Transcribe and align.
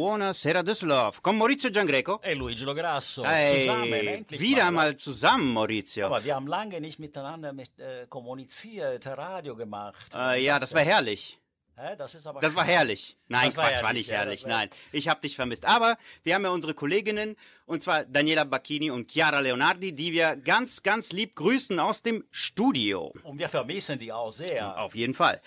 Buonasera 0.00 0.62
Düsseldorf, 0.62 1.22
con 1.22 1.38
Maurizio 1.38 1.70
Giangreco. 1.70 2.18
Hey 2.22 2.34
Luigi 2.34 2.64
Lograsso, 2.64 3.24
Hey, 3.24 3.60
zusammen, 3.60 3.90
endlich 3.94 4.38
wieder 4.42 4.64
mal. 4.66 4.72
mal 4.90 4.96
zusammen, 4.96 5.54
Maurizio. 5.54 6.04
Aber 6.04 6.22
wir 6.22 6.34
haben 6.34 6.46
lange 6.46 6.82
nicht 6.82 6.98
miteinander 6.98 7.54
mit, 7.54 7.70
äh, 7.78 8.06
kommuniziert, 8.06 9.06
Radio 9.06 9.56
gemacht. 9.56 10.12
Äh, 10.14 10.44
ja, 10.44 10.58
das 10.58 10.74
war 10.74 10.82
herrlich. 10.82 11.38
Hä, 11.78 11.94
das 11.96 12.14
ist 12.14 12.26
aber 12.26 12.40
Das 12.40 12.54
war 12.54 12.64
herrlich. 12.64 13.16
Nein, 13.28 13.46
Das 13.48 13.56
war 13.56 13.64
Quatsch, 13.68 13.76
war 13.76 13.86
herrlich, 13.88 14.00
nicht 14.06 14.10
ja, 14.10 14.16
herrlich. 14.18 14.42
war- 14.44 14.50
Nein, 14.50 14.70
ich 14.92 15.08
habe 15.08 15.20
dich 15.22 15.34
vermisst. 15.34 15.64
Aber 15.64 15.96
wir 16.22 16.34
haben 16.34 16.44
ja 16.44 16.50
unsere 16.50 16.74
Kolleginnen, 16.74 17.34
und 17.64 17.82
zwar 17.82 18.04
Daniela 18.04 18.44
Bacchini 18.44 18.90
und 18.90 19.10
Chiara 19.10 19.40
Leonardi, 19.40 19.92
die 19.92 20.12
wir 20.12 20.36
ganz, 20.36 20.82
ganz 20.82 21.12
lieb 21.12 21.34
grüßen 21.36 21.78
aus 21.80 22.02
dem 22.02 22.22
Studio. 22.30 23.14
Und 23.24 23.38
wir 23.38 23.48
vermissen 23.48 23.98
die 23.98 24.12
auch 24.12 24.32
sehr. 24.32 24.78
Auf 24.78 24.94
jeden 24.94 25.14
Fall. 25.14 25.40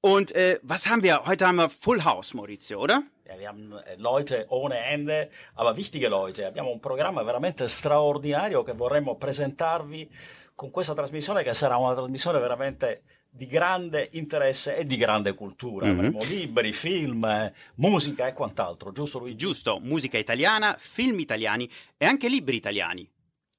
Und 0.00 0.32
äh, 0.32 0.58
was 0.62 0.86
haben 0.88 1.02
wir? 1.02 1.26
Heute 1.26 1.46
haben 1.46 1.56
wir 1.56 1.68
Full 1.68 2.02
House, 2.04 2.32
Maurizio, 2.32 2.78
oder? 2.80 3.02
Wir 3.36 3.48
haben 3.48 3.72
eh, 3.72 3.96
Leute 3.96 4.46
ohne 4.48 4.84
Ende, 4.84 5.30
aber 5.54 5.76
wichtige 5.76 6.08
Leute. 6.08 6.46
Abbiamo 6.46 6.70
un 6.70 6.80
programma 6.80 7.22
veramente 7.22 7.68
straordinario 7.68 8.62
che 8.62 8.72
vorremmo 8.72 9.16
presentarvi 9.16 10.10
con 10.54 10.70
questa 10.70 10.94
trasmissione 10.94 11.42
che 11.42 11.54
sarà 11.54 11.76
una 11.76 11.94
trasmissione 11.94 12.38
veramente 12.38 13.02
di 13.30 13.46
grande 13.46 14.08
interesse 14.12 14.76
e 14.76 14.84
di 14.84 14.96
grande 14.96 15.34
cultura. 15.34 15.86
Mhm. 15.86 15.92
Avremo 15.98 16.22
libri, 16.24 16.72
film, 16.72 17.24
eh, 17.24 17.52
musica 17.76 18.26
e 18.26 18.32
quant'altro, 18.32 18.92
giusto 18.92 19.18
Luigi? 19.18 19.36
Giusto, 19.36 19.78
musica 19.80 20.18
italiana, 20.18 20.76
film 20.78 21.20
italiani 21.20 21.70
e 21.96 22.06
anche 22.06 22.28
libri 22.28 22.56
italiani. 22.56 23.08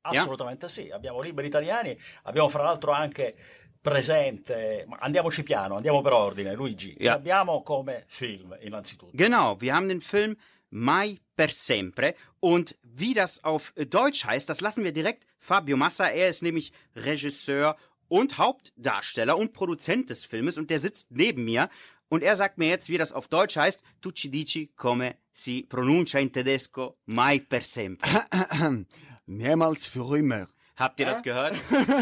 Assolutamente 0.03 0.67
sì, 0.67 0.89
abbiamo 0.89 1.21
libri 1.21 1.45
italiani, 1.45 1.95
abbiamo 2.23 2.49
fra 2.49 2.63
l'altro 2.63 2.91
anche 2.91 3.35
presente, 3.81 4.85
ma 4.87 4.97
andiamoci 4.99 5.43
piano, 5.43 5.75
andiamo 5.75 6.01
per 6.01 6.13
ordine, 6.13 6.53
Luigi. 6.53 6.95
Ja. 6.99 7.13
Abbiamo 7.13 7.63
come 7.63 8.05
film 8.07 8.55
innanzitutto. 8.61 9.11
Genau, 9.13 9.59
wir 9.59 9.73
haben 9.73 9.87
den 9.87 10.01
Film 10.01 10.37
Mai 10.69 11.19
per 11.35 11.49
sempre 11.49 12.15
und 12.39 12.77
wie 12.81 13.13
das 13.13 13.43
auf 13.43 13.73
Deutsch 13.75 14.23
heißt, 14.25 14.47
das 14.47 14.61
lassen 14.61 14.83
wir 14.83 14.93
direkt 14.93 15.25
Fabio 15.37 15.75
Massa. 15.75 16.07
Er 16.07 16.29
ist 16.29 16.43
nämlich 16.43 16.71
Regisseur 16.95 17.75
und 18.07 18.37
Hauptdarsteller 18.37 19.37
und 19.37 19.53
Produzent 19.53 20.09
des 20.09 20.23
Filmes 20.23 20.57
und 20.57 20.69
der 20.69 20.79
sitzt 20.79 21.07
neben 21.09 21.43
mir 21.43 21.69
und 22.07 22.23
er 22.23 22.35
sagt 22.35 22.57
mir 22.57 22.67
jetzt, 22.69 22.89
wie 22.89 22.97
das 22.97 23.11
auf 23.11 23.27
Deutsch 23.27 23.55
heißt. 23.57 23.83
Tu 24.01 24.11
ci 24.11 24.29
dici 24.29 24.71
come 24.75 25.17
si 25.33 25.63
pronuncia 25.63 26.19
in 26.19 26.31
tedesco 26.31 26.97
Mai 27.05 27.39
per 27.39 27.61
sempre. 27.61 28.09
Mehrmals 29.25 29.87
für 29.87 30.17
immer. 30.17 30.47
Habt 30.77 30.99
ihr 30.99 31.05
das 31.05 31.21
gehört? 31.21 31.53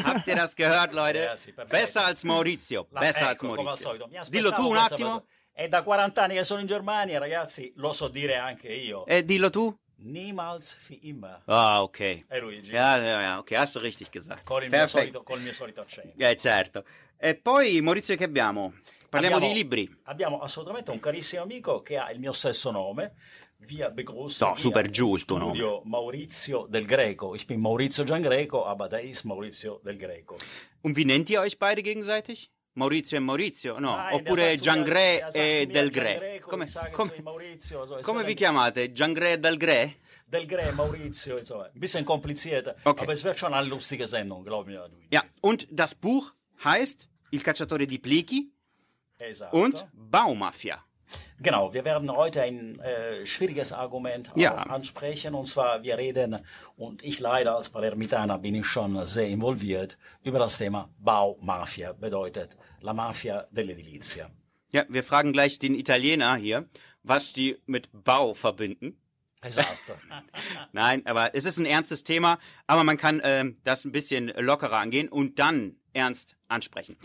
Habt 0.04 0.28
ihr 0.28 0.36
das 0.36 0.56
gehört, 0.56 0.94
Leute? 0.94 1.20
Ja, 1.20 1.38
sì, 1.38 1.52
perfetto. 1.52 1.78
Besser 1.78 2.06
als 2.06 2.24
Maurizio. 2.24 2.88
Besser 2.92 3.28
als 3.28 3.42
ecco, 3.42 3.56
come 3.56 3.70
al 3.70 3.78
Maurizio. 3.84 4.30
Dillo 4.30 4.52
tu 4.54 4.70
un 4.70 4.78
attimo. 4.78 5.26
È 5.52 5.68
da 5.68 5.84
40 5.84 6.22
anni 6.24 6.36
che 6.36 6.44
sono 6.44 6.62
in 6.62 6.68
Germania, 6.68 7.20
ragazzi, 7.20 7.74
lo 7.76 7.92
so 7.92 8.08
dire 8.08 8.38
anche 8.38 8.70
io. 8.70 9.06
Eh, 9.06 9.26
dillo 9.26 9.50
tu. 9.50 9.78
Niemals 10.02 10.78
wie 10.88 11.00
immer. 11.02 11.42
Ah, 11.46 11.82
okay. 11.82 12.24
Eh, 12.30 12.40
Luigi? 12.40 12.72
Ja, 12.72 12.96
ja, 12.98 13.22
ja, 13.22 13.38
okay, 13.38 13.58
hast 13.58 13.76
du 13.76 13.82
richtig 13.82 14.10
gesagt. 14.10 14.46
Con 14.46 14.64
il, 14.64 14.70
mio 14.70 14.88
solito, 14.88 15.24
col 15.24 15.42
mio 15.42 15.52
solito 15.52 15.82
accento. 15.82 16.14
Eh, 16.18 16.38
certo. 16.38 16.86
E 17.18 17.36
poi, 17.36 17.82
Maurizio, 17.82 18.16
che 18.16 18.24
abbiamo? 18.24 18.76
Parliamo 19.10 19.36
Abbiamo- 19.36 19.54
di 19.54 19.60
libri. 19.60 20.00
Abbiamo 20.04 20.40
assolutamente 20.40 20.92
un 20.92 21.00
carissimo 21.00 21.42
amico 21.42 21.82
che 21.82 21.98
ha 21.98 22.10
il 22.12 22.20
mio 22.20 22.32
stesso 22.32 22.72
nome. 22.72 23.16
Wir 23.60 23.90
begrüßen 23.90 24.48
No, 24.48 24.56
super 24.58 24.84
giusto 24.84 25.38
Studio 25.38 25.82
Maurizio 25.86 26.68
del 26.68 26.86
Greco. 26.88 27.36
Ich 27.36 27.46
bin 27.46 27.60
Maurizio 27.60 28.06
Giangreco, 28.06 28.66
aber 28.66 28.88
der 28.88 29.04
ist 29.04 29.26
Maurizio 29.26 29.82
del 29.84 29.98
Greco. 29.98 30.38
Und 30.82 30.96
wie 30.96 31.04
nennt 31.06 31.30
ihr 31.30 31.42
euch 31.42 31.60
beide 31.60 31.84
gegenseitig? 31.84 32.52
Maurizio 32.76 33.18
e 33.18 33.20
Maurizio? 33.20 33.80
No, 33.80 33.98
Nein, 33.98 34.16
oppure 34.16 34.58
sagt 34.58 35.36
e 35.36 35.66
Del 35.68 35.92
Gre. 35.92 36.40
Come, 36.40 36.66
come- 36.94 37.12
Maurizio, 37.22 37.86
so, 37.86 37.98
come 38.02 38.24
vi 38.24 38.34
chiamate? 38.36 38.94
Giangré 38.94 39.34
e 39.34 39.38
Del 39.40 39.58
Gre? 39.58 39.96
Del 40.26 40.46
Gre, 40.48 40.72
Maurizio, 40.74 41.38
insomma, 41.38 41.66
ein 41.74 41.80
bisschen 41.80 42.06
kompliziert, 42.06 42.68
Okay. 42.86 43.04
aber 43.04 43.14
es 43.14 43.24
wird 43.24 43.38
schon 43.40 43.54
eine 43.54 43.68
lustige 43.68 44.08
Sendung, 44.08 44.46
glaub 44.46 44.68
mir. 44.68 44.90
Ja, 45.12 45.24
und 45.42 45.68
das 45.70 45.96
Buch 45.96 46.34
heißt 46.64 47.10
Il 47.32 47.42
cacciatore 47.44 47.86
di 47.88 47.98
plichi 48.00 48.52
Esatto. 49.20 49.58
und 49.58 49.86
Baumafia. 49.94 50.84
Genau, 51.42 51.74
wir 51.74 51.86
werden 51.86 52.12
heute 52.12 52.42
ein 52.42 52.80
äh, 52.80 53.26
schwieriges 53.26 53.72
Argument 53.72 54.32
Ja. 54.36 54.56
ansprechen. 54.56 55.34
Und 55.34 55.46
zwar, 55.46 55.84
wir 55.84 55.98
reden, 55.98 56.40
und 56.76 57.04
ich 57.04 57.20
leider 57.20 57.56
als 57.56 57.70
Palermitaner 57.70 58.38
bin 58.40 58.56
ich 58.56 58.66
schon 58.66 59.06
sehr 59.06 59.28
involviert, 59.28 59.98
über 60.24 60.40
das 60.40 60.58
Thema 60.58 60.90
Baumafia, 61.00 61.94
bedeutet 61.94 62.58
la 62.82 62.94
Mafia 62.94 63.48
dell'edilizia. 63.54 64.30
Ja, 64.72 64.84
wir 64.90 65.04
fragen 65.04 65.34
gleich 65.34 65.60
den 65.60 65.76
Italiener 65.76 66.36
hier, 66.36 66.68
was 67.04 67.34
die 67.34 67.58
mit 67.66 67.90
Bau 67.92 68.34
verbinden. 68.34 68.98
Esatto. 69.42 69.94
Nein, 70.74 71.06
aber 71.06 71.34
es 71.34 71.46
ist 71.46 71.58
ein 71.58 71.66
ernstes 71.66 72.04
Thema, 72.04 72.38
aber 72.68 72.84
man 72.84 72.98
kann 72.98 73.22
ähm, 73.24 73.58
das 73.64 73.86
ein 73.86 73.92
bisschen 73.94 74.28
lockerer 74.38 74.78
angehen 74.78 75.08
und 75.08 75.40
dann 75.40 75.78
ernst 75.94 76.36
ansprechen. 76.50 76.98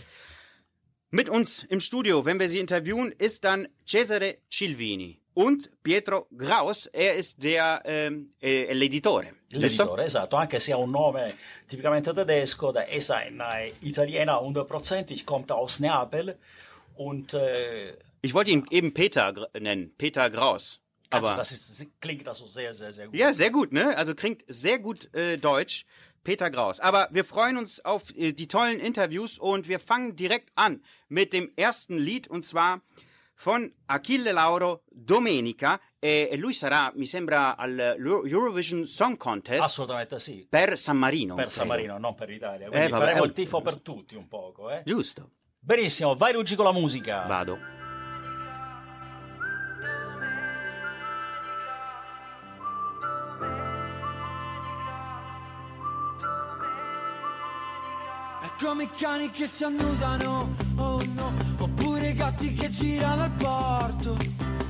Mit 1.14 1.28
uns 1.28 1.62
im 1.68 1.78
Studio, 1.78 2.24
wenn 2.24 2.40
wir 2.40 2.48
sie 2.48 2.58
interviewen, 2.58 3.12
ist 3.12 3.44
dann 3.44 3.68
Cesare 3.86 4.38
Cilvini 4.50 5.20
und 5.32 5.70
Pietro 5.84 6.26
Graus. 6.36 6.86
Er 6.86 7.14
ist 7.14 7.40
der 7.40 7.82
ähm, 7.84 8.32
äh, 8.42 8.72
l'editore. 8.72 9.28
L'editore, 9.52 10.06
esatto, 10.06 10.36
anche 10.36 10.58
se 10.58 10.72
ha 10.72 10.76
un 10.76 10.90
nome 10.90 11.32
tipicamente 11.68 12.12
tedesco, 12.12 12.72
der 12.72 12.88
ist 12.88 13.12
ein 13.12 13.40
Italiener 13.80 14.40
hundertprozentig, 14.40 15.24
kommt 15.24 15.52
aus 15.52 15.78
Neapel 15.78 16.36
und 16.96 17.32
äh, 17.34 17.96
Ich 18.22 18.34
wollte 18.34 18.50
ihn 18.50 18.66
eben 18.72 18.92
Peter 18.92 19.32
nennen, 19.56 19.94
Peter 19.96 20.28
Graus. 20.30 20.80
also 21.10 21.28
Aber 21.28 21.36
das 21.36 21.52
ist, 21.52 22.00
klingt 22.00 22.26
also 22.26 22.48
sehr, 22.48 22.74
sehr, 22.74 22.90
sehr 22.90 23.06
gut. 23.06 23.14
ja, 23.14 23.32
sehr 23.32 23.52
gut, 23.52 23.72
ne? 23.72 23.96
Also 23.96 24.16
klingt 24.16 24.44
sehr 24.48 24.80
gut 24.80 25.14
äh, 25.14 25.36
Deutsch. 25.36 25.84
Peter 26.24 26.50
Graus. 26.50 26.80
Aber 26.80 27.08
wir 27.12 27.24
freuen 27.24 27.56
uns 27.58 27.84
auf 27.84 28.02
äh, 28.16 28.32
die 28.32 28.48
tollen 28.48 28.80
Interviews 28.80 29.38
und 29.38 29.68
wir 29.68 29.78
fangen 29.78 30.16
direkt 30.16 30.50
an 30.56 30.82
mit 31.08 31.32
dem 31.32 31.52
ersten 31.56 31.98
Lied 31.98 32.26
und 32.28 32.44
zwar 32.44 32.80
von 33.36 33.72
Achille 33.86 34.32
Lauro 34.32 34.82
Domenica 34.90 35.80
e 36.00 36.36
lui 36.36 36.52
sarà, 36.54 36.92
mi 36.94 37.04
sembra, 37.06 37.56
al 37.56 37.96
Eurovision 37.98 38.86
Song 38.86 39.16
Contest 39.16 39.62
Assolutamente 39.64 40.18
sì. 40.18 40.46
per 40.48 40.78
San 40.78 40.96
Marino. 40.98 41.34
Per 41.34 41.50
San. 41.50 41.66
Marino, 41.66 41.98
non 41.98 42.14
per 42.14 42.28
l'Italia. 42.28 42.68
Quindi 42.68 42.86
Eh, 42.86 42.90
vabbè, 42.90 43.04
faremo 43.04 43.24
eh, 43.24 43.26
il 43.26 43.32
tifo 43.32 43.60
per 43.60 43.80
tutti 43.80 44.14
un 44.14 44.28
poco. 44.28 44.70
Eh? 44.70 44.82
Giusto, 44.84 45.30
Benissimo, 45.58 46.14
vai 46.14 46.32
Luigi 46.32 46.54
con 46.56 46.64
la 46.66 46.72
musica. 46.72 47.26
vado. 47.26 47.58
Come 58.60 58.84
i 58.84 58.90
cani 58.94 59.30
che 59.30 59.46
si 59.46 59.64
annusano, 59.64 60.54
oh 60.76 61.02
no, 61.12 61.32
oppure 61.58 62.10
i 62.10 62.14
gatti 62.14 62.52
che 62.52 62.68
girano 62.68 63.22
al 63.22 63.30
porto. 63.32 64.16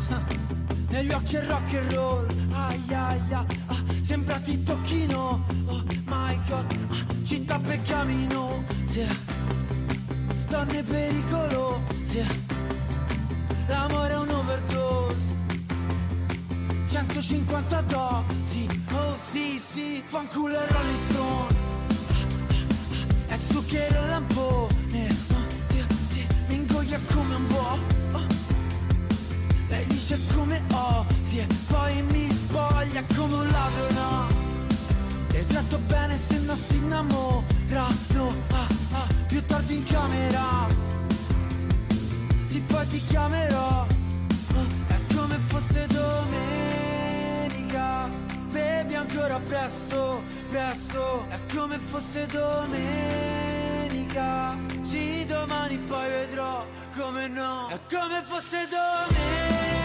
Negli 0.89 1.13
occhi 1.13 1.37
è 1.37 1.47
rock 1.47 1.75
and 1.75 1.93
roll, 1.93 2.27
ai 2.53 2.83
ai 2.89 3.21
ah, 3.33 3.45
sembra 4.03 4.39
ti 4.41 4.63
tocchino, 4.63 5.45
oh 5.67 5.83
my 6.07 6.41
god, 6.49 6.67
ah, 6.89 7.25
città 7.25 7.59
peccaminosa, 7.59 9.07
donne 10.49 10.83
pericolose, 10.83 12.27
l'amore 13.67 14.13
è 14.13 14.17
un 14.17 14.31
overdose. 14.31 15.23
150 16.89 17.81
dosi, 17.83 18.83
oh 18.93 19.17
sì 19.21 19.59
sì, 19.59 20.03
fanculo 20.07 20.55
e 20.55 20.67
Rolling 20.69 21.11
Stone 21.11 21.64
zucchero 23.55 24.03
e 24.03 24.07
lampone 24.09 25.17
oh, 25.31 25.47
Dio, 25.69 25.87
sì, 26.09 26.27
mi 26.49 26.57
ingoia 26.57 27.01
come 27.13 27.35
un 27.37 27.47
po' 27.47 27.79
oh. 28.13 28.27
Lei 29.69 29.87
dice 29.87 30.19
come 30.35 30.61
ho 30.73 31.07
sì, 31.23 31.39
e 31.39 31.47
poi 31.69 32.03
mi 32.11 32.29
spoglia 32.33 33.05
come 33.15 33.35
un 33.35 33.49
ladro 33.49 33.91
no 33.93 34.27
E 35.33 35.47
tratto 35.47 35.79
bene 35.87 36.17
se 36.17 36.41
non 36.41 36.57
si 36.57 36.75
innamorano 36.79 37.45
ah, 38.51 38.67
ah, 38.93 39.07
Più 39.29 39.45
tardi 39.45 39.77
in 39.77 39.85
camera. 39.85 40.67
Sì 42.47 42.61
poi 42.61 42.87
ti 42.89 43.01
chiamerò 43.07 43.87
oh, 43.87 44.67
È 44.89 44.97
come 45.15 45.39
fosse 45.47 45.87
domenica 45.87 46.65
Bevi 48.55 48.95
ancora 48.95 49.41
presto, 49.49 50.23
presto. 50.49 51.27
È 51.29 51.39
come 51.53 51.77
fosse 51.77 52.25
domenica. 52.27 52.57
Sì, 54.81 55.25
domani 55.27 55.77
poi 55.79 56.09
vedrò 56.09 56.65
come 56.97 57.27
no. 57.27 57.67
È 57.67 57.81
come 57.91 58.23
fosse 58.23 58.69
domenica 58.71 59.84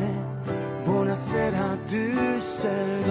passione. 0.00 0.84
Buonasera 0.84 1.76
Düsseldorf. 1.88 3.08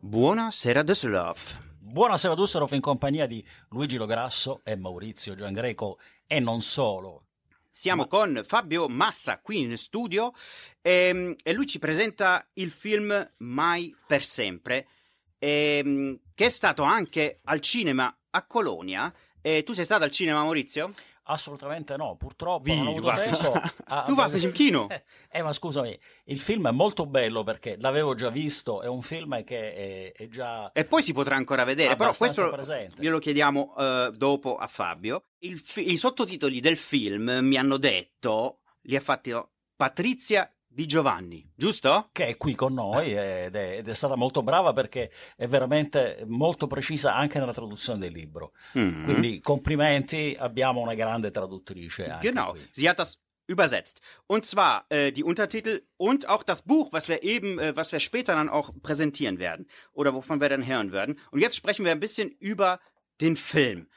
Buonasera 0.00 0.82
Düsseldorf. 0.82 1.54
Buonasera 1.78 2.34
Dusserov 2.34 2.72
in 2.72 2.80
compagnia 2.80 3.26
di 3.26 3.44
Luigi 3.70 3.96
Lograsso 3.96 4.60
e 4.64 4.76
Maurizio 4.76 5.34
Giangreco 5.34 5.98
e 6.26 6.38
non 6.38 6.60
solo. 6.60 7.24
Siamo 7.68 8.06
con 8.06 8.44
Fabio 8.46 8.88
Massa 8.88 9.40
qui 9.40 9.58
in 9.60 9.76
studio 9.76 10.32
ehm, 10.82 11.34
e 11.42 11.52
lui 11.52 11.66
ci 11.66 11.80
presenta 11.80 12.46
il 12.54 12.70
film 12.70 13.32
Mai 13.38 13.92
per 14.06 14.22
sempre, 14.22 14.86
ehm, 15.38 16.20
che 16.34 16.46
è 16.46 16.50
stato 16.50 16.82
anche 16.84 17.40
al 17.44 17.60
cinema 17.60 18.16
a 18.30 18.46
Colonia. 18.46 19.12
E 19.40 19.62
tu 19.64 19.72
sei 19.72 19.84
stato 19.84 20.04
al 20.04 20.10
cinema, 20.10 20.42
Maurizio? 20.42 20.92
Assolutamente 21.30 21.96
no, 21.96 22.16
purtroppo 22.16 22.64
Wie, 22.64 22.76
non 22.76 22.88
ho 22.88 22.90
avuto 22.90 23.12
tempo. 23.12 23.52
a- 23.86 24.28
nicht 24.32 24.44
im 24.44 24.52
Kino. 24.52 24.88
Eh, 25.30 25.42
ma 25.42 25.52
scusami, 25.52 25.96
il 26.24 26.40
film 26.40 26.66
è 26.66 26.72
molto 26.72 27.06
bello 27.06 27.44
perché 27.44 27.76
l'avevo 27.78 28.14
già 28.14 28.30
visto, 28.30 28.82
è 28.82 28.88
un 28.88 29.00
film 29.02 29.44
che 29.44 29.74
è, 29.74 30.12
è 30.12 30.28
già... 30.28 30.72
E 30.72 30.84
poi 30.84 31.02
si 31.02 31.12
potrà 31.12 31.36
ancora 31.36 31.62
vedere, 31.62 31.94
però 31.94 32.12
questo 32.12 32.50
presente. 32.50 33.00
glielo 33.00 33.18
chiediamo 33.18 33.74
eh, 33.78 34.12
dopo 34.14 34.56
a 34.56 34.66
Fabio. 34.66 35.26
Il 35.38 35.58
fi- 35.60 35.92
I 35.92 35.96
sottotitoli 35.96 36.58
del 36.58 36.76
film 36.76 37.38
mi 37.42 37.56
hanno 37.56 37.76
detto, 37.76 38.60
li 38.82 38.96
ha 38.96 39.00
fatti 39.00 39.32
Patrizia 39.76 40.52
Di 40.72 40.86
Giovanni, 40.86 41.50
giusto? 41.56 42.10
che 42.12 42.28
è 42.28 42.36
qui 42.36 42.54
con 42.54 42.74
noi 42.74 43.10
ed 43.10 43.56
è, 43.56 43.78
ed 43.78 43.88
è 43.88 43.92
stata 43.92 44.14
molto 44.14 44.42
brava 44.44 44.72
perché 44.72 45.10
è 45.36 45.48
veramente 45.48 46.22
molto 46.28 46.68
precisa 46.68 47.12
anche 47.12 47.40
nella 47.40 47.52
traduzione 47.52 47.98
del 47.98 48.12
libro. 48.12 48.52
Mhm. 48.74 49.02
Quindi 49.02 49.40
complimenti, 49.40 50.36
abbiamo 50.38 50.80
una 50.80 50.94
grande 50.94 51.32
traduttrice 51.32 52.18
Genau, 52.20 52.52
qui. 52.52 52.68
sie 52.70 52.88
hat 52.88 52.98
das 52.98 53.18
übersetzt. 53.48 54.00
Und 54.28 54.44
zwar 54.46 54.86
äh, 54.90 55.10
die 55.10 55.24
Untertitel 55.24 55.82
und 55.96 56.28
auch 56.28 56.44
das 56.44 56.62
Buch, 56.62 56.92
was 56.92 57.08
wir 57.08 57.24
eben, 57.24 57.58
äh, 57.58 57.74
was 57.74 57.90
wir 57.90 57.98
später 57.98 58.34
dann 58.36 58.48
auch 58.48 58.70
präsentieren 58.80 59.40
werden 59.40 59.66
oder 59.92 60.14
wovon 60.14 60.40
wir 60.40 60.48
dann 60.48 60.64
hören 60.64 60.92
werden. 60.92 61.18
Und 61.32 61.40
jetzt 61.40 61.56
sprechen 61.56 61.84
wir 61.84 61.90
ein 61.90 61.98
bisschen 62.00 62.30
über 62.38 62.78
den 63.20 63.34
Film. 63.34 63.88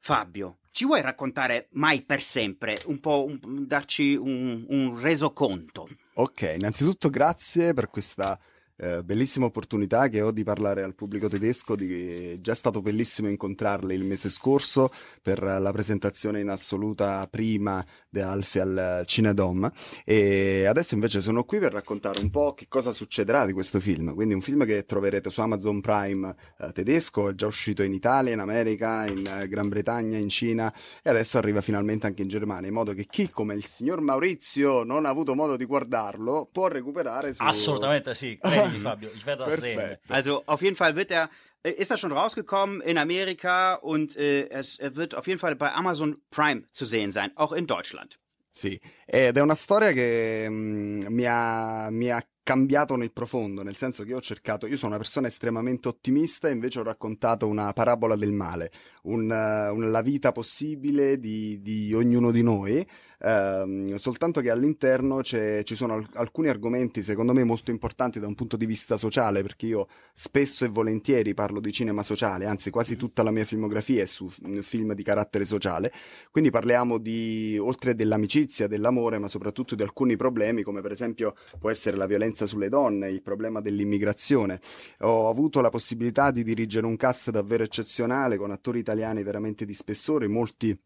Fabio, 0.00 0.56
ci 0.70 0.84
vuoi 0.84 1.00
raccontare 1.00 1.68
mai 1.72 2.02
per 2.02 2.20
sempre, 2.20 2.80
un 2.86 3.00
po' 3.00 3.24
un- 3.24 3.66
darci 3.66 4.14
un, 4.14 4.64
un 4.68 5.00
resoconto? 5.00 5.88
Ok, 6.14 6.54
innanzitutto 6.56 7.10
grazie 7.10 7.74
per 7.74 7.88
questa 7.90 8.38
eh, 8.80 9.02
bellissima 9.02 9.46
opportunità 9.46 10.08
che 10.08 10.20
ho 10.20 10.30
di 10.30 10.44
parlare 10.44 10.82
al 10.82 10.94
pubblico 10.94 11.28
tedesco, 11.28 11.74
di, 11.74 12.32
è 12.32 12.40
già 12.40 12.54
stato 12.54 12.80
bellissimo 12.80 13.28
incontrarli 13.28 13.94
il 13.94 14.04
mese 14.04 14.28
scorso 14.28 14.90
per 15.20 15.42
la 15.42 15.72
presentazione 15.72 16.40
in 16.40 16.48
assoluta 16.48 17.26
prima 17.28 17.84
di 18.08 18.20
Alfie 18.20 18.60
al 18.60 19.02
Cinedom. 19.04 19.70
E 20.04 20.64
adesso 20.66 20.94
invece 20.94 21.20
sono 21.20 21.44
qui 21.44 21.58
per 21.58 21.72
raccontare 21.72 22.20
un 22.20 22.30
po' 22.30 22.54
che 22.54 22.66
cosa 22.68 22.92
succederà 22.92 23.46
di 23.46 23.52
questo 23.52 23.80
film, 23.80 24.14
quindi 24.14 24.34
un 24.34 24.42
film 24.42 24.64
che 24.64 24.84
troverete 24.84 25.30
su 25.30 25.40
Amazon 25.40 25.80
Prime 25.80 26.34
eh, 26.60 26.72
tedesco, 26.72 27.30
è 27.30 27.34
già 27.34 27.46
uscito 27.46 27.82
in 27.82 27.92
Italia, 27.92 28.32
in 28.32 28.40
America, 28.40 29.06
in 29.06 29.26
eh, 29.26 29.48
Gran 29.48 29.68
Bretagna, 29.68 30.18
in 30.18 30.28
Cina 30.28 30.72
e 31.02 31.10
adesso 31.10 31.38
arriva 31.38 31.60
finalmente 31.60 32.06
anche 32.06 32.22
in 32.22 32.28
Germania, 32.28 32.68
in 32.68 32.74
modo 32.74 32.92
che 32.94 33.06
chi 33.06 33.28
come 33.30 33.54
il 33.54 33.64
signor 33.64 34.00
Maurizio 34.00 34.84
non 34.84 35.04
ha 35.04 35.08
avuto 35.08 35.34
modo 35.34 35.56
di 35.56 35.64
guardarlo 35.64 36.48
può 36.50 36.68
recuperare 36.68 37.34
su... 37.34 37.42
Assolutamente 37.42 38.14
sì, 38.14 38.38
credimi 38.70 38.82
Fabio, 38.82 39.10
ich 39.14 39.26
werde 39.26 39.44
das 39.44 39.60
sehen. 39.60 39.76
Perfetto. 39.76 40.14
Also 40.14 40.42
auf 40.46 40.62
jeden 40.62 40.76
Fall 40.76 40.96
wird 40.96 41.10
er, 41.10 41.30
äh, 41.62 41.70
ist 41.70 41.90
er 41.90 41.96
schon 41.96 42.12
rausgekommen 42.12 42.80
in 42.80 42.98
Amerika 42.98 43.74
und 43.74 44.16
äh, 44.16 44.48
es, 44.48 44.78
er 44.78 44.96
wird 44.96 45.14
auf 45.14 45.26
jeden 45.26 45.40
Fall 45.40 45.56
bei 45.56 45.72
Amazon 45.72 46.20
Prime 46.30 46.64
zu 46.72 46.84
sehen 46.84 47.12
sein, 47.12 47.30
auch 47.36 47.52
in 47.52 47.66
Deutschland. 47.66 48.18
Sì, 48.50 48.80
ed 49.10 49.36
è 49.38 49.40
una 49.40 49.54
storia 49.54 49.92
che 49.92 50.46
mm, 50.48 51.06
mi, 51.08 51.24
ha, 51.26 51.88
mi 51.90 52.10
ha 52.10 52.22
cambiato 52.42 52.96
nel 52.96 53.12
profondo, 53.12 53.62
nel 53.62 53.74
senso 53.76 54.02
che 54.04 54.10
io 54.10 54.16
ho 54.18 54.20
cercato, 54.22 54.66
io 54.66 54.76
sono 54.76 54.92
una 54.92 55.00
persona 55.00 55.28
estremamente 55.28 55.88
ottimista 55.88 56.48
e 56.48 56.52
invece 56.52 56.80
ho 56.80 56.82
raccontato 56.82 57.46
una 57.46 57.72
parabola 57.72 58.16
del 58.16 58.32
male, 58.32 58.70
un, 59.04 59.30
eh, 59.30 59.68
un- 59.70 59.90
la 59.90 60.02
vita 60.02 60.32
possibile 60.32 61.18
di, 61.18 61.60
di 61.62 61.92
ognuno 61.94 62.30
di 62.30 62.42
noi, 62.42 62.86
ehm, 63.20 63.96
soltanto 63.96 64.40
che 64.40 64.50
all'interno 64.50 65.20
c'è- 65.20 65.62
ci 65.64 65.74
sono 65.74 65.94
al- 65.94 66.08
alcuni 66.14 66.48
argomenti 66.48 67.02
secondo 67.02 67.32
me 67.32 67.44
molto 67.44 67.70
importanti 67.70 68.18
da 68.20 68.26
un 68.26 68.34
punto 68.34 68.56
di 68.56 68.66
vista 68.66 68.96
sociale, 68.96 69.42
perché 69.42 69.66
io 69.66 69.86
spesso 70.14 70.64
e 70.64 70.68
volentieri 70.68 71.34
parlo 71.34 71.60
di 71.60 71.72
cinema 71.72 72.02
sociale, 72.02 72.46
anzi 72.46 72.70
quasi 72.70 72.96
tutta 72.96 73.22
la 73.22 73.30
mia 73.30 73.44
filmografia 73.44 74.02
è 74.02 74.06
su 74.06 74.26
mm, 74.46 74.60
film 74.60 74.94
di 74.94 75.02
carattere 75.02 75.44
sociale, 75.44 75.92
quindi 76.30 76.50
parliamo 76.50 76.98
di, 76.98 77.58
oltre 77.60 77.94
dell'amicizia, 77.94 78.66
dell'amore, 78.66 78.97
ma 79.18 79.28
soprattutto 79.28 79.74
di 79.74 79.82
alcuni 79.82 80.16
problemi, 80.16 80.62
come 80.62 80.80
per 80.80 80.90
esempio 80.90 81.34
può 81.58 81.70
essere 81.70 81.96
la 81.96 82.06
violenza 82.06 82.46
sulle 82.46 82.68
donne, 82.68 83.08
il 83.08 83.22
problema 83.22 83.60
dell'immigrazione. 83.60 84.60
Ho 85.00 85.28
avuto 85.28 85.60
la 85.60 85.70
possibilità 85.70 86.30
di 86.30 86.42
dirigere 86.42 86.86
un 86.86 86.96
cast 86.96 87.30
davvero 87.30 87.62
eccezionale, 87.62 88.36
con 88.36 88.50
attori 88.50 88.80
italiani 88.80 89.22
veramente 89.22 89.64
di 89.64 89.74
spessore, 89.74 90.26
molti 90.26 90.78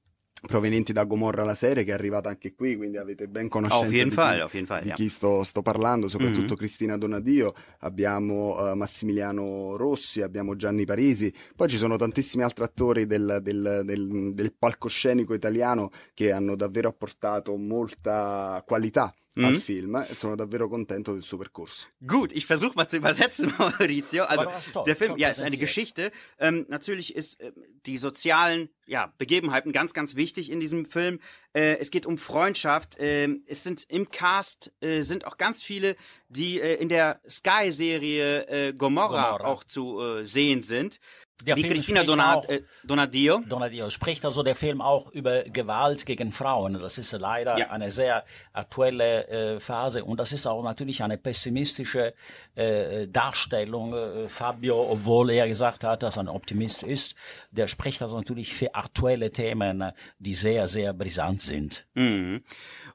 provenienti 0.46 0.92
da 0.92 1.04
Gomorra 1.04 1.44
la 1.44 1.54
serie, 1.54 1.84
che 1.84 1.92
è 1.92 1.94
arrivata 1.94 2.28
anche 2.28 2.52
qui, 2.54 2.76
quindi 2.76 2.96
avete 2.96 3.28
ben 3.28 3.48
conoscenza 3.48 3.84
Auf 3.84 3.92
jeden 3.92 4.08
di 4.08 4.14
Fall, 4.14 4.36
chi- 4.48 4.56
jeden 4.56 4.66
Fall, 4.66 4.82
di 4.82 4.92
chi 4.92 5.08
sto, 5.08 5.44
sto 5.44 5.62
parlando, 5.62 6.08
soprattutto 6.08 6.52
Mhm. 6.52 6.56
Cristina 6.56 6.96
Donadio, 6.98 7.54
abbiamo 7.80 8.70
eh, 8.70 8.74
Massimiliano 8.74 9.76
Rossi, 9.76 10.20
abbiamo 10.20 10.56
Gianni 10.56 10.84
Parisi, 10.84 11.32
poi 11.54 11.68
ci 11.68 11.76
sono 11.76 11.96
tantissimi 11.96 12.42
altri 12.42 12.64
attori 12.64 13.06
del, 13.06 13.38
del- 13.42 13.82
del- 13.84 14.32
del 14.34 14.52
palcoscenico 14.58 15.32
italiano 15.34 15.90
che 16.14 16.32
hanno 16.32 16.56
davvero 16.56 16.88
apportato 16.88 17.56
molta 17.56 18.62
qualità 18.66 19.14
al 19.36 19.52
Mhm. 19.52 19.60
film 19.60 19.96
e 20.08 20.14
sono 20.14 20.36
davvero 20.36 20.68
contento 20.68 21.12
del 21.14 21.22
suo 21.22 21.38
percorso. 21.38 21.86
Gut, 22.06 22.32
ich 22.32 22.44
versuche 22.46 22.72
mal 22.74 22.88
zu 22.88 22.96
übersetzen, 22.96 23.52
Maurizio. 23.58 24.24
Also 24.24 24.82
der 24.84 24.96
Film, 24.96 25.16
ja, 25.16 25.28
ist 25.28 25.40
eine. 25.40 25.56
Geschichte. 25.56 26.10
Ähm, 26.38 26.66
natürlich 26.68 27.14
ist 27.14 27.40
äh, 27.40 27.52
die 27.86 27.96
sozialen 27.96 28.68
ja, 28.86 29.12
Begebenheiten 29.16 29.72
ganz, 29.72 29.94
ganz 29.94 30.16
wichtig 30.16 30.50
in 30.50 30.60
diesem 30.60 30.84
Film. 30.84 31.20
Äh, 31.54 31.78
es 31.78 31.90
geht 31.90 32.04
um 32.04 32.18
Freundschaft. 32.18 32.96
Ähm, 32.98 33.42
es 33.46 33.62
sind 33.62 33.84
im 33.88 34.10
Cast 34.10 34.72
äh, 34.80 35.02
sind 35.02 35.26
auch 35.26 35.38
ganz 35.38 35.62
viele, 35.62 35.96
die 36.28 36.60
äh, 36.60 36.74
in 36.74 36.88
der 36.88 37.20
Sky-Serie 37.28 38.46
äh, 38.48 38.72
Gomorra, 38.74 39.32
Gomorra. 39.32 39.44
auch 39.44 39.64
zu 39.64 40.00
äh, 40.00 40.24
sehen 40.24 40.62
sind. 40.62 40.98
Der 41.46 41.56
wie 41.56 41.62
Film 41.62 41.74
Christina 41.74 42.04
Donat 42.04 42.36
auch- 42.36 42.48
äh, 42.48 42.62
Donadio. 42.84 43.40
Donadio 43.48 43.90
spricht 43.90 44.24
also 44.24 44.42
der 44.42 44.54
Film 44.54 44.80
auch 44.80 45.10
über 45.12 45.42
Gewalt 45.44 46.06
gegen 46.06 46.32
Frauen. 46.32 46.74
Das 46.80 46.98
ist 46.98 47.12
leider 47.12 47.58
Ja. 47.58 47.70
eine 47.70 47.90
sehr 47.90 48.24
aktuelle 48.52 49.26
äh, 49.28 49.60
Phase 49.60 50.04
und 50.04 50.18
das 50.18 50.32
ist 50.32 50.46
auch 50.46 50.62
natürlich 50.62 51.02
eine 51.02 51.18
pessimistische 51.18 52.14
äh, 52.54 53.06
Darstellung. 53.08 53.92
Äh, 53.94 54.28
Fabio, 54.28 54.90
obwohl 54.90 55.30
er 55.30 55.48
gesagt 55.48 55.84
hat, 55.84 56.02
dass 56.02 56.16
er 56.16 56.24
ein 56.24 56.28
Optimist 56.28 56.82
ist, 56.82 57.14
der 57.50 57.66
spricht 57.68 58.02
also 58.02 58.16
natürlich 58.16 58.52
für 58.54 58.74
aktuelle 58.74 59.30
Themen, 59.32 59.92
die 60.18 60.34
sehr, 60.34 60.68
sehr 60.68 60.92
brisant 60.92 61.40
sind. 61.42 61.86
Mhm. 61.94 62.42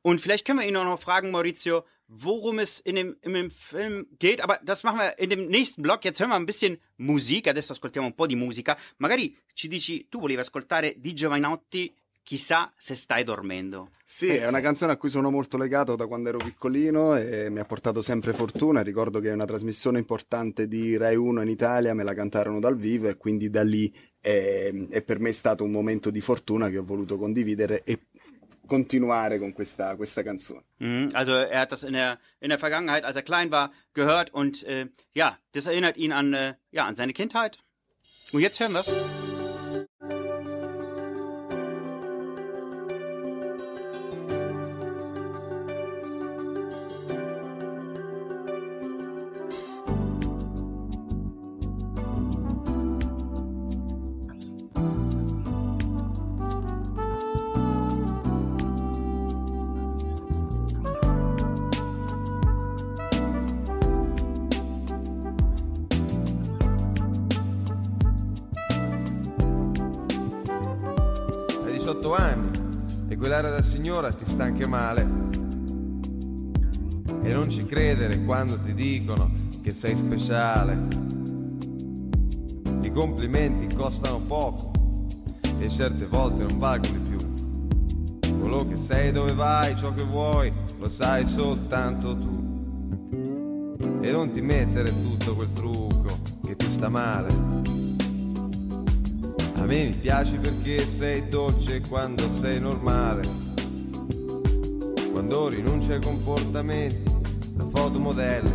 Und 0.01 0.21
vielleicht 0.21 0.45
können 0.45 0.59
wir 0.59 0.67
ihn 0.67 0.75
auch 0.77 0.83
noch 0.85 0.99
fragen, 0.99 1.31
Maurizio, 1.31 1.83
worum 2.07 2.59
es 2.59 2.79
in 2.79 2.95
dem, 2.95 3.17
in 3.21 3.33
dem 3.33 3.49
Film 3.49 4.07
geht. 4.19 4.41
Aber 4.41 4.59
das 4.63 4.83
machen 4.83 4.99
wir 4.99 5.19
in 5.19 5.29
dem 5.29 5.47
nächsten 5.47 5.81
Blog. 5.81 6.03
Jetzt 6.03 6.19
hören 6.19 6.29
wir 6.29 6.35
ein 6.35 6.45
bisschen 6.45 6.77
Musik. 6.97 7.47
Adesso 7.47 7.73
ascoltiamo 7.73 8.07
un 8.07 8.15
po' 8.15 8.27
di 8.27 8.35
musica. 8.35 8.77
Magari 8.97 9.35
ci 9.53 9.67
dici, 9.67 10.07
tu 10.09 10.19
volevi 10.19 10.39
ascoltare 10.39 10.95
di 10.97 11.13
Giovanotti, 11.13 11.93
chissà 12.23 12.73
se 12.77 12.93
stai 12.95 13.23
dormendo. 13.23 13.91
Sì, 14.03 14.27
è 14.27 14.47
una 14.47 14.59
canzone 14.59 14.93
a 14.93 14.97
cui 14.97 15.09
sono 15.09 15.29
molto 15.29 15.57
legato 15.57 15.95
da 15.95 16.07
quando 16.07 16.29
ero 16.29 16.37
piccolino 16.37 17.15
e 17.15 17.49
mi 17.49 17.59
ha 17.59 17.65
portato 17.65 18.01
sempre 18.01 18.33
fortuna. 18.33 18.81
Ricordo 18.81 19.19
che 19.19 19.29
è 19.29 19.33
una 19.33 19.45
trasmissione 19.45 19.99
importante 19.99 20.67
di 20.67 20.97
Rai 20.97 21.15
1 21.15 21.41
in 21.41 21.47
Italia, 21.47 21.93
me 21.93 22.03
la 22.03 22.13
cantarono 22.13 22.59
dal 22.59 22.75
vivo 22.77 23.07
e 23.07 23.15
quindi 23.15 23.49
da 23.49 23.63
lì 23.63 23.93
è, 24.19 24.73
è 24.89 25.01
per 25.03 25.19
me 25.19 25.31
stato 25.31 25.63
un 25.63 25.71
momento 25.71 26.09
di 26.09 26.19
fortuna 26.19 26.69
che 26.69 26.77
ho 26.77 26.83
voluto 26.83 27.17
condividere 27.17 27.83
e 27.83 27.99
continuare 28.67 29.39
con 29.39 29.53
questa, 29.53 29.95
questa 29.95 30.23
canzone. 30.23 30.63
Mhm. 30.79 31.09
Also 31.13 31.31
er 31.31 31.61
hat 31.61 31.71
das 31.71 31.83
in 31.83 31.93
der, 31.93 32.19
in 32.39 32.49
der 32.49 32.59
Vergangenheit, 32.59 33.03
als 33.03 33.15
er 33.15 33.23
klein 33.23 33.49
war, 33.51 33.71
gehört 33.93 34.33
und 34.33 34.63
äh, 34.63 34.87
ja, 35.13 35.37
das 35.53 35.65
erinnert 35.65 35.97
ihn 35.97 36.11
an, 36.11 36.33
äh, 36.33 36.53
ja, 36.71 36.85
an 36.85 36.95
seine 36.95 37.13
Kindheit. 37.13 37.59
Und 38.31 38.41
jetzt 38.41 38.59
hören 38.59 38.73
wir's. 38.73 38.91
Signora 73.87 74.11
ti 74.11 74.25
sta 74.25 74.43
anche 74.43 74.67
male. 74.67 75.01
E 77.23 77.31
non 77.31 77.49
ci 77.49 77.65
credere 77.65 78.21
quando 78.25 78.59
ti 78.59 78.73
dicono 78.73 79.31
che 79.61 79.73
sei 79.73 79.95
speciale. 79.95 80.77
I 82.81 82.91
complimenti 82.91 83.73
costano 83.73 84.19
poco 84.19 84.71
e 85.59 85.69
certe 85.69 86.05
volte 86.05 86.43
non 86.43 86.57
valgono 86.57 86.97
di 86.97 87.15
più. 87.15 88.39
Quello 88.39 88.67
che 88.67 88.75
sei, 88.75 89.13
dove 89.13 89.33
vai, 89.33 89.73
ciò 89.77 89.93
che 89.93 90.03
vuoi, 90.03 90.51
lo 90.79 90.89
sai 90.89 91.25
soltanto 91.25 92.17
tu. 92.17 93.75
E 94.01 94.11
non 94.11 94.31
ti 94.33 94.41
mettere 94.41 94.91
tutto 95.01 95.33
quel 95.33 95.53
trucco 95.53 96.19
che 96.43 96.57
ti 96.57 96.69
sta 96.69 96.89
male. 96.89 97.29
A 99.55 99.63
me 99.63 99.85
mi 99.85 99.95
piaci 99.97 100.37
perché 100.39 100.77
sei 100.85 101.29
dolce 101.29 101.79
quando 101.87 102.29
sei 102.33 102.59
normale. 102.59 103.46
Quando 105.27 105.49
rinunci 105.49 105.91
ai 105.91 106.01
comportamenti 106.01 107.03
da 107.51 107.65
fotomodelle. 107.65 108.49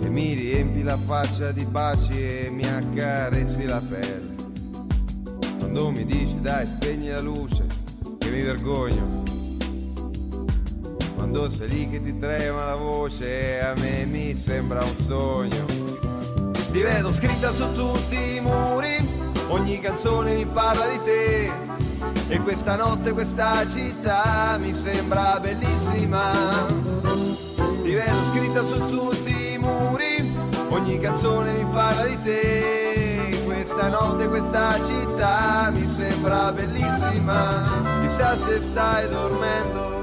E 0.00 0.08
mi 0.08 0.32
riempi 0.32 0.82
la 0.82 0.96
faccia 0.96 1.52
di 1.52 1.66
baci 1.66 2.26
e 2.26 2.48
mi 2.50 2.64
accarezzi 2.64 3.66
la 3.66 3.82
pelle. 3.86 4.34
Quando 5.58 5.90
mi 5.90 6.06
dici 6.06 6.40
dai 6.40 6.64
spegni 6.64 7.10
la 7.10 7.20
luce 7.20 7.66
che 8.16 8.30
mi 8.30 8.40
vergogno. 8.40 9.24
Quando 11.16 11.50
sei 11.50 11.68
lì 11.68 11.90
che 11.90 12.02
ti 12.02 12.18
trema 12.18 12.64
la 12.64 12.76
voce 12.76 13.60
a 13.60 13.74
me 13.76 14.06
mi 14.06 14.34
sembra 14.34 14.82
un 14.82 14.96
sogno. 14.96 15.66
Ti 16.72 16.80
vedo 16.80 17.12
scritta 17.12 17.50
su 17.50 17.74
tutti 17.74 18.36
i 18.36 18.40
muri, 18.40 19.06
ogni 19.48 19.80
canzone 19.80 20.34
mi 20.34 20.46
parla 20.46 20.86
di 20.86 21.02
te. 21.02 21.52
E 22.28 22.40
questa 22.40 22.76
notte 22.76 23.12
questa 23.12 23.66
città 23.66 24.56
mi 24.58 24.72
sembra 24.74 25.38
bellissima. 25.40 26.32
Vedo 27.82 28.16
scritta 28.32 28.62
su 28.62 28.76
tutti 28.90 29.52
i 29.52 29.58
muri, 29.58 30.30
ogni 30.70 30.98
canzone 30.98 31.52
mi 31.52 31.66
parla 31.72 32.04
di 32.04 32.20
te. 32.22 33.42
Questa 33.44 33.88
notte 33.88 34.28
questa 34.28 34.72
città 34.82 35.70
mi 35.72 35.86
sembra 35.86 36.52
bellissima. 36.52 37.62
Chissà 38.02 38.36
se 38.36 38.62
stai 38.62 39.08
dormendo. 39.08 39.95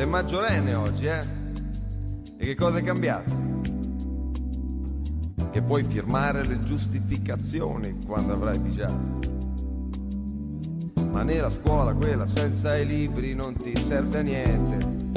Sei 0.00 0.08
maggiorenne 0.08 0.72
oggi, 0.72 1.04
eh? 1.04 1.26
E 2.38 2.44
che 2.46 2.54
cosa 2.54 2.78
è 2.78 2.82
cambiato? 2.82 3.34
Che 5.52 5.60
puoi 5.60 5.84
firmare 5.84 6.42
le 6.46 6.58
giustificazioni 6.60 7.98
quando 8.06 8.32
avrai 8.32 8.58
pigiato. 8.58 9.18
Ma 11.12 11.22
nella 11.22 11.50
scuola 11.50 11.92
quella 11.92 12.26
senza 12.26 12.78
i 12.78 12.86
libri 12.86 13.34
non 13.34 13.54
ti 13.54 13.76
serve 13.76 14.20
a 14.20 14.22
niente. 14.22 15.12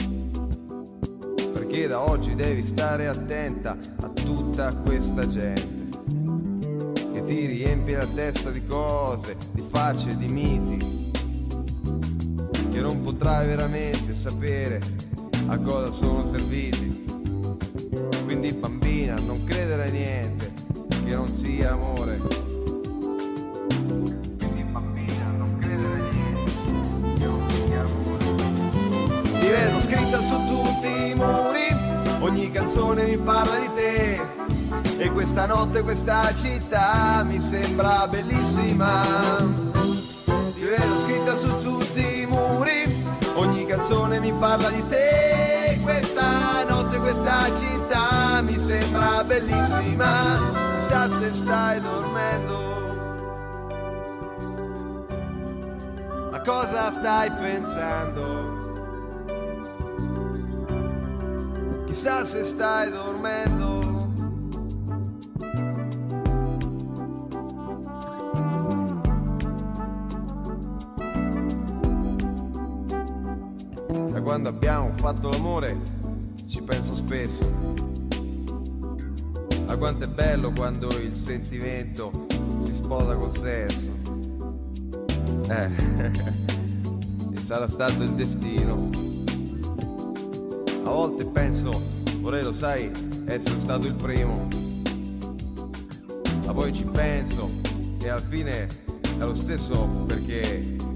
Perché 1.54 1.88
da 1.88 2.02
oggi 2.02 2.36
devi 2.36 2.62
stare 2.62 3.08
attenta 3.08 3.78
a 4.02 4.10
tutta 4.10 4.76
questa 4.76 5.26
gente. 5.26 6.02
Che 7.14 7.24
ti 7.24 7.46
riempie 7.46 7.96
la 7.96 8.08
testa 8.08 8.50
di 8.50 8.66
cose, 8.68 9.38
di 9.54 9.64
facce, 9.66 10.18
di 10.18 10.28
miti 10.28 11.12
che 12.74 12.82
non 12.82 13.04
potrai 13.04 13.46
veramente 13.46 14.16
sapere 14.16 14.82
a 15.46 15.60
cosa 15.60 15.92
sono 15.92 16.26
serviti. 16.26 17.06
Quindi 18.26 18.52
bambina, 18.52 19.14
non 19.24 19.44
credere 19.44 19.90
a 19.90 19.92
niente 19.92 20.52
che 21.06 21.14
non 21.14 21.28
sia 21.28 21.74
amore. 21.74 22.18
Quindi 23.78 24.64
bambina, 24.72 25.26
non 25.38 25.56
credere 25.60 25.94
a 25.94 26.10
niente 26.10 26.52
che 27.20 27.26
non 27.28 27.48
sia 27.52 27.82
amore. 27.82 28.26
Ti 29.22 29.48
vedo 29.48 29.80
scritta 29.82 30.18
su 30.18 30.36
tutti 30.48 31.12
i 31.12 31.14
muri, 31.14 31.68
ogni 32.22 32.50
canzone 32.50 33.04
mi 33.04 33.18
parla 33.20 33.60
di 33.60 33.70
te. 33.76 34.20
E 34.98 35.12
questa 35.12 35.46
notte 35.46 35.84
questa 35.84 36.34
città 36.34 37.24
mi 37.24 37.40
sembra 37.40 38.08
bellissima. 38.08 39.04
Ti 40.56 40.62
vedo 40.62 41.00
scritta 41.04 41.38
su 41.38 41.48
tutti 41.48 41.63
ogni 43.44 43.66
canzone 43.66 44.20
mi 44.20 44.34
parla 44.34 44.70
di 44.70 44.88
te. 44.88 45.78
Questa 45.82 46.64
notte, 46.64 47.00
questa 47.00 47.52
città 47.54 48.42
mi 48.42 48.58
sembra 48.58 49.24
bellissima. 49.24 50.38
Chissà 50.80 51.10
se 51.10 51.34
stai 51.34 51.82
dormendo. 51.82 52.72
A 56.32 56.42
cosa 56.42 56.92
stai 56.92 57.32
pensando? 57.32 58.62
Chissà 61.86 62.26
se 62.26 62.44
stai 62.46 62.92
dormendo. 62.92 63.73
Quando 74.34 74.50
abbiamo 74.50 74.92
fatto 74.96 75.30
l'amore 75.30 75.80
ci 76.48 76.60
penso 76.64 76.96
spesso. 76.96 77.48
A 79.68 79.78
quanto 79.78 80.06
è 80.06 80.08
bello 80.08 80.52
quando 80.52 80.88
il 80.98 81.14
sentimento 81.14 82.26
si 82.64 82.74
sposa 82.74 83.14
col 83.14 83.32
sesso. 83.32 83.92
Eh, 85.50 85.70
e 87.32 87.38
sarà 87.46 87.68
stato 87.68 88.02
il 88.02 88.14
destino. 88.14 88.90
A 90.84 90.90
volte 90.90 91.26
penso, 91.26 91.70
vorrei 92.22 92.42
lo 92.42 92.54
sai, 92.54 92.90
essere 93.26 93.60
stato 93.60 93.86
il 93.86 93.94
primo. 93.94 94.48
Ma 96.44 96.54
poi 96.54 96.74
ci 96.74 96.86
penso 96.86 97.52
e 98.02 98.10
alla 98.10 98.20
fine 98.20 98.66
è 98.66 99.24
lo 99.24 99.36
stesso 99.36 100.06
perché 100.08 100.93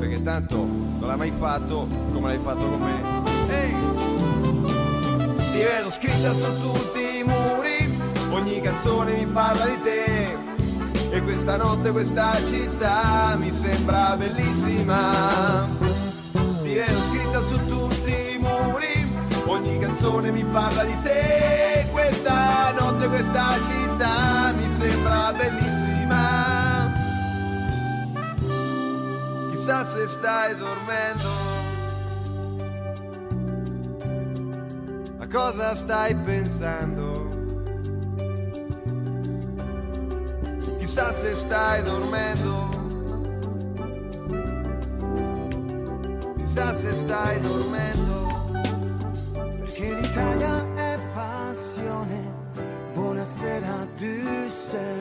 perché 0.00 0.22
tanto 0.22 0.56
non 0.56 1.06
l'ha 1.06 1.16
mai 1.16 1.30
fatto 1.38 1.86
come 2.10 2.28
l'hai 2.28 2.40
fatto 2.42 2.70
con 2.70 2.80
me. 2.80 3.22
Ehi! 3.50 3.74
Ti 5.36 5.58
vedo 5.58 5.90
scritta 5.90 6.32
su 6.32 6.60
tutti 6.62 7.18
i 7.18 7.22
muri, 7.22 8.00
ogni 8.30 8.62
canzone 8.62 9.12
mi 9.12 9.26
parla 9.26 9.66
di 9.66 9.80
te. 9.82 10.38
E 11.10 11.22
questa 11.22 11.58
notte 11.58 11.90
questa 11.90 12.32
città 12.42 13.36
mi 13.36 13.52
sembra 13.52 14.16
bellissima. 14.16 15.68
Ti 16.62 16.74
vedo 16.74 16.98
scritta 17.10 17.40
su 17.42 17.66
tutti 17.68 18.12
i 18.34 18.38
muri, 18.38 19.06
ogni 19.44 19.78
canzone 19.78 20.30
mi 20.30 20.44
parla 20.44 20.82
di 20.84 20.96
te. 21.02 21.86
Questa 21.92 22.72
notte 22.72 23.06
questa 23.06 23.52
città 23.66 24.52
mi 24.52 24.66
sembra 24.78 25.34
bellissima. 25.36 25.79
Chissà 29.60 29.84
se 29.84 30.08
stai 30.08 30.56
dormendo. 30.56 31.28
A 35.18 35.28
cosa 35.28 35.74
stai 35.74 36.14
pensando? 36.16 37.28
Chissà 40.78 41.12
se 41.12 41.34
stai 41.34 41.82
dormendo. 41.82 42.68
Chissà 46.38 46.74
se 46.74 46.90
stai 46.92 47.40
dormendo. 47.40 48.28
Perché 49.58 49.94
l'Italia 49.94 50.64
è 50.74 50.98
passione. 51.12 52.32
Buonasera 52.94 53.86
Düsseldorf. 53.94 54.99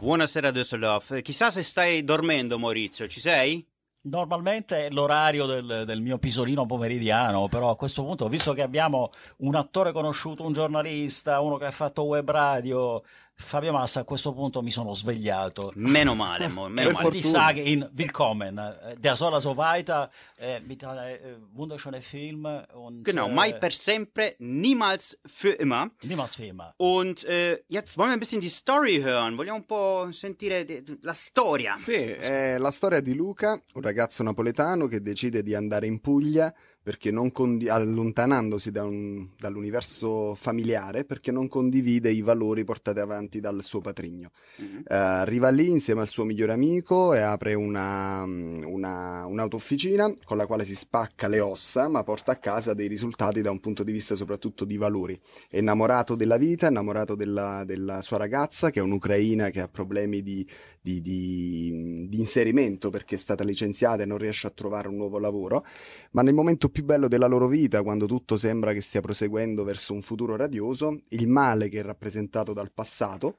Buonasera 0.00 0.50
Düsseldorf. 0.50 1.20
Chissà 1.20 1.50
se 1.50 1.62
stai 1.62 2.02
dormendo, 2.04 2.58
Maurizio, 2.58 3.06
ci 3.06 3.20
sei? 3.20 3.62
Normalmente 4.04 4.86
è 4.86 4.90
l'orario 4.90 5.44
del, 5.44 5.82
del 5.84 6.00
mio 6.00 6.16
pisolino 6.16 6.64
pomeridiano, 6.64 7.48
però 7.48 7.68
a 7.68 7.76
questo 7.76 8.02
punto, 8.02 8.26
visto 8.30 8.54
che 8.54 8.62
abbiamo 8.62 9.10
un 9.40 9.56
attore 9.56 9.92
conosciuto, 9.92 10.42
un 10.42 10.54
giornalista, 10.54 11.40
uno 11.40 11.58
che 11.58 11.66
ha 11.66 11.70
fatto 11.70 12.04
web 12.04 12.30
radio, 12.30 13.02
Fabio 13.42 13.72
Massa, 13.72 14.00
a 14.00 14.04
questo 14.04 14.32
punto 14.32 14.62
mi 14.62 14.70
sono 14.70 14.92
svegliato. 14.94 15.72
Meno 15.76 16.14
male, 16.14 16.46
mo- 16.48 16.68
meno 16.68 16.90
Eh, 16.90 16.92
male. 16.92 17.10
die 17.10 17.22
sage 17.22 17.60
Ihnen 17.62 17.88
willkommen. 17.92 18.58
Äh, 18.58 18.96
Der 18.98 19.16
soll 19.16 19.32
also 19.34 19.56
weiter 19.56 20.10
äh, 20.38 20.60
mit 20.60 20.84
einer 20.84 21.06
äh, 21.08 21.36
wunderschönen 21.52 22.02
Film 22.02 22.44
und 22.74 23.02
Genau, 23.02 23.28
äh, 23.28 23.32
mai 23.32 23.52
per 23.54 23.70
sempre, 23.72 24.34
niemals 24.38 25.18
für 25.26 25.52
immer. 25.58 25.90
niemals 26.02 26.36
für 26.36 26.44
immer. 26.44 26.74
Und 26.76 27.24
äh, 27.24 27.62
jetzt 27.68 27.96
wollen 27.96 28.10
wir 28.10 28.14
ein 28.16 28.20
bisschen 28.20 28.40
die 28.40 28.50
Story 28.50 29.00
hören. 29.02 29.36
Vogliamo 29.36 29.58
un 29.58 29.66
po' 29.66 30.12
sentire 30.12 30.64
de- 30.64 30.82
de- 30.82 30.98
la 31.02 31.14
storia. 31.14 31.76
Sì, 31.76 31.94
è 31.94 32.56
la 32.58 32.70
storia 32.70 33.00
di 33.00 33.14
Luca, 33.14 33.60
un 33.74 33.82
ragazzo 33.82 34.22
napoletano 34.22 34.86
che 34.86 35.00
decide 35.00 35.42
di 35.42 35.54
andare 35.54 35.86
in 35.86 36.00
Puglia 36.00 36.54
perché 36.82 37.10
non 37.10 37.30
condi- 37.30 37.68
allontanandosi 37.68 38.70
da 38.70 38.84
un- 38.84 39.28
dall'universo 39.38 40.34
familiare 40.34 41.04
perché 41.04 41.30
non 41.30 41.46
condivide 41.48 42.10
i 42.10 42.22
valori 42.22 42.64
portati 42.64 42.98
avanti 43.00 43.38
dal 43.40 43.62
suo 43.62 43.80
patrigno. 43.80 44.30
Mhm. 44.58 44.82
Eh, 44.88 44.94
arriva 44.96 45.50
lì 45.50 45.68
insieme 45.68 46.00
al 46.00 46.08
suo 46.08 46.24
migliore 46.24 46.52
amico 46.52 47.12
e 47.14 47.20
apre 47.20 47.54
una, 47.54 48.22
una- 48.24 49.26
un'autofficina 49.26 50.12
con 50.24 50.36
la 50.38 50.46
quale 50.46 50.64
si 50.64 50.74
spacca 50.74 51.28
le 51.28 51.40
ossa 51.40 51.88
ma 51.88 52.02
porta 52.02 52.32
a 52.32 52.36
casa 52.36 52.72
dei 52.74 52.88
risultati 52.88 53.42
da 53.42 53.50
un 53.50 53.60
punto 53.60 53.82
di 53.82 53.92
vista 53.92 54.14
soprattutto 54.14 54.64
di 54.64 54.76
valori. 54.78 55.18
È 55.48 55.58
innamorato 55.58 56.16
della 56.16 56.38
vita, 56.38 56.66
è 56.66 56.70
innamorato 56.70 57.14
della, 57.14 57.64
della 57.64 58.00
sua 58.02 58.16
ragazza 58.16 58.70
che 58.70 58.80
è 58.80 58.82
un'ucraina 58.82 59.50
che 59.50 59.60
ha 59.60 59.68
problemi 59.68 60.22
di, 60.22 60.46
di- 60.80 61.02
di- 61.02 62.06
di 62.08 62.18
inserimento 62.18 62.88
perché 62.90 63.16
è 63.16 63.18
stata 63.18 63.44
licenziata 63.44 64.02
e 64.02 64.06
non 64.06 64.16
riesce 64.18 64.46
a 64.46 64.50
trovare 64.50 64.88
un 64.88 64.96
nuovo 64.96 65.18
lavoro, 65.18 65.64
ma 66.12 66.22
nel 66.22 66.34
momento 66.34 66.68
più 66.70 66.84
bello 66.84 67.08
della 67.08 67.26
loro 67.26 67.46
vita, 67.48 67.82
quando 67.82 68.06
tutto 68.06 68.36
sembra 68.36 68.72
che 68.72 68.80
stia 68.80 69.00
proseguendo 69.00 69.64
verso 69.64 69.92
un 69.92 70.02
futuro 70.02 70.36
radioso, 70.36 71.02
il 71.08 71.26
male 71.28 71.68
che 71.68 71.80
è 71.80 71.82
rappresentato 71.82 72.52
dal 72.52 72.72
passato 72.72 73.36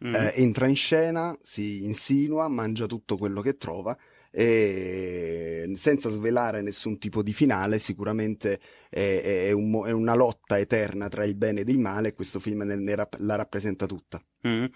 Mhm. 0.00 0.14
eh, 0.14 0.32
entra 0.36 0.68
in 0.68 0.76
scena, 0.76 1.36
si 1.42 1.84
insinua, 1.84 2.46
mangia 2.48 2.86
tutto 2.86 3.16
quello 3.16 3.40
che 3.40 3.56
trova 3.56 3.96
e 4.30 5.72
senza 5.76 6.08
svelare 6.10 6.62
nessun 6.62 6.98
tipo 6.98 7.22
di 7.22 7.32
finale, 7.32 7.78
sicuramente 7.80 8.60
è, 8.88 9.46
è- 9.48 9.52
un 9.52 9.84
è 9.86 9.90
una 9.90 10.14
lotta 10.14 10.56
eterna 10.58 11.08
tra 11.08 11.24
il 11.24 11.34
bene 11.34 11.60
ed 11.62 11.68
il 11.68 11.78
male 11.80 12.08
e 12.08 12.12
questo 12.14 12.38
film 12.38 12.62
ne- 12.62 12.76
ne 12.76 12.94
rap- 12.94 13.16
la 13.18 13.34
rappresenta 13.34 13.86
tutta. 13.86 14.22
Mhm. 14.42 14.68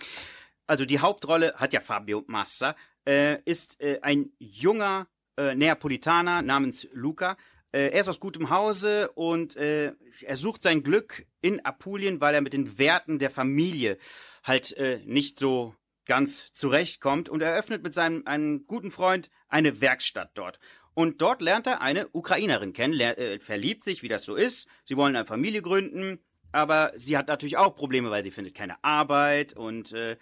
Also 0.67 0.85
die 0.85 0.99
Hauptrolle 0.99 1.53
hat 1.55 1.73
ja 1.73 1.81
Fabio 1.81 2.25
Massa, 2.27 2.75
äh, 3.05 3.41
ist 3.45 3.77
äh, 3.81 3.99
ein 4.01 4.33
junger 4.39 5.07
äh, 5.37 5.55
Neapolitaner 5.55 6.43
namens 6.43 6.89
Luca. 6.93 7.37
Äh, 7.73 7.89
er 7.89 8.01
ist 8.01 8.09
aus 8.09 8.21
gutem 8.21 8.51
Hause 8.51 9.11
und 9.13 9.57
äh, 9.57 9.93
er 10.23 10.37
sucht 10.37 10.63
sein 10.63 10.83
Glück 10.83 11.27
in 11.41 11.65
Apulien, 11.65 12.21
weil 12.21 12.35
er 12.35 12.41
mit 12.43 12.53
den 12.53 12.79
Werten 12.79 13.19
der 13.19 13.31
Familie 13.31 13.99
halt 14.45 14.77
äh, 14.77 15.01
nicht 15.05 15.39
so 15.39 15.75
ganz 16.05 16.53
zurechtkommt 16.53 17.29
und 17.29 17.43
er 17.43 17.57
öffnet 17.57 17.83
mit 17.83 17.95
seinem 17.95 18.23
einem 18.27 18.67
guten 18.67 18.91
Freund 18.91 19.31
eine 19.49 19.81
Werkstatt 19.81 20.33
dort. 20.35 20.59
Und 20.95 21.23
dort 21.23 21.41
lernt 21.41 21.67
er 21.67 21.81
eine 21.81 22.09
Ukrainerin 22.13 22.75
kennen, 22.75 23.01
äh, 23.01 23.39
verliebt 23.39 23.85
sich, 23.85 24.03
wie 24.03 24.09
das 24.09 24.25
so 24.25 24.35
ist. 24.35 24.69
Sie 24.85 24.97
wollen 24.97 25.17
eine 25.17 25.25
Familie 25.25 25.63
gründen, 25.63 26.19
aber 26.51 26.93
sie 26.97 27.17
hat 27.17 27.29
natürlich 27.29 27.57
auch 27.57 27.75
Probleme, 27.75 28.11
weil 28.11 28.23
sie 28.23 28.31
findet 28.31 28.55
keine 28.55 28.83
Arbeit 28.85 29.55
und 29.55 29.93
äh, 29.95 30.17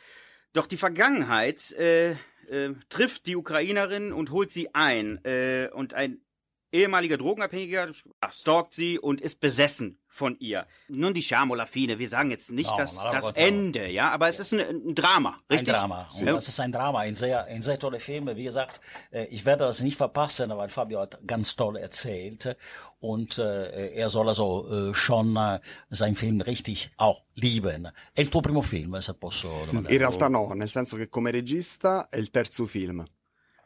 doch 0.52 0.66
die 0.66 0.76
Vergangenheit 0.76 1.72
äh, 1.72 2.12
äh, 2.48 2.74
trifft 2.88 3.26
die 3.26 3.36
Ukrainerin 3.36 4.12
und 4.12 4.30
holt 4.30 4.52
sie 4.52 4.74
ein 4.74 5.24
äh, 5.24 5.68
und 5.72 5.94
ein 5.94 6.20
ehemaliger 6.72 7.16
Drogenabhängiger 7.16 7.88
stalkt 8.30 8.74
sie 8.74 8.98
und 8.98 9.20
ist 9.20 9.40
besessen 9.40 9.98
von 10.08 10.36
ihr. 10.40 10.66
Non 10.88 11.14
diciamo 11.14 11.54
la 11.54 11.66
fine, 11.66 11.98
wir 11.98 12.08
sagen 12.08 12.30
jetzt 12.30 12.50
nicht 12.50 12.70
No, 12.70 12.76
das, 12.76 12.94
no, 12.96 13.12
das 13.12 13.24
no. 13.26 13.30
Ende, 13.34 13.88
ja, 13.88 14.10
aber 14.10 14.28
es 14.28 14.40
ist 14.40 14.52
ein, 14.52 14.60
ein 14.60 14.94
Drama, 14.94 15.38
Ein 15.48 15.58
richtig? 15.58 15.74
Drama. 15.74 16.08
Und 16.18 16.26
das 16.26 16.48
ist 16.48 16.60
ein 16.60 16.72
Drama, 16.72 17.00
ein 17.00 17.14
sehr, 17.14 17.44
ein 17.44 17.62
sehr 17.62 17.78
toller 17.78 18.00
Film. 18.00 18.28
Wie 18.36 18.44
gesagt, 18.44 18.80
äh, 19.12 19.26
ich 19.26 19.44
werde 19.44 19.64
das 19.64 19.82
nicht 19.82 19.96
verpassen, 19.96 20.50
weil 20.50 20.68
Fabio 20.68 21.00
hat 21.00 21.20
ganz 21.26 21.54
toll 21.56 21.76
erzählt. 21.76 22.56
Und 22.98 23.38
äh, 23.38 23.92
er 23.92 24.08
soll 24.08 24.28
also 24.28 24.90
äh, 24.90 24.94
schon 24.94 25.36
äh, 25.36 25.60
seinen 25.90 26.16
Film 26.16 26.40
richtig 26.40 26.90
auch 26.96 27.22
lieben. 27.34 27.88
È 28.14 28.20
il 28.20 28.28
tuo 28.28 28.40
primo 28.42 28.62
film, 28.62 29.00
se 29.00 29.14
posso 29.14 29.48
domandare? 29.64 29.94
In 29.94 30.00
realtà 30.00 30.28
no, 30.28 30.52
nel 30.54 30.68
senso 30.68 30.96
che 30.96 31.08
come 31.08 31.30
regista 31.30 32.08
è 32.10 32.18
il 32.18 32.30
terzo 32.30 32.66
film, 32.66 33.06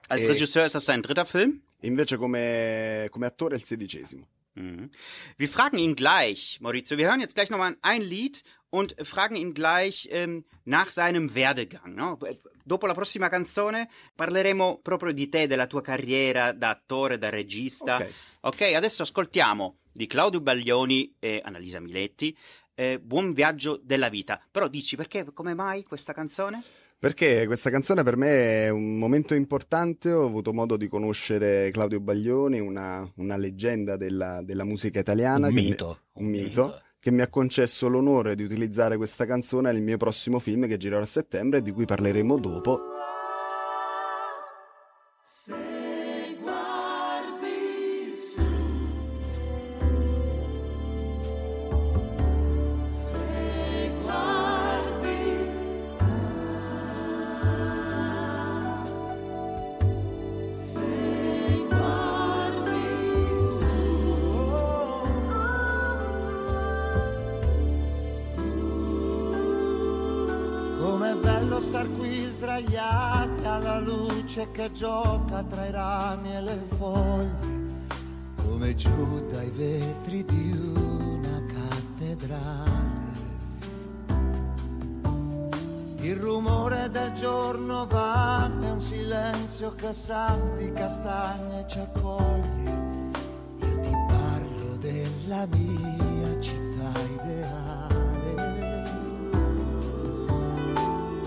Als 0.09 0.21
Äh, 0.21 0.29
Regisseur 0.29 0.67
ist 0.67 0.75
das 0.75 0.85
sein 0.85 1.01
dritter 1.01 1.25
Film? 1.25 1.63
Invece 1.87 2.17
come, 2.17 3.07
come 3.11 3.27
attore 3.27 3.55
è 3.55 3.59
il 3.59 3.63
sedicesimo. 3.65 4.27
Mhm. 4.57 4.89
Wir 5.37 5.49
fragen 5.49 5.79
ihn 5.79 5.95
gleich, 5.95 6.59
Maurizio. 6.61 6.97
Wir 6.97 7.09
hören 7.09 7.21
jetzt 7.21 7.35
gleich 7.35 7.51
nochmal 7.51 7.77
ein 7.81 8.03
Lied 8.03 8.43
und 8.71 8.95
fragen 9.05 9.35
ihn 9.37 9.53
gleich 9.53 10.07
ähm, 10.13 10.45
nach 10.65 10.91
seinem 10.91 11.35
Werdegang. 11.35 11.93
No? 11.95 12.19
Dopo 12.63 12.87
la 12.87 12.95
prossima 12.95 13.29
canzone 13.29 13.89
parleremo 14.15 14.79
proprio 14.81 15.13
di 15.13 15.29
te, 15.29 15.49
della 15.49 15.67
tua 15.67 15.83
carriera 15.83 16.53
da 16.53 16.71
attore, 16.71 17.19
da 17.19 17.31
regista. 17.31 17.97
Ok. 17.97 18.13
Ok, 18.43 18.61
adesso 18.75 19.03
ascoltiamo 19.03 19.79
di 19.93 20.07
Claudio 20.07 20.41
Baglioni 20.41 21.17
e 21.19 21.41
Annalisa 21.43 21.81
Miletti. 21.81 22.37
eh, 22.75 23.01
Buon 23.01 23.33
viaggio 23.33 23.81
della 23.83 24.09
vita. 24.09 24.41
Però 24.51 24.69
dici 24.69 24.95
perché, 24.97 25.25
come 25.33 25.55
mai 25.55 25.83
questa 25.83 26.13
canzone? 26.13 26.63
Perché 26.99 27.45
questa 27.47 27.69
canzone 27.69 28.03
per 28.03 28.17
me 28.17 28.65
è 28.65 28.69
un 28.71 28.97
momento 28.97 29.35
importante, 29.35 30.11
ho 30.11 30.25
avuto 30.25 30.55
modo 30.55 30.77
di 30.79 30.89
conoscere 30.89 31.71
Claudio 31.71 32.01
Baglioni, 32.01 32.61
una, 32.61 33.07
una 33.17 33.37
leggenda 33.37 33.97
della, 33.97 34.41
della 34.43 34.65
musica 34.65 35.01
italiana. 35.01 35.49
Un 35.49 35.55
che 35.55 35.61
mi- 35.61 35.67
mito. 35.69 35.99
un 36.15 36.27
mito, 36.27 36.81
che 36.99 37.11
mi 37.11 37.21
ha 37.21 37.29
concesso 37.29 37.89
l'onore 37.89 38.35
di 38.35 38.43
utilizzare 38.43 38.97
questa 38.97 39.27
canzone 39.27 39.71
nel 39.71 39.83
mio 39.83 39.99
prossimo 39.99 40.39
film 40.39 40.67
che 40.67 40.79
girerà 40.79 41.03
a 41.03 41.07
settembre 41.07 41.59
e 41.59 41.63
di 41.63 41.73
cui 41.73 41.85
parleremo 41.85 42.39
dopo. 42.39 42.81
Luce 74.45 74.51
che 74.53 74.73
gioca 74.73 75.43
tra 75.43 75.67
i 75.67 75.71
rami 75.71 76.35
e 76.35 76.41
le 76.41 76.59
foglie, 76.77 77.87
come 78.37 78.75
giù 78.75 79.27
dai 79.29 79.51
vetri 79.51 80.25
di 80.25 80.51
una 80.53 81.43
cattedrale. 81.47 82.83
Il 85.99 86.17
rumore 86.17 86.91
del 86.91 87.13
giorno 87.13 87.87
va, 87.87 88.51
è 88.61 88.71
un 88.71 88.81
silenzio 88.81 89.75
che 89.75 89.93
sa 89.93 90.37
di 90.57 90.71
castagne 90.73 91.65
ci 91.67 91.79
accoglie. 91.79 92.83
Io 93.57 93.81
ti 93.81 93.91
parlo 93.91 94.77
della 94.77 95.47
mia 95.47 96.41
città 96.41 96.93
ideale. 97.15 98.03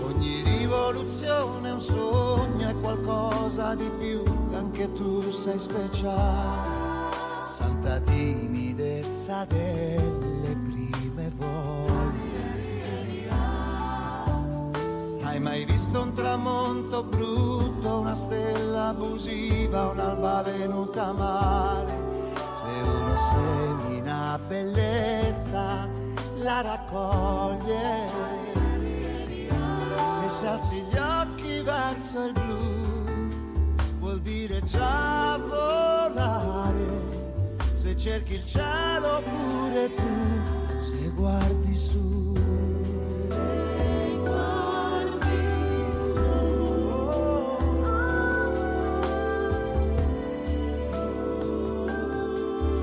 Ogni 0.04 0.42
rivoluzione 0.42 1.67
un 1.78 1.84
sogno, 1.84 2.68
è 2.68 2.76
qualcosa 2.80 3.76
di 3.76 3.88
più, 3.98 4.24
anche 4.52 4.92
tu 4.94 5.20
sei 5.30 5.58
speciale. 5.60 6.76
Santa 7.44 8.00
timidezza 8.00 9.44
delle 9.44 10.56
prime 10.64 11.32
voglie. 11.36 13.26
Hai 15.22 15.38
mai 15.38 15.64
visto 15.64 16.02
un 16.02 16.12
tramonto 16.14 17.04
brutto, 17.04 18.00
una 18.00 18.14
stella 18.14 18.88
abusiva, 18.88 19.90
un'alba 19.90 20.42
venuta 20.42 21.12
male? 21.12 22.06
Se 22.50 22.66
uno 22.66 23.16
semina 23.16 24.38
bellezza, 24.48 25.88
la 26.38 26.60
raccoglie 26.60 28.38
e 30.28 30.30
se 30.30 30.46
alzi 30.46 30.84
gli 30.90 30.96
occhi 30.98 31.57
verso 31.68 32.24
il 32.24 32.32
blu, 32.32 33.76
vuol 33.98 34.20
dire 34.20 34.62
già 34.62 35.38
volare. 35.38 36.86
Se 37.74 37.94
cerchi 37.94 38.34
il 38.34 38.46
cielo 38.46 39.22
pure 39.22 39.92
tu, 39.92 40.80
se 40.80 41.10
guardi 41.10 41.76
su. 41.76 42.36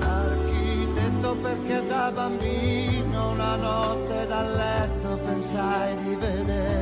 Architetto 0.00 1.36
perché 1.42 1.86
da 1.86 2.12
bambino 2.12 3.30
una 3.32 3.56
notte 3.56 4.26
dal 4.28 4.52
letto 4.54 5.18
pensai 5.24 5.96
di 5.96 6.14
vedere 6.14 6.75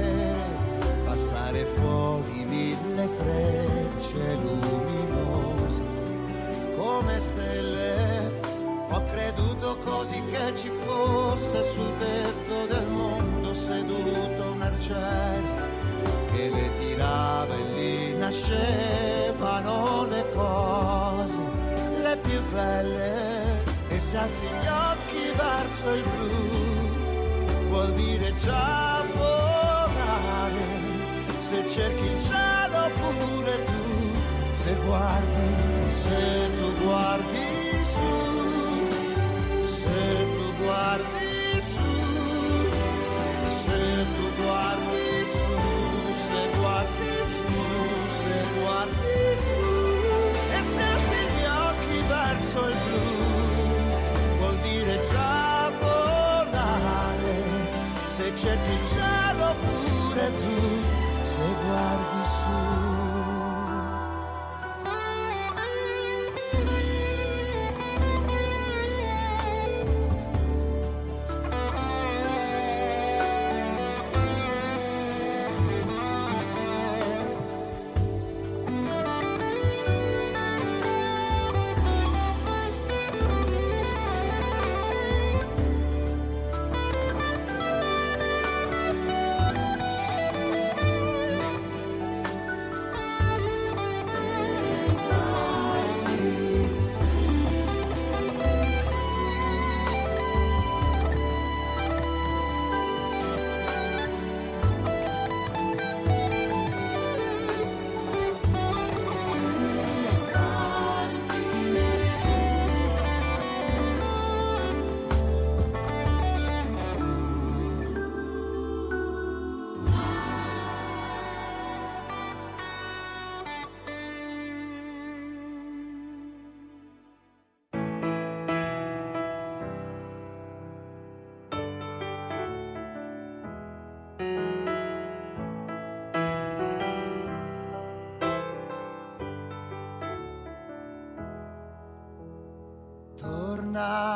frecce 3.14 4.34
luminose 4.42 5.84
come 6.76 7.20
stelle. 7.20 8.32
Ho 8.88 9.04
creduto 9.06 9.78
così 9.78 10.22
che 10.30 10.54
ci 10.54 10.70
fosse 10.84 11.62
sul 11.64 11.96
tetto 11.96 12.66
del 12.66 12.86
mondo 12.86 13.54
seduto 13.54 14.52
un 14.52 14.62
arciere 14.62 15.72
che 16.32 16.50
le 16.50 16.70
tirava 16.78 17.54
e 17.54 17.62
lì 17.74 18.16
nascevano 18.16 20.06
le 20.06 20.24
cose, 20.32 21.38
le 22.02 22.18
più 22.18 22.40
belle. 22.52 23.62
E 23.88 23.98
se 24.00 24.16
alzi 24.16 24.46
gli 24.46 24.66
occhi 24.66 25.32
verso 25.36 25.94
il 25.94 26.02
blu, 26.02 27.68
vuol 27.68 27.92
dire 27.92 28.34
già. 28.34 29.13
Se 31.54 31.68
cerchi 31.68 32.04
il 32.04 32.20
cielo 32.20 32.90
pure 32.96 33.64
tu, 33.64 34.56
se 34.56 34.74
guardi, 34.84 35.88
se 35.88 36.33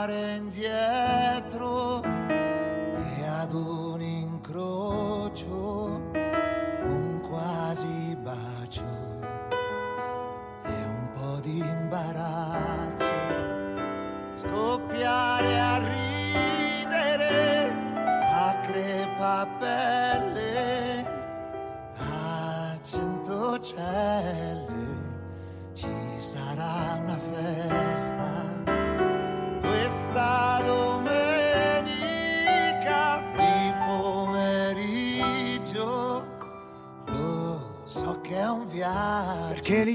and 0.08 0.54
yet 0.54 0.87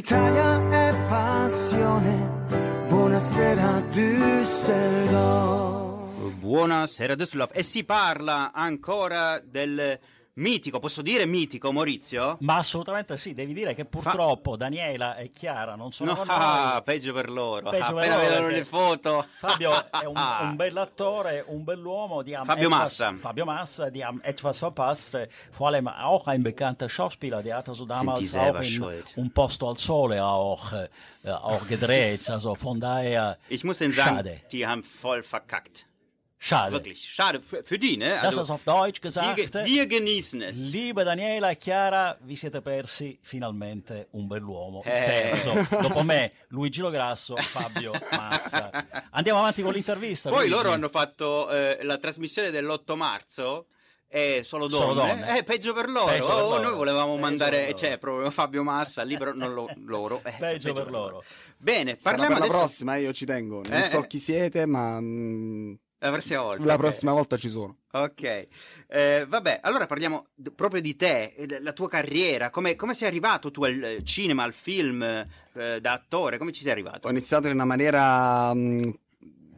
l'Italia 0.04 0.60
è 0.70 0.94
passione. 1.08 2.32
Buonasera 2.90 3.82
Düsseldorf. 3.90 4.82
Buonasera 6.40 7.16
Düsseldorf. 7.16 7.56
E 7.56 7.64
si 7.64 7.86
parla 7.86 8.52
ancora 8.54 9.40
del 9.40 9.98
mitico, 10.36 10.80
posso 10.80 11.02
dire 11.02 11.26
mitico 11.26 11.72
Maurizio? 11.72 12.38
Ma 12.42 12.58
assolutamente 12.58 13.18
sì, 13.18 13.34
devi 13.34 13.54
dire 13.54 13.74
che 13.74 13.86
purtroppo 13.86 14.56
Daniela 14.56 15.16
e 15.18 15.32
Chiara 15.32 15.76
non 15.76 15.92
sono 15.92 16.12
No, 16.12 16.18
con 16.18 16.28
ah, 16.30 16.82
peggio 16.84 17.14
per 17.14 17.30
loro. 17.30 17.70
Peggio 17.70 17.94
per 17.94 18.04
Appena 18.04 18.16
loro, 18.16 18.28
vedono 18.30 18.48
le 18.48 18.66
foto. 18.66 19.26
Fabio 19.38 19.72
è 19.92 20.06
un, 20.06 20.16
un 20.16 20.56
bell'attore, 20.56 21.44
un 21.48 21.64
bell'uomo. 21.64 22.22
Die 22.24 22.36
haben 22.36 22.46
Fabio 22.46 22.68
etwas, 22.68 22.80
Massa. 22.80 23.16
Fabio 23.18 23.46
Massa, 23.46 23.90
die 23.90 24.04
haben 24.04 24.22
etwas 24.24 24.58
verpasst. 24.60 25.28
Vor 25.52 25.68
allem 25.68 25.88
auch 25.88 26.28
ein 26.28 26.42
bekannter 26.44 26.90
Schauspieler, 26.90 27.42
der 27.44 27.58
hatte 27.58 27.74
so 27.76 27.84
die 27.86 27.90
damals 27.90 28.32
selber 28.32 28.60
auch 28.60 28.64
in 28.64 28.70
schuld. 28.70 29.14
Un 29.18 29.32
Posto 29.32 29.70
al 29.70 29.78
Sole 29.78 30.24
auch, 30.24 30.72
äh, 30.74 31.30
auch 31.30 31.68
gedreht. 31.68 32.30
Also 32.30 32.56
von 32.56 32.80
daher, 32.80 33.38
Ich 33.50 33.64
muss 33.64 33.80
Ihnen 33.82 33.94
sagen, 33.94 34.18
schade. 34.18 34.42
die 34.52 34.66
haben 34.66 34.84
voll 34.84 35.22
verkackt. 35.24 35.86
Schade. 36.46 36.72
Wirklich, 36.74 37.00
schade 37.10 37.40
für, 37.42 37.64
für 37.64 37.78
die, 37.78 37.96
ne? 37.96 38.20
Das 38.22 38.36
ist 38.36 38.50
auf 38.50 38.66
Deutsch 38.66 38.98
wir, 39.02 39.10
gesagt. 39.10 39.36
ge- 39.38 39.64
wir 39.66 39.88
genießen 39.88 40.42
es. 40.42 40.58
Liebe 40.58 41.06
Daniela 41.06 41.52
e 41.52 41.56
Chiara, 41.58 42.18
vi 42.22 42.36
siete 42.36 42.62
persi 42.62 43.18
finalmente 43.22 44.08
un 44.12 44.28
bell'uomo. 44.28 44.82
Eh. 44.84 45.06
terzo, 45.06 45.54
dopo 45.82 46.04
me, 46.04 46.34
Luigi 46.50 46.82
Lograsso, 46.82 47.38
Fabio 47.38 47.94
Massa. 48.12 48.70
Andiamo 49.12 49.40
avanti 49.40 49.62
con 49.62 49.72
l'intervista. 49.72 50.30
Poi 50.30 50.40
Luigi. 50.50 50.54
loro 50.54 50.72
hanno 50.74 50.90
fatto 50.90 51.50
eh, 51.50 51.80
la 51.84 51.98
trasmissione 51.98 52.52
dell'8 52.52 52.96
marzo. 52.98 53.68
E 54.10 54.42
solo 54.44 54.68
donne, 54.68 54.84
Solo 54.84 54.94
donne. 54.96 55.38
Eh, 55.40 55.44
peggio 55.44 55.74
per 55.74 55.90
loro. 55.90 56.06
Peggio 56.12 56.28
per 56.28 56.36
Oh, 56.36 56.50
loro. 56.50 56.62
noi 56.62 56.74
volevamo 56.76 57.12
Peggio 57.14 57.22
mandare, 57.22 57.58
per 57.58 57.66
loro. 57.70 57.78
cioè, 57.78 57.98
proprio 57.98 58.30
Fabio 58.32 58.62
Massa, 58.64 59.02
libero, 59.04 59.34
non 59.34 59.54
lo- 59.56 59.70
loro. 59.86 60.20
Eh, 60.24 60.30
cioè, 60.32 60.40
Peggio 60.40 60.74
per 60.74 60.92
loro. 60.92 61.24
Bene, 61.58 61.98
Sarà 62.00 62.18
parliamo 62.18 62.28
per 62.28 62.38
la 62.38 62.44
adesso 62.46 62.60
prossima, 62.60 62.96
eh, 62.98 63.02
io 63.02 63.14
ci 63.14 63.26
tengo. 63.26 63.64
Non 63.64 63.74
Eh, 63.74 63.84
so 63.86 64.04
eh. 64.04 64.08
chi 64.08 64.20
siete, 64.20 64.68
ma 64.68 65.00
mm, 65.00 65.74
la 66.08 66.12
prossima 66.12 66.42
volta. 66.42 66.66
la 66.66 66.74
ok. 66.74 66.80
prossima 66.80 67.12
volta 67.14 67.38
ci 67.38 67.50
sono. 67.50 67.78
Ok, 67.94 68.48
Eh, 68.88 69.26
vabbè, 69.28 69.60
allora 69.62 69.86
parliamo 69.86 70.28
d- 70.34 70.52
proprio 70.52 70.82
di 70.82 70.96
te, 70.96 71.34
eh, 71.36 71.60
la 71.62 71.74
tua 71.74 71.88
carriera, 71.88 72.50
come, 72.50 72.76
come 72.76 72.94
sei 72.96 73.08
arrivato 73.08 73.52
tu 73.52 73.64
al 73.64 73.84
eh, 73.84 74.04
cinema, 74.04 74.44
al 74.44 74.54
film, 74.54 75.02
eh, 75.04 75.80
da 75.80 75.92
attore, 75.94 76.38
come 76.38 76.52
ci 76.52 76.62
sei 76.64 76.72
arrivato? 76.72 77.08
Ho 77.08 77.12
iniziato 77.12 77.48
in 77.48 77.54
una 77.54 77.66
maniera 77.66 78.54
mm, 78.54 78.82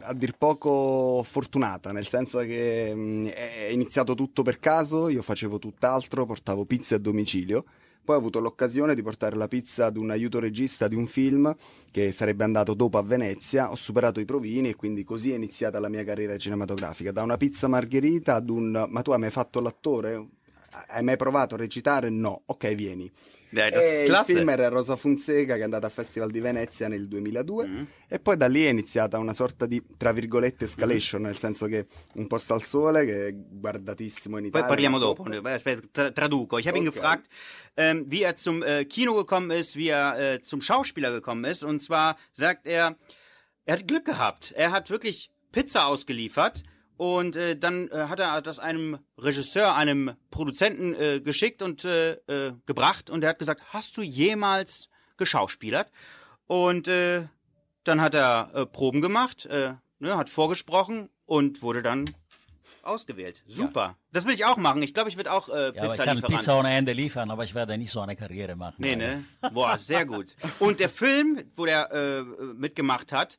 a 0.01 0.13
dir 0.13 0.35
poco 0.37 1.23
fortunata, 1.23 1.91
nel 1.91 2.07
senso 2.07 2.39
che 2.39 2.91
mm, 2.93 3.27
è 3.27 3.67
iniziato 3.71 4.13
tutto 4.15 4.43
per 4.43 4.59
caso, 4.59 5.07
io 5.09 5.21
facevo 5.21 5.57
tutt'altro, 5.57 6.25
portavo 6.25 6.65
pizze 6.65 6.95
a 6.95 6.99
domicilio. 6.99 7.63
Poi 8.05 8.15
ho 8.15 8.19
avuto 8.19 8.39
l'occasione 8.39 8.93
di 8.93 9.01
portare 9.01 9.35
la 9.35 9.47
pizza 9.47 9.87
ad 9.87 9.97
un 9.97 10.11
aiuto 10.11 10.39
regista 10.39 10.87
di 10.87 10.93
un 10.93 11.07
film 11.07 11.55
che 11.89 12.11
sarebbe 12.11 12.43
andato 12.43 12.75
dopo 12.75 12.99
a 12.99 13.01
Venezia. 13.01 13.71
Ho 13.71 13.75
superato 13.75 14.19
i 14.19 14.25
provini 14.25 14.69
e 14.69 14.75
quindi 14.75 15.03
così 15.03 15.31
è 15.31 15.35
iniziata 15.35 15.79
la 15.79 15.89
mia 15.89 16.03
carriera 16.03 16.37
cinematografica. 16.37 17.11
Da 17.11 17.23
una 17.23 17.37
pizza 17.37 17.67
margherita 17.67 18.35
ad 18.35 18.49
un 18.51 18.85
ma 18.87 19.01
tu 19.01 19.09
hai 19.09 19.17
mai 19.17 19.31
fatto 19.31 19.59
l'attore? 19.59 20.27
Hai 20.87 21.03
mai 21.03 21.15
provato 21.17 21.55
a 21.55 21.57
recitare? 21.57 22.09
No. 22.09 22.43
Ok, 22.47 22.73
vieni. 22.75 23.11
Dai, 23.49 23.71
E 23.71 24.03
il 24.05 24.21
film 24.25 24.49
era 24.49 24.67
Rosa 24.67 24.97
Fonseca 24.97 25.53
che 25.53 25.61
è 25.61 25.63
andato 25.63 25.85
al 25.85 25.91
Festival 25.91 26.29
di 26.29 26.41
Venezia 26.41 26.89
nel 26.89 27.07
2002 27.07 27.65
Mm. 27.67 27.83
e 28.09 28.19
poi 28.19 28.35
da 28.35 28.47
lì 28.47 28.65
è 28.65 28.69
iniziata 28.69 29.17
una 29.17 29.31
sorta 29.31 29.65
di, 29.65 29.81
tra 29.97 30.11
virgolette, 30.11 30.65
escalation, 30.65 31.21
nel 31.21 31.37
senso 31.37 31.65
che 31.67 31.87
Un 32.15 32.27
posto 32.27 32.53
al 32.53 32.63
sole, 32.63 33.05
che 33.05 33.27
è 33.27 33.33
guardatissimo 33.35 34.37
in 34.37 34.49
Poi 34.49 34.59
Italia. 34.61 34.67
parliamo 34.67 34.97
ma 34.97 35.03
dopo. 35.03 35.23
tra- 35.91 36.11
traduco. 36.11 36.57
Ich 36.57 36.67
habe 36.67 36.77
ihn 36.79 36.87
Okay. 36.87 36.99
gefragt, 36.99 37.27
ähm, 37.77 38.03
wie 38.09 38.23
er 38.23 38.35
zum 38.35 38.61
äh, 38.61 38.83
Kino 38.85 39.13
gekommen 39.13 39.51
ist, 39.51 39.75
wie 39.77 39.87
er 39.89 40.33
äh, 40.33 40.41
zum 40.41 40.59
Schauspieler 40.59 41.11
gekommen 41.11 41.45
ist. 41.45 41.63
Und 41.63 41.81
zwar 41.81 42.17
sagt 42.33 42.65
er, 42.67 42.97
er 43.63 43.73
hat 43.77 43.87
Glück 43.87 44.03
gehabt. 44.05 44.51
Er 44.57 44.71
hat 44.71 44.89
wirklich 44.89 45.29
Pizza 45.53 45.85
ausgeliefert. 45.85 46.63
Und 46.97 47.35
äh, 47.35 47.57
dann 47.57 47.89
äh, 47.89 48.05
hat 48.07 48.19
er 48.19 48.41
das 48.41 48.59
einem 48.59 48.99
Regisseur, 49.17 49.75
einem 49.75 50.13
Produzenten 50.31 50.93
äh, 50.93 51.19
geschickt 51.19 51.61
und 51.61 51.83
äh, 51.85 52.13
äh, 52.27 52.53
gebracht. 52.65 53.09
Und 53.09 53.23
er 53.23 53.31
hat 53.31 53.39
gesagt, 53.39 53.61
hast 53.73 53.97
du 53.97 54.01
jemals 54.01 54.89
geschauspielert? 55.17 55.91
Und 56.47 56.87
äh, 56.87 57.27
dann 57.83 58.01
hat 58.01 58.15
er 58.15 58.49
äh, 58.53 58.65
Proben 58.65 59.01
gemacht, 59.01 59.45
äh, 59.45 59.73
ne, 59.99 60.17
hat 60.17 60.29
vorgesprochen 60.29 61.09
und 61.25 61.61
wurde 61.61 61.81
dann 61.81 62.05
ausgewählt. 62.85 63.43
Super. 63.47 63.97
Das 64.11 64.25
will 64.25 64.33
ich 64.33 64.45
auch 64.45 64.57
machen. 64.57 64.81
Ich 64.81 64.93
glaube, 64.93 65.09
ich 65.09 65.17
werde 65.17 65.31
auch 65.31 65.49
äh, 65.49 65.73
Ja, 65.75 65.83
aber 65.83 65.95
ich 65.95 66.01
kann. 66.01 66.21
Pizza 66.21 66.57
ohne 66.57 66.71
Ende 66.73 66.93
liefern, 66.93 67.31
aber 67.31 67.43
ich 67.43 67.55
werde 67.55 67.77
nicht 67.77 67.91
so 67.91 68.01
eine 68.01 68.15
Karriere 68.15 68.55
machen. 68.55 68.75
Nee, 68.77 68.95
ne? 68.95 69.23
Boah, 69.53 69.77
sehr 69.77 70.05
gut. 70.05 70.35
Und 70.59 70.79
der 70.79 70.89
Film, 71.01 71.43
wo 71.55 71.65
der 71.65 71.91
äh, 71.91 72.21
mitgemacht 72.53 73.11
hat, 73.11 73.37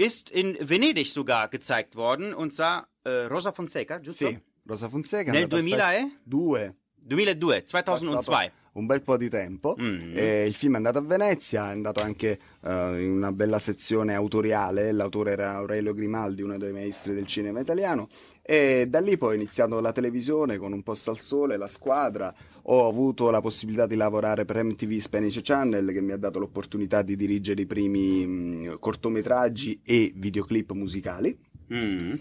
ist 0.00 0.30
in 0.30 0.56
Venedig 0.60 1.12
sogar 1.12 1.48
gezeigt 1.48 1.94
worden. 1.94 2.32
Und 2.34 2.52
zwar 2.54 2.88
äh, 3.04 3.26
Rosa 3.26 3.52
Fonseca, 3.52 3.98
giusto? 3.98 4.28
Sì, 4.28 4.38
Rosa 4.66 4.88
Fonseca. 4.88 5.30
Nel 5.30 5.44
andata 5.44 5.56
al 5.56 5.62
2000 5.62 5.92
fest- 5.92 6.14
e? 6.14 6.20
Due. 6.24 6.74
2002, 6.96 7.64
2002. 7.64 8.52
Un 8.72 8.86
bel 8.86 9.02
po' 9.02 9.16
di 9.16 9.28
tempo. 9.28 9.76
Mm. 9.80 10.16
E 10.16 10.46
il 10.46 10.54
film 10.54 10.74
è 10.74 10.76
andato 10.76 10.98
a 10.98 11.02
Venezia, 11.02 11.68
è 11.68 11.70
andato 11.70 12.00
anche 12.00 12.38
eh, 12.62 13.02
in 13.02 13.10
una 13.10 13.32
bella 13.32 13.58
sezione 13.58 14.14
autoriale. 14.14 14.92
L'autore 14.92 15.32
era 15.32 15.54
Aurelio 15.54 15.94
Grimaldi, 15.94 16.42
uno 16.42 16.58
dei 16.58 16.72
maestri 16.72 17.14
del 17.14 17.26
cinema 17.26 17.60
italiano. 17.60 18.08
E 18.42 18.86
da 18.88 19.00
lì 19.00 19.16
poi 19.16 19.32
ho 19.32 19.36
iniziato 19.36 19.80
la 19.80 19.92
televisione 19.92 20.56
con 20.58 20.72
Un 20.72 20.82
posto 20.82 21.10
al 21.10 21.18
sole, 21.18 21.56
la 21.56 21.68
squadra. 21.68 22.34
Ho 22.64 22.88
avuto 22.88 23.30
la 23.30 23.40
possibilità 23.40 23.86
di 23.86 23.96
lavorare 23.96 24.44
per 24.44 24.62
MTV 24.62 24.98
Spanish 24.98 25.40
Channel 25.42 25.92
che 25.92 26.00
mi 26.00 26.12
ha 26.12 26.16
dato 26.16 26.38
l'opportunità 26.38 27.02
di 27.02 27.16
dirigere 27.16 27.62
i 27.62 27.66
primi 27.66 28.26
mh, 28.26 28.78
cortometraggi 28.78 29.80
e 29.84 30.12
videoclip 30.14 30.72
musicali. 30.72 31.36
Mhm. 31.68 32.20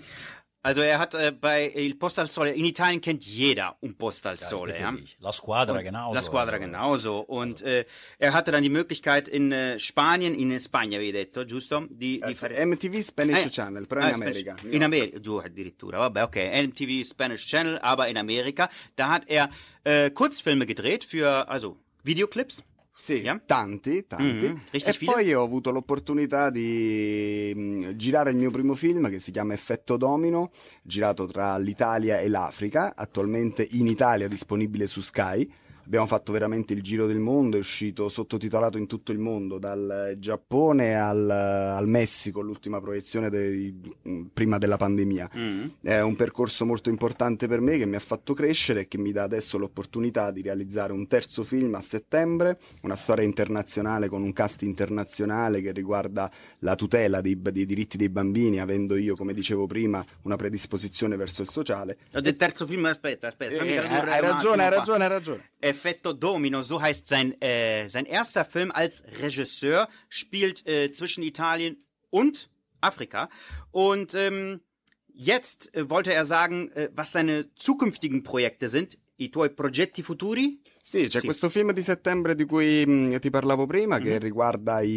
Also 0.61 0.81
er 0.81 0.99
hat 0.99 1.13
äh, 1.13 1.31
bei 1.31 1.71
Il 1.73 1.95
Posto 1.97 2.19
al 2.19 2.29
Sole, 2.29 2.51
in 2.51 2.65
Italien 2.65 2.99
kennt 2.99 3.23
jeder 3.23 3.77
Un 3.81 3.95
Posto 3.95 4.27
al 4.27 4.35
Ja, 4.35 4.45
Sole, 4.45 4.77
ja? 4.77 4.91
nicht. 4.91 5.15
La 5.21 5.31
Squadra 5.31 5.77
Und 5.77 5.83
genauso. 5.83 6.13
La 6.15 6.21
Squadra 6.21 6.53
Also, 6.55 6.65
genauso. 6.65 7.19
Und 7.19 7.61
äh, 7.61 7.85
er 8.17 8.33
hatte 8.33 8.51
dann 8.51 8.63
die 8.63 8.69
Möglichkeit 8.69 9.29
in 9.29 9.53
äh, 9.53 9.79
Spanien, 9.79 10.33
in 10.35 10.59
Spagna, 10.59 10.97
avevi 10.97 11.13
detto, 11.13 11.45
giusto? 11.45 11.85
Di, 11.89 12.19
di 12.19 12.21
Eh, 12.21 12.33
fare- 12.33 12.65
MTV 12.65 13.01
Spanish 13.03 13.45
Eh, 13.45 13.49
Channel, 13.49 13.87
però 13.87 14.01
ah, 14.01 14.09
in 14.09 14.15
Spanish- 14.15 14.45
America. 14.47 14.67
In 14.69 14.83
Amerika, 14.83 15.19
giù 15.19 15.37
addirittura, 15.37 15.97
vabbè, 15.99 16.23
okay. 16.23 16.67
MTV 16.67 17.05
Spanish 17.05 17.45
Channel, 17.47 17.77
aber 17.81 18.09
in 18.09 18.17
Amerika. 18.17 18.69
Da 18.95 19.09
hat 19.11 19.23
er 19.27 19.49
äh, 19.83 20.11
Kurzfilme 20.11 20.65
gedreht 20.65 21.05
für, 21.05 21.47
also 21.47 21.77
Videoclips. 22.03 22.63
Sì, 22.99 23.21
Ja? 23.21 23.41
tanti, 23.45 24.05
tanti. 24.07 24.45
Mhm, 24.47 24.62
richtig 24.71 24.93
e 24.95 24.97
viele? 24.99 25.12
poi 25.13 25.33
ho 25.33 25.41
avuto 25.41 25.71
l'opportunità 25.71 26.49
di 26.49 27.53
mh, 27.55 27.95
girare 27.95 28.31
il 28.31 28.35
mio 28.35 28.51
primo 28.51 28.75
film 28.75 29.09
che 29.09 29.19
si 29.19 29.31
chiama 29.31 29.53
Effetto 29.53 29.95
Domino, 29.95 30.51
girato 30.83 31.25
tra 31.25 31.57
l'Italia 31.57 32.19
e 32.19 32.27
l'Africa, 32.27 32.93
attualmente 32.97 33.65
in 33.71 33.88
Italia 33.88 34.27
disponibile 34.27 34.85
su 34.85 34.99
Sky. 34.99 35.49
Abbiamo 35.89 36.06
fatto 36.06 36.32
veramente 36.32 36.73
il 36.73 36.84
giro 36.84 37.08
del 37.08 37.17
mondo, 37.17 37.58
è 37.58 37.60
uscito 37.60 38.10
sottotitolato 38.10 38.78
in 38.78 38.86
tutto 38.86 39.12
il 39.12 39.17
mondo, 39.17 39.58
dal 39.58 40.17
Giappone 40.19 40.93
al, 40.93 41.28
al 41.28 41.88
Messico, 41.88 42.41
l'ultima 42.41 42.80
proiezione 42.80 43.32
dei- 43.32 43.75
mh, 44.04 44.21
prima 44.32 44.60
della 44.60 44.78
pandemia. 44.78 45.32
Mhm. 45.34 45.73
È 45.82 45.99
un 45.99 46.15
percorso 46.15 46.63
molto 46.63 46.89
importante 46.89 47.47
per 47.47 47.60
me 47.60 47.80
che 47.80 47.88
mi 47.88 47.95
ha 47.95 47.99
fatto 47.99 48.36
crescere 48.36 48.82
e 48.82 48.88
che 48.88 48.99
mi 48.99 49.12
dà 49.12 49.23
adesso 49.23 49.58
l'opportunità 49.58 50.30
di 50.30 50.43
realizzare 50.43 50.93
un 50.93 51.08
terzo 51.08 51.43
film 51.43 51.73
a 51.73 51.82
settembre, 51.82 52.60
una 52.84 52.95
storia 52.95 53.23
internazionale 53.23 54.10
con 54.10 54.21
un 54.21 54.32
cast 54.32 54.62
internazionale 54.62 55.60
che 55.60 55.71
riguarda 55.71 56.30
la 56.60 56.75
tutela 56.75 57.19
dei, 57.19 57.41
dei 57.41 57.65
diritti 57.65 57.97
dei 57.97 58.10
bambini, 58.10 58.60
avendo 58.62 58.95
io, 58.95 59.15
come 59.15 59.34
dicevo 59.34 59.65
prima, 59.65 60.06
una 60.21 60.36
predisposizione 60.36 61.15
verso 61.15 61.41
il 61.41 61.49
sociale. 61.49 61.97
Del 62.12 62.36
terzo 62.36 62.67
film, 62.67 62.86
aspetta, 62.86 63.28
aspetta. 63.28 63.63
Eh, 63.63 63.75
tradurre 63.75 64.12
hai 64.12 64.21
ragione, 64.21 64.63
hai 64.65 64.69
ragione, 64.69 65.04
hai 65.04 65.10
ragione. 65.10 65.49
Effetto 65.79 66.11
Domino, 66.11 66.61
so 66.61 66.81
heißt 66.81 67.07
sein, 67.07 67.41
äh, 67.41 67.87
sein 67.87 68.05
erster 68.05 68.43
Film 68.43 68.69
als 68.71 69.01
Regisseur, 69.21 69.87
spielt 70.09 70.67
äh, 70.67 70.91
zwischen 70.91 71.23
Italien 71.23 71.85
und 72.09 72.49
Afrika. 72.81 73.29
Und 73.71 74.13
ähm, 74.13 74.59
jetzt 75.07 75.73
äh, 75.73 75.89
wollte 75.89 76.13
er 76.13 76.25
sagen, 76.25 76.69
äh, 76.73 76.89
was 76.93 77.13
seine 77.13 77.53
zukünftigen 77.55 78.23
Projekte 78.23 78.67
sind. 78.67 78.97
I 79.17 79.31
tuoi 79.31 79.47
progetti 79.47 80.03
futuri? 80.03 80.59
Sì, 80.89 81.06
c'è 81.06 81.19
Sì. 81.19 81.25
questo 81.25 81.49
film 81.49 81.71
di 81.71 81.84
settembre 81.84 82.34
di 82.34 82.45
cui 82.45 82.84
mh, 82.84 83.19
ti 83.19 83.30
parlavo 83.30 83.67
prima, 83.67 83.99
che 83.99 84.13
Mhm. 84.13 84.17
riguarda 84.17 84.82
i, 84.82 84.89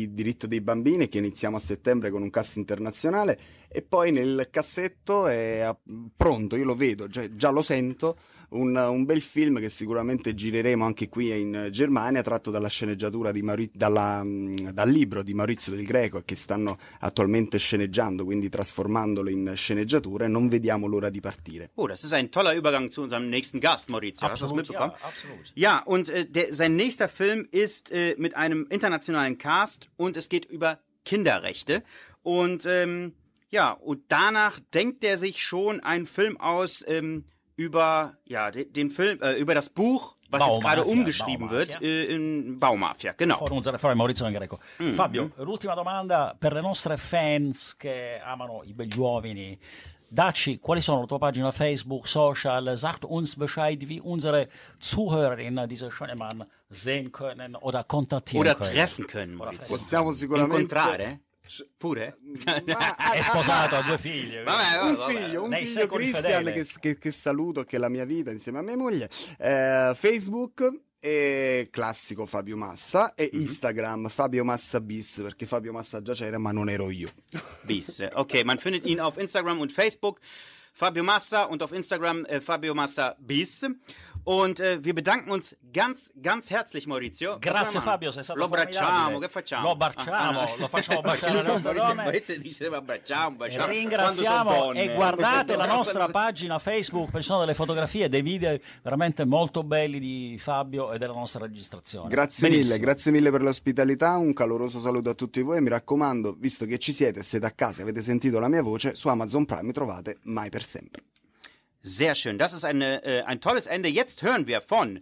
i 0.00 0.12
diritti 0.12 0.48
dei 0.48 0.60
bambini, 0.60 1.08
che 1.08 1.18
iniziamo 1.18 1.56
a 1.56 1.60
settembre 1.60 2.10
con 2.10 2.20
un 2.22 2.30
cast 2.30 2.56
internazionale, 2.56 3.38
e 3.68 3.80
poi 3.82 4.10
nel 4.10 4.48
cassetto 4.50 5.28
è 5.28 5.60
a- 5.60 5.78
pronto, 6.16 6.56
io 6.56 6.64
lo 6.64 6.74
vedo, 6.74 7.06
già, 7.06 7.32
già 7.32 7.50
lo 7.50 7.62
sento, 7.62 8.16
un, 8.50 8.74
un 8.74 9.04
bel 9.04 9.20
film 9.20 9.60
che 9.60 9.68
sicuramente 9.68 10.34
gireremo 10.34 10.84
anche 10.84 11.08
qui 11.08 11.30
in 11.40 11.68
Germania, 11.70 12.20
tratto 12.22 12.50
dalla 12.50 12.66
sceneggiatura 12.66 13.30
di 13.30 13.42
Mauri- 13.42 13.70
dalla, 13.72 14.24
dal 14.24 14.90
libro 14.90 15.22
di 15.22 15.32
Maurizio 15.34 15.72
del 15.72 15.84
Greco, 15.84 16.18
e 16.18 16.22
che 16.24 16.34
stanno 16.34 16.76
attualmente 16.98 17.58
sceneggiando, 17.58 18.24
quindi 18.24 18.48
trasformandolo 18.48 19.30
in 19.30 19.52
sceneggiatura, 19.54 20.24
e 20.24 20.28
non 20.28 20.48
vediamo 20.48 20.88
l'ora 20.88 21.10
di 21.10 21.20
partire. 21.20 21.70
Oh, 21.74 21.86
das 21.86 22.02
ist 22.02 22.12
ein 22.12 22.28
toller 22.30 22.56
Übergang 22.56 22.90
zu 22.90 23.02
unserem 23.02 23.28
nächsten 23.28 23.60
Gast, 23.60 23.88
Maurizio. 23.88 24.26
Hast 24.26 24.42
du 24.42 24.46
das 24.46 24.50
Absolut, 24.50 24.66
mitbekommen? 24.66 24.94
ja, 24.98 25.06
absolut. 25.20 25.52
Ja, 25.54 25.80
und 25.80 26.08
äh, 26.08 26.26
der, 26.26 26.54
sein 26.54 26.76
nächster 26.76 27.08
Film 27.08 27.46
ist 27.50 27.92
äh, 27.92 28.14
mit 28.18 28.36
einem 28.36 28.66
internationalen 28.70 29.38
Cast 29.38 29.88
und 29.96 30.16
es 30.16 30.28
geht 30.28 30.44
über 30.44 30.78
Kinderrechte. 31.04 31.82
Und 32.22 32.66
ähm, 32.66 33.14
ja, 33.48 33.72
und 33.72 34.02
danach 34.08 34.60
denkt 34.74 35.04
er 35.04 35.16
sich 35.16 35.42
schon 35.42 35.80
einen 35.80 36.06
Film 36.06 36.40
aus 36.40 36.84
ähm, 36.86 37.24
über 37.56 38.16
ja 38.24 38.50
de, 38.50 38.64
den 38.70 38.90
Film 38.90 39.20
äh, 39.22 39.32
über 39.34 39.54
das 39.54 39.70
Buch, 39.70 40.14
was 40.30 40.40
jetzt 40.40 40.48
Baumafia, 40.48 40.74
gerade 40.74 40.84
umgeschrieben 40.84 41.50
wird 41.50 41.70
Baumafia. 41.70 41.88
äh, 41.88 42.14
in 42.14 42.58
Baumafia. 42.58 43.12
Genau. 43.16 43.38
For 43.38 43.52
un 43.52 43.78
fra 43.78 43.94
Maurizio 43.94 44.30
Greco. 44.30 44.58
Mm, 44.78 44.92
Fabio, 44.92 45.30
l'ultima 45.38 45.74
domanda 45.74 46.36
per 46.38 46.52
le 46.52 46.60
nostre 46.60 46.96
fans 46.96 47.76
che 47.76 48.20
amano 48.22 48.62
i 48.64 48.72
begli 48.72 48.96
uomini. 48.98 49.58
Dacci, 50.12 50.58
quali 50.58 50.80
sono 50.80 51.02
la 51.02 51.06
tua 51.06 51.18
pagina 51.18 51.52
Facebook, 51.52 52.08
social? 52.08 52.76
Sagt 52.76 53.04
uns 53.04 53.36
Bescheid, 53.36 53.86
wie 53.86 54.00
unsere 54.00 54.48
Zuhörerinnen 54.80 55.68
diesen 55.68 55.92
schönen 55.92 56.18
Mann 56.18 56.44
sehen 56.68 57.12
können 57.12 57.54
oder 57.54 57.84
kontaktieren 57.84 58.40
Oder 58.44 58.56
können. 58.56 58.72
treffen 58.72 59.06
können, 59.06 59.40
Oder. 59.40 59.52
Possiamo 59.52 60.10
sicuramente... 60.10 60.62
Incontrare? 60.62 61.20
Pure? 61.76 62.16
Ma- 62.66 62.96
È 63.12 63.22
sposato, 63.22 63.76
ha 63.76 63.82
due 63.82 63.98
figli. 63.98 64.36
Vabbè, 64.42 64.82
un 64.82 64.94
vabbè. 64.94 65.14
figlio, 65.14 65.42
un 65.42 65.48
Nei 65.50 65.66
figlio 65.66 65.86
Christian 65.86 66.44
che, 66.44 66.66
che- 66.80 66.98
che 66.98 67.10
saluto, 67.10 67.64
che 67.64 67.76
è 67.76 67.78
la 67.78 67.88
mia 67.88 68.04
vita 68.04 68.30
insieme 68.30 68.58
a 68.58 68.62
mia 68.62 68.76
moglie. 68.76 69.08
Eh, 69.38 69.92
Facebook 69.94 70.68
e 71.02 71.68
classico 71.70 72.26
Fabio 72.26 72.56
Massa 72.58 73.14
e 73.14 73.30
Mhm. 73.32 73.40
Instagram 73.40 74.08
Fabio 74.08 74.44
Massa 74.44 74.80
bis 74.80 75.20
perché 75.22 75.46
Fabio 75.46 75.72
Massa 75.72 76.02
già 76.02 76.12
c'era 76.12 76.36
ma 76.38 76.52
non 76.52 76.68
ero 76.68 76.90
io. 76.90 77.10
Bis. 77.62 78.06
Okay, 78.12 78.42
man 78.44 78.58
findet 78.58 78.84
ihn 78.86 79.00
auf 79.00 79.16
Instagram 79.16 79.60
und 79.60 79.72
Facebook. 79.72 80.18
Fabio 80.72 81.02
Massa 81.02 81.44
und 81.46 81.62
auf 81.62 81.72
Instagram 81.72 82.24
äh, 82.28 82.40
Fabio 82.40 82.74
Massa 82.74 83.16
Bis. 83.18 83.66
Und 84.24 84.60
äh, 84.60 84.78
wir 84.84 84.94
bedanken 84.94 85.30
uns 85.30 85.56
ganz, 85.72 86.12
ganz 86.20 86.50
herzlich, 86.50 86.86
Maurizio. 86.86 87.38
Grazie 87.40 87.80
Fabio, 87.80 88.12
sei 88.12 88.22
stato 88.22 88.38
Lo 88.38 88.44
abbracciamo, 88.46 89.18
che 89.18 89.28
facciamo? 89.28 89.64
Lo 89.64 89.70
abbracciamo, 89.72 90.14
Ah, 90.16 90.28
ah, 90.28 90.30
no. 90.32 90.54
lo 90.58 90.68
facciamo 90.68 91.00
baciare 91.00 91.32
le 91.34 91.42
nostre 91.42 91.72
Maurizio- 91.72 91.88
donne. 91.88 92.02
Maurizio 92.02 92.38
dice 92.38 92.66
abbracciamo, 92.66 93.36
baciamo. 93.36 93.66
Ringraziamo 93.66 94.44
Quando 94.50 94.62
sono 94.62 94.72
e 94.78 94.84
donne. 94.84 94.94
guardate 94.94 95.56
la 95.56 95.66
nostra 95.66 96.08
pagina 96.08 96.58
Facebook 96.58 97.06
perché 97.06 97.20
ci 97.22 97.26
sono 97.28 97.40
delle 97.40 97.54
fotografie, 97.54 98.08
dei 98.08 98.22
video 98.22 98.58
veramente 98.82 99.24
molto 99.24 99.62
belli 99.64 99.98
di 99.98 100.36
Fabio 100.38 100.92
e 100.92 100.98
della 100.98 101.14
nostra 101.14 101.40
registrazione. 101.46 102.08
Grazie 102.08 102.48
Benissimo. 102.48 102.74
mille, 102.74 102.84
grazie 102.84 103.10
mille 103.12 103.30
per 103.30 103.42
l'ospitalità, 103.42 104.16
un 104.18 104.32
caloroso 104.34 104.80
saluto 104.80 105.10
a 105.10 105.14
tutti 105.14 105.40
voi 105.42 105.56
e 105.56 105.60
mi 105.60 105.70
raccomando, 105.70 106.36
visto 106.38 106.66
che 106.66 106.78
ci 106.78 106.92
siete, 106.92 107.22
siete 107.22 107.46
a 107.46 107.50
casa 107.52 107.80
e 107.80 107.82
avete 107.82 108.02
sentito 108.02 108.38
la 108.38 108.48
mia 108.48 108.62
voce, 108.62 108.94
su 108.94 109.08
Amazon 109.08 109.44
Prime 109.46 109.72
trovate 109.72 110.18
Mai 110.24 110.50
per 110.50 110.62
sempre. 110.62 111.02
Sehr 111.82 112.14
schön. 112.14 112.38
Das 112.38 112.52
ist 112.52 112.64
eine, 112.64 113.02
äh, 113.04 113.22
ein 113.22 113.40
tolles 113.40 113.66
Ende. 113.66 113.88
Jetzt 113.88 114.22
hören 114.22 114.46
wir 114.46 114.60
von, 114.60 115.00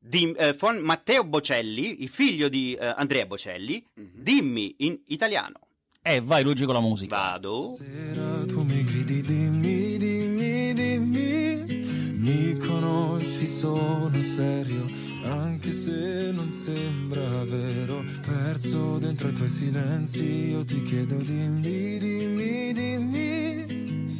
di, 0.00 0.34
äh, 0.36 0.54
von 0.54 0.80
Matteo 0.82 1.24
Bocelli, 1.24 2.02
il 2.02 2.08
figlio 2.08 2.48
di 2.48 2.76
äh, 2.76 2.94
Andrea 2.96 3.26
Bocelli, 3.26 3.84
Dimmi 3.94 4.74
in 4.78 5.00
italiano. 5.06 5.60
E 6.02 6.20
vai 6.20 6.42
Luigi 6.42 6.64
con 6.64 6.74
la 6.74 6.80
musica. 6.80 7.16
Vado. 7.16 7.76
Sera 7.78 8.44
tu 8.46 8.62
mi 8.62 8.84
gridi 8.84 9.22
dimmi, 9.22 9.96
dimmi, 9.96 10.74
dimmi 10.74 12.12
Mi 12.16 12.56
conosci, 12.58 13.46
sono 13.46 14.10
serio 14.20 14.86
Anche 15.24 15.72
se 15.72 16.30
non 16.30 16.50
sembra 16.50 17.44
vero 17.44 18.04
Perso 18.20 18.98
dentro 18.98 19.28
i 19.28 19.32
tuoi 19.32 19.48
silenzi 19.48 20.50
Io 20.50 20.64
ti 20.64 20.82
chiedo 20.82 21.16
dimmi, 21.16 21.98
dimmi, 21.98 22.72
dimmi 22.72 23.73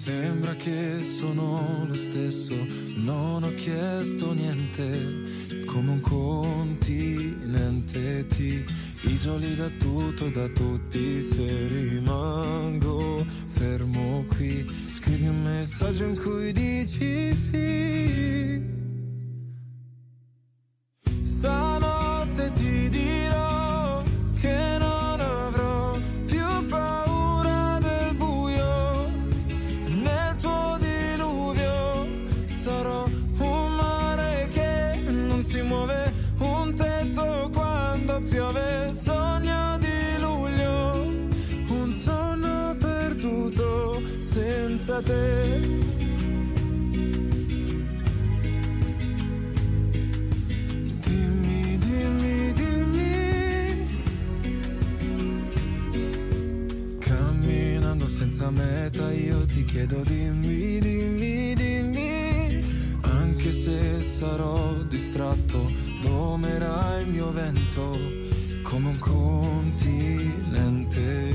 Sembra 0.04 0.52
che 0.56 1.00
sono 1.00 1.86
lo 1.86 1.94
stesso. 1.94 2.54
Non 2.96 3.42
ho 3.42 3.54
chiesto 3.54 4.34
niente 4.34 5.64
Come 5.64 5.92
un 5.92 6.00
continente. 6.02 7.46
Ti 8.26 8.66
isoli 9.04 9.56
da 9.56 9.70
tutto 9.70 10.26
e 10.26 10.30
da 10.30 10.46
tutti 10.48 11.22
Se 11.22 11.68
rimango 11.68 13.24
fermo 13.46 14.26
qui. 14.36 14.70
Scrivi 14.92 15.26
un 15.26 15.40
messaggio 15.42 16.04
in 16.04 16.20
cui 16.20 16.52
dici 16.52 17.34
sì. 17.34 18.60
Stanotte 21.22 21.93
senza 58.44 58.50
meta 58.50 59.12
io 59.12 59.44
ti 59.44 59.64
chiedo 59.64 60.02
dimmi, 60.02 60.78
dimmi, 60.80 61.54
dimmi. 61.54 62.64
Anche 63.00 63.52
se 63.52 64.00
sarò 64.00 64.72
distratto 64.88 65.70
domerà 66.02 66.98
il 67.00 67.08
mio 67.08 67.30
vento 67.30 68.23
Come 68.64 68.88
un 68.88 68.98
continente 68.98 70.42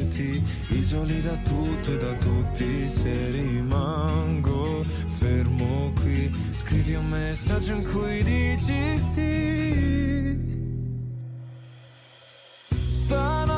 ti 0.10 0.44
isoli 0.70 1.22
da 1.22 1.38
tutto 1.38 1.94
e 1.94 1.98
da 1.98 2.14
tutti 2.16 2.88
Se 2.88 3.30
rimango 3.32 4.84
fermo 4.84 5.94
qui 6.02 6.30
Scrivi 6.54 6.96
un 6.96 7.08
messaggio 7.08 7.76
in 7.76 7.84
cui 7.84 8.24
dici 8.24 8.98
sì. 8.98 10.38
Stanotte 12.88 13.49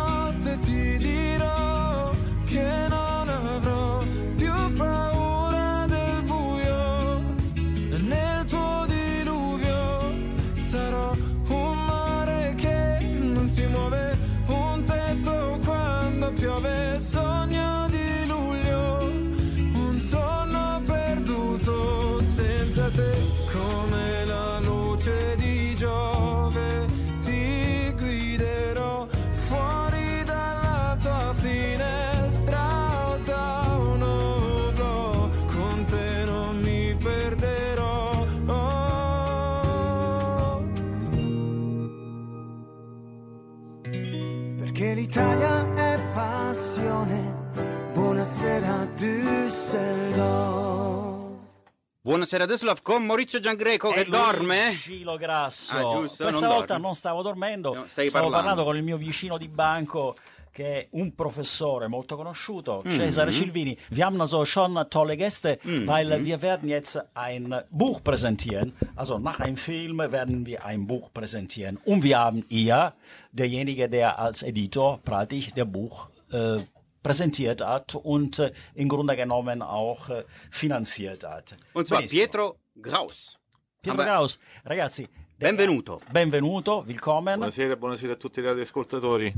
Buonasera 52.12 52.46
Düsseldorf 52.46 52.82
con 52.82 53.06
Maurizio 53.06 53.40
Giangreco 53.40 53.90
che 53.92 54.04
dorme. 54.04 54.72
Scilo 54.72 55.16
Grasso. 55.16 55.78
Ah, 55.78 55.82
giusto, 56.02 56.24
Questa 56.26 56.46
non 56.46 56.56
volta 56.56 56.66
dormi. 56.74 56.82
non 56.84 56.94
stavo 56.94 57.22
dormendo, 57.22 57.74
No, 57.74 57.86
stavo 57.88 58.10
parlando. 58.12 58.36
parlando 58.36 58.64
con 58.66 58.76
il 58.76 58.84
mio 58.84 58.98
vicino 58.98 59.38
di 59.38 59.48
banco 59.48 60.18
che 60.52 60.66
è 60.78 60.88
un 60.92 61.16
professore 61.16 61.88
molto 61.88 62.18
conosciuto, 62.18 62.82
Mhm. 62.84 62.92
Cesare 62.92 63.32
Cilvini. 63.32 63.78
Wir 63.92 64.04
haben 64.04 64.20
also 64.20 64.44
schon 64.44 64.86
tolle 64.90 65.16
Gäste, 65.16 65.60
Mhm. 65.64 65.86
weil 65.88 66.22
wir 66.22 66.42
werden 66.42 66.68
jetzt 66.68 67.02
ein 67.14 67.64
Buch 67.70 68.02
präsentieren. 68.04 68.74
Also 68.96 69.18
nach 69.18 69.40
einem 69.40 69.56
Film 69.56 70.00
werden 70.00 70.46
wir 70.46 70.66
ein 70.66 70.86
Buch 70.88 71.12
präsentieren. 71.14 71.80
Und 71.86 72.04
wir 72.04 72.20
haben 72.20 72.44
ihr, 72.50 72.92
derjenige, 73.32 73.88
der 73.88 74.20
als 74.20 74.44
Editor 74.44 75.00
praktisch 75.06 75.54
der 75.54 75.64
Buch 75.64 76.10
äh, 76.34 76.58
präsentiert 77.04 77.62
hat 77.62 77.96
und 77.96 78.40
äh, 78.40 78.52
im 78.76 78.88
Grunde 78.90 79.16
genommen 79.16 79.62
auch 79.62 80.10
äh, 80.10 80.24
finanziert 80.52 81.24
hat. 81.24 81.56
Und 81.74 81.88
zwar 81.88 82.00
Benissimo. 82.00 82.22
Pietro 82.22 82.56
Graus. 82.82 83.38
Pietro 83.82 84.02
Aber- 84.02 84.06
Graus, 84.06 84.40
ragazzi. 84.66 85.08
Benvenuto. 85.38 86.02
Benvenuto, 86.12 86.84
willkommen. 86.86 87.40
Buonasera, 87.40 87.76
buonasera 87.76 88.14
a 88.14 88.16
tutti 88.16 88.40
i 88.42 88.44
radioascoltatori 88.44 89.34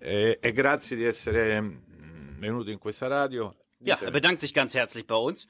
e, 0.00 0.38
e 0.40 0.52
grazie 0.52 0.96
di 0.96 1.04
essere 1.04 1.60
mm, 1.60 2.40
venuti 2.40 2.72
in 2.72 2.78
questa 2.78 3.06
radio. 3.06 3.54
Ja, 3.80 3.96
er 4.02 4.10
bedankt 4.10 4.40
sich 4.40 4.52
ganz 4.52 4.74
herzlich 4.74 5.06
bei 5.06 5.14
uns. 5.14 5.46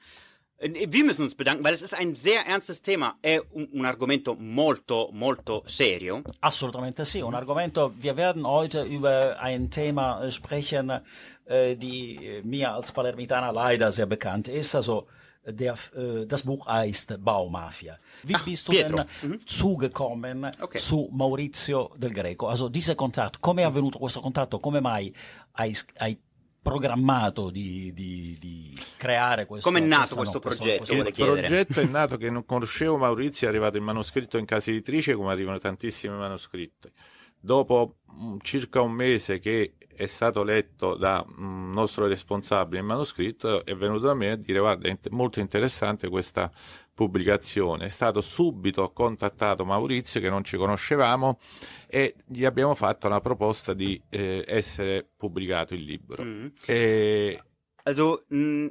Wir 0.61 1.05
müssen 1.05 1.23
uns 1.23 1.35
bedanken, 1.35 1.63
weil 1.63 1.73
es 1.73 1.81
ist 1.81 1.93
ein 1.93 2.15
sehr 2.15 2.45
ernstes 2.45 2.81
Thema. 2.81 3.17
È 3.21 3.39
un, 3.53 3.69
un 3.71 3.85
argomento 3.85 4.35
molto, 4.37 5.09
molto 5.13 5.63
serio. 5.65 6.21
Assolutamente 6.41 7.05
sì, 7.05 7.21
un 7.21 7.33
argomento. 7.33 7.93
Wir 7.97 8.15
werden 8.17 8.45
heute 8.45 8.83
über 8.83 9.39
ein 9.39 9.69
Thema 9.71 10.29
sprechen, 10.29 11.01
äh, 11.49 11.75
die 11.75 12.15
äh, 12.15 12.41
mir 12.43 12.71
als 12.73 12.91
Palermitana 12.91 13.49
leider 13.51 13.91
sehr 13.91 14.05
bekannt 14.05 14.47
ist. 14.47 14.75
Also 14.75 15.07
der, 15.45 15.73
äh, 15.95 16.25
das 16.25 16.43
Buch 16.43 16.67
heißt 16.67 17.17
Baumafia. 17.23 17.97
Wie 18.23 18.35
Ach, 18.35 18.43
bist 18.45 18.67
du 18.67 18.71
Pietro. 18.73 19.03
denn 19.21 19.39
zugekommen 19.45 20.45
Ok. 20.61 20.77
zu 20.77 21.09
Maurizio 21.11 21.91
del 21.97 22.13
Greco? 22.13 22.47
Also 22.47 22.69
dieser 22.69 22.95
Contatto, 22.95 23.39
come 23.41 23.61
è 23.63 23.65
avvenuto 23.65 23.97
questo 23.97 24.19
contatto? 24.21 24.59
Come 24.59 24.79
mai 24.79 25.13
hai, 25.53 25.75
hai 25.97 26.17
programmato 26.61 27.49
di, 27.49 27.93
di- 27.93 28.37
di 28.39 28.77
creare 28.97 29.45
questo 29.45 29.67
Come 29.69 29.81
è 29.83 29.87
nato 29.87 30.15
questa- 30.17 30.39
questo 30.39 30.39
progetto, 30.39 30.77
questo- 30.93 30.95
vuole 30.95 31.39
Il 31.39 31.45
progetto 31.47 31.79
è 31.79 31.85
nato 31.85 32.17
che 32.17 32.29
non 32.29 32.45
conoscevo 32.45 32.97
Maurizio, 32.97 33.47
è 33.47 33.49
arrivato 33.49 33.77
il 33.77 33.83
manoscritto 33.83 34.37
in 34.37 34.45
casa 34.45 34.69
editrice 34.69 35.15
come 35.15 35.31
arrivano 35.31 35.57
tantissimi 35.57 36.15
manoscritti. 36.15 36.91
Dopo 37.39 37.95
mm, 38.13 38.37
circa 38.41 38.81
un 38.81 38.91
mese 38.91 39.39
che 39.39 39.75
è 39.99 40.05
stato 40.05 40.43
letto 40.43 40.95
da 40.95 41.25
un 41.39 41.71
nostro 41.71 42.07
responsabile 42.07 42.79
in 42.79 42.85
manoscritto, 42.85 43.65
è 43.65 43.75
venuto 43.75 44.05
da 44.05 44.13
me 44.13 44.31
a 44.31 44.37
dire 44.37 44.59
guarda 44.59 44.87
è 44.87 44.97
molto 45.09 45.41
interessante 45.41 46.07
questa 46.07 46.49
pubblicazione. 46.93 47.83
È 47.83 47.89
stato 47.89 48.21
subito 48.21 48.93
contattato 48.93 49.65
Maurizio 49.65 50.21
che 50.21 50.29
non 50.29 50.45
ci 50.45 50.55
conoscevamo 50.55 51.37
e 51.85 52.15
gli 52.25 52.45
abbiamo 52.45 52.75
fatto 52.75 53.07
una 53.07 53.19
proposta 53.19 53.73
di 53.73 54.01
eh, 54.07 54.45
essere 54.47 55.05
pubblicato 55.17 55.73
il 55.73 55.83
libro. 55.83 56.23
Mhm. 56.23 56.53
E 56.65 57.43
Also, 57.83 58.23
mh, 58.29 58.67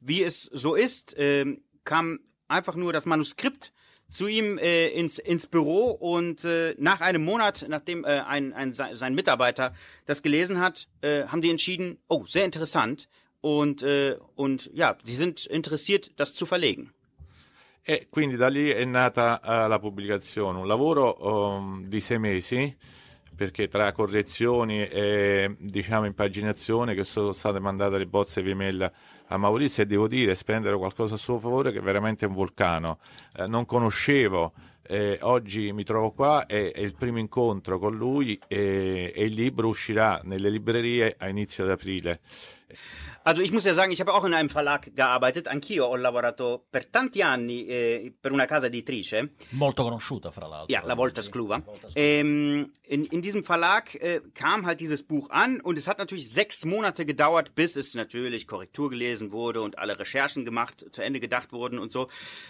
wie 0.00 0.22
es 0.22 0.48
so 0.52 0.76
ist, 0.76 1.14
ähm, 1.18 1.62
kam 1.84 2.20
einfach 2.48 2.76
nur 2.76 2.92
das 2.92 3.04
Manuskript 3.04 3.72
zu 4.10 4.26
ihm 4.26 4.58
äh, 4.58 4.88
ins, 4.88 5.18
ins 5.18 5.46
Büro 5.46 5.90
und 5.90 6.44
äh, 6.44 6.74
nach 6.78 7.00
einem 7.00 7.24
Monat, 7.24 7.64
nachdem 7.68 8.04
äh, 8.04 8.20
ein, 8.20 8.52
ein, 8.52 8.74
se- 8.74 8.94
sein 8.94 9.14
Mitarbeiter 9.14 9.72
das 10.04 10.20
gelesen 10.22 10.60
hat, 10.60 10.88
äh, 11.00 11.24
haben 11.24 11.40
die 11.40 11.50
entschieden, 11.50 11.98
oh, 12.08 12.24
sehr 12.26 12.44
interessant 12.44 13.08
und, 13.40 13.82
äh, 13.82 14.16
und 14.34 14.70
ja, 14.74 14.96
die 15.06 15.14
sind 15.14 15.46
interessiert, 15.46 16.10
das 16.16 16.34
zu 16.34 16.44
verlegen. 16.44 16.92
E 17.82 18.08
quindi 18.10 18.36
da 18.36 18.48
lì 18.48 18.68
è 18.68 18.84
nata 18.84 19.40
eh, 19.42 19.66
la 19.66 19.78
pubblicazione, 19.78 20.58
un 20.58 20.66
lavoro 20.66 21.16
um, 21.56 21.88
di 21.88 22.00
sei 22.00 22.18
mesi, 22.18 22.76
perché 23.34 23.68
tra 23.68 23.90
correzioni 23.92 24.86
e 24.86 25.56
diciamo 25.58 26.04
impaginazione 26.04 26.94
che 26.94 27.04
sono 27.04 27.32
state 27.32 27.58
mandate 27.58 27.96
le 27.96 28.06
bozze 28.06 28.42
via 28.42 28.54
mail 28.54 28.92
a 29.32 29.36
Maurizio 29.36 29.82
e 29.82 29.86
devo 29.86 30.08
dire, 30.08 30.34
spendere 30.34 30.76
qualcosa 30.76 31.14
a 31.14 31.18
suo 31.18 31.38
favore 31.38 31.72
che 31.72 31.78
è 31.78 31.82
veramente 31.82 32.26
un 32.26 32.34
vulcano. 32.34 32.98
Eh, 33.36 33.46
non 33.46 33.64
conoscevo, 33.64 34.52
eh, 34.82 35.18
oggi 35.22 35.72
mi 35.72 35.84
trovo 35.84 36.10
qua, 36.10 36.46
è, 36.46 36.72
è 36.72 36.80
il 36.80 36.94
primo 36.94 37.18
incontro 37.18 37.78
con 37.78 37.96
lui 37.96 38.38
e, 38.48 39.12
e 39.14 39.24
il 39.24 39.34
libro 39.34 39.68
uscirà 39.68 40.20
nelle 40.24 40.50
librerie 40.50 41.14
a 41.16 41.28
inizio 41.28 41.64
di 41.64 41.70
aprile. 41.70 42.20
Also 43.30 43.42
ich 43.42 43.52
muss 43.52 43.64
ja 43.64 43.74
sagen, 43.74 43.92
ich 43.92 44.00
habe 44.00 44.12
auch 44.12 44.24
in 44.24 44.34
einem 44.34 44.48
Verlag 44.48 44.92
gearbeitet, 44.96 45.46
anch'io 45.48 45.84
ho 45.84 45.94
lavorato 45.94 46.66
per 46.68 46.90
tanti 46.90 47.22
anni 47.22 47.64
eh, 47.68 48.12
per 48.20 48.32
una 48.32 48.44
casa 48.44 48.66
editrice. 48.66 49.34
Molto 49.50 49.84
conosciuta, 49.84 50.32
fra 50.32 50.48
l'altro. 50.48 50.72
Ja, 50.72 50.82
La 50.84 50.96
Volta 50.96 51.22
Skluva. 51.22 51.62
Ähm, 51.94 52.72
in, 52.82 53.04
in 53.04 53.22
diesem 53.22 53.44
Verlag 53.44 53.94
äh, 53.94 54.20
kam 54.34 54.66
halt 54.66 54.80
dieses 54.80 55.04
Buch 55.04 55.30
an 55.30 55.60
und 55.60 55.78
es 55.78 55.86
hat 55.86 55.98
natürlich 55.98 56.28
sechs 56.28 56.64
Monate 56.64 57.06
gedauert, 57.06 57.54
bis 57.54 57.76
es 57.76 57.94
natürlich 57.94 58.48
Korrektur 58.48 58.90
gelesen 58.90 59.30
wurde 59.30 59.62
und 59.62 59.78
alle 59.78 59.96
Recherchen 59.96 60.44
gemacht, 60.44 60.84
zu 60.90 61.00
Ende 61.00 61.20
gedacht 61.20 61.52
wurden 61.52 61.78
und 61.78 61.92
so. 61.92 62.08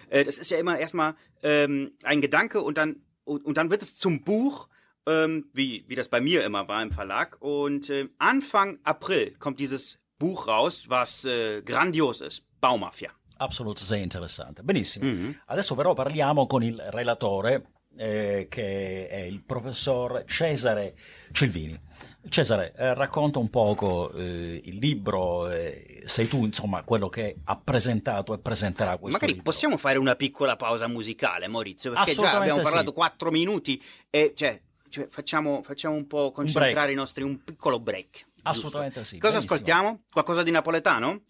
Äh, 0.08 0.24
das 0.24 0.38
ist 0.38 0.50
ja 0.50 0.56
immer 0.56 0.78
erstmal 0.78 1.14
ähm, 1.42 1.90
ein 2.04 2.22
Gedanke 2.22 2.62
und 2.62 2.78
dann, 2.78 3.02
und, 3.24 3.44
und 3.44 3.58
dann 3.58 3.70
wird 3.70 3.82
es 3.82 3.96
zum 3.96 4.24
Buch. 4.24 4.66
Ähm, 5.06 5.50
wie, 5.52 5.84
wie 5.88 5.94
das 5.94 6.08
bei 6.08 6.20
mir 6.20 6.44
immer 6.44 6.68
war 6.68 6.82
im 6.82 6.90
Verlag. 6.90 7.36
Und 7.40 7.90
äh, 7.90 8.08
Anfang 8.18 8.78
April 8.84 9.34
kommt 9.38 9.58
dieses 9.58 9.98
Buch 10.20 10.46
raus, 10.46 10.86
was 10.86 11.24
äh, 11.24 11.62
grandios 11.62 12.20
ist. 12.20 12.44
Baumafia. 12.60 13.10
Assolutamente 13.38 13.84
sei 13.84 14.02
interessante. 14.02 14.62
Benissimo. 14.62 15.06
Mhm. 15.06 15.40
Adesso 15.46 15.74
però 15.74 15.94
parliamo 15.94 16.46
con 16.46 16.62
il 16.62 16.78
relatore, 16.90 17.70
eh, 17.96 18.46
che 18.50 19.08
è 19.08 19.20
il 19.20 19.42
professor 19.42 20.24
Cesare 20.26 20.94
Celvini. 21.32 21.80
Cesare, 22.28 22.74
eh, 22.76 22.92
racconta 22.92 23.38
un 23.38 23.48
poco 23.48 24.12
eh, 24.12 24.60
il 24.62 24.76
libro, 24.76 25.48
eh, 25.48 26.02
sei 26.04 26.28
tu 26.28 26.44
insomma 26.44 26.82
quello 26.82 27.08
che 27.08 27.36
ha 27.42 27.56
presentato 27.56 28.34
e 28.34 28.38
presenterà 28.40 28.98
questo 28.98 29.12
Magari 29.12 29.32
libro. 29.32 29.50
possiamo 29.50 29.78
fare 29.78 29.96
una 29.96 30.16
piccola 30.16 30.54
pausa 30.54 30.86
musicale, 30.86 31.48
Maurizio, 31.48 31.92
perché 31.92 32.12
già 32.12 32.36
abbiamo 32.36 32.58
sì. 32.58 32.64
parlato 32.64 32.92
quattro 32.92 33.30
minuti 33.30 33.82
e 34.10 34.34
cioè, 34.36 34.60
cioè, 34.90 35.06
facciamo, 35.08 35.62
facciamo 35.62 35.94
un 35.94 36.06
po' 36.06 36.30
concentrare 36.30 36.72
break. 36.72 36.90
i 36.90 36.94
nostri, 36.94 37.22
un 37.22 37.42
piccolo 37.42 37.80
break. 37.80 38.26
Assolutamente 38.42 39.00
giusto? 39.00 39.14
sì, 39.14 39.18
Cosa 39.20 39.32
benissimo. 39.34 39.54
ascoltiamo? 39.54 40.02
Qualcosa 40.10 40.42
di 40.42 40.50
napoletano? 40.50 41.22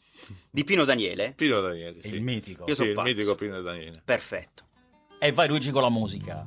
Di 0.50 0.64
Pino 0.64 0.84
Daniele? 0.84 1.32
Pino 1.34 1.60
Daniele, 1.60 2.00
sì. 2.02 2.14
Il 2.14 2.22
mitico. 2.22 2.64
Io 2.66 2.74
Sì, 2.74 2.84
il 2.84 2.92
pazzo. 2.94 3.08
mitico 3.08 3.34
Pino 3.34 3.60
Daniele. 3.62 4.02
Perfetto. 4.04 4.64
E 5.18 5.32
vai 5.32 5.48
Luigi 5.48 5.70
con 5.70 5.82
la 5.82 5.90
musica. 5.90 6.46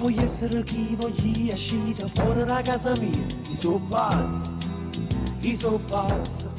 Voglio 0.00 0.24
essere 0.24 0.64
chi 0.64 0.96
voglio 0.96 1.52
uscire 1.52 2.06
fuori 2.14 2.44
da 2.44 2.62
casa 2.62 2.92
mia. 2.98 3.26
Io 3.50 3.60
so 3.60 3.80
pazzo, 3.86 4.56
io 5.40 5.58
so 5.58 5.80
pazzo. 5.86 6.50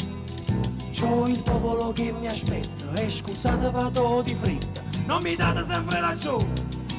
C'ho 0.93 1.27
il 1.27 1.39
popolo 1.39 1.91
che 1.91 2.13
mi 2.19 2.27
aspetta 2.27 3.01
e 3.01 3.09
scusate 3.09 3.71
vado 3.71 4.21
di 4.21 4.35
fretta. 4.39 4.81
Non 5.07 5.21
mi 5.23 5.35
date 5.35 5.65
sempre 5.65 5.99
ragione, 5.99 6.53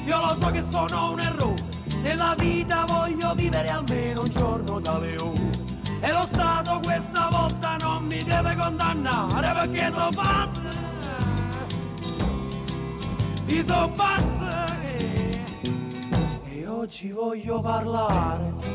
io 0.05 0.17
lo 0.17 0.35
so 0.37 0.51
che 0.51 0.63
sono 0.69 1.11
un 1.11 1.19
errore. 1.21 1.63
Nella 2.01 2.35
vita 2.37 2.83
voglio 2.87 3.33
vivere 3.35 3.69
almeno 3.69 4.23
un 4.23 4.29
giorno 4.29 4.79
da 4.81 4.99
leone. 4.99 5.51
E 6.01 6.11
lo 6.11 6.25
Stato 6.25 6.79
questa 6.83 7.29
volta 7.31 7.77
non 7.77 8.03
mi 8.03 8.21
deve 8.21 8.57
condannare 8.57 9.53
perché 9.53 9.91
sono 9.91 10.09
pazzo. 10.13 10.81
Io 13.45 13.65
sono 13.65 13.89
pazzo 13.95 14.32
oggi 16.83 17.11
voglio 17.11 17.61
parlare. 17.61 18.72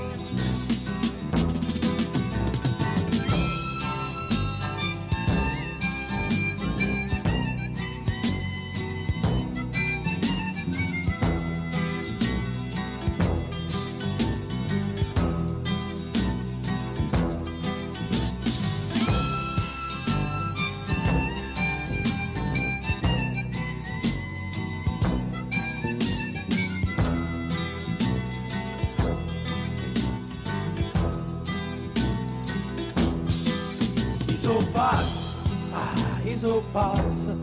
Ah, 36.39 36.47
io 36.47 36.49
so 36.49 36.65
pazzo. 36.73 37.37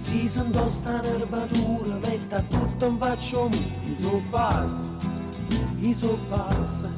Si 0.00 0.28
sento 0.28 0.68
sta 0.68 1.00
nervatura, 1.00 1.96
metta 1.96 2.40
tutto 2.40 2.86
in 2.86 2.98
faccio. 2.98 3.48
Io 3.48 4.00
so 4.00 4.22
pazzo, 4.30 4.96
io 5.78 5.94
so 5.94 6.18
pazzo. 6.28 6.88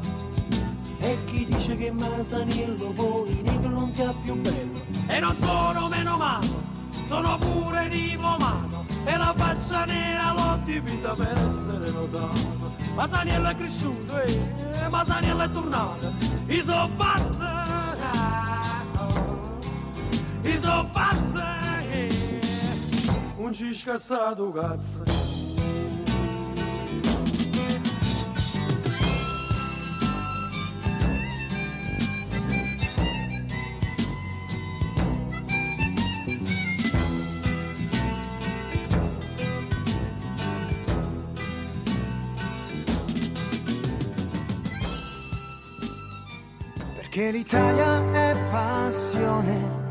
E 1.00 1.18
chi 1.26 1.46
dice 1.46 1.76
che 1.76 1.90
Masaniello 1.90 2.90
poi 2.90 3.40
negro 3.42 3.70
non 3.70 3.92
sia 3.92 4.12
più 4.22 4.34
bello? 4.40 4.80
E 5.09 5.18
non 5.18 5.34
sono 5.40 5.88
meno 5.88 6.16
male, 6.16 6.46
sono 7.09 7.38
pure 7.38 7.88
diplomato. 7.88 8.84
E 9.05 9.16
la 9.16 9.34
faccia 9.36 9.84
nera 9.84 10.32
l'ho 10.32 10.61
dipinta 10.64 11.12
per 11.14 11.32
essere 11.32 11.90
notato. 11.90 12.70
Masaniello 12.94 13.48
è 13.48 13.57
cresciuto, 13.57 14.20
eh, 14.20 14.88
Masaniello 14.88 15.42
è 15.42 15.50
tornato. 15.50 16.12
Io 16.46 16.64
so 16.64 16.90
pazzo 16.96 17.51
di 20.43 20.59
so 20.61 20.88
pazza 20.93 21.53
non 23.53 23.53
ci 23.53 23.74
scassato 23.74 24.51
cazzo 24.51 25.05
Perché 46.97 47.30
l'Italia 47.30 48.11
è 48.12 48.36
passione. 48.51 49.81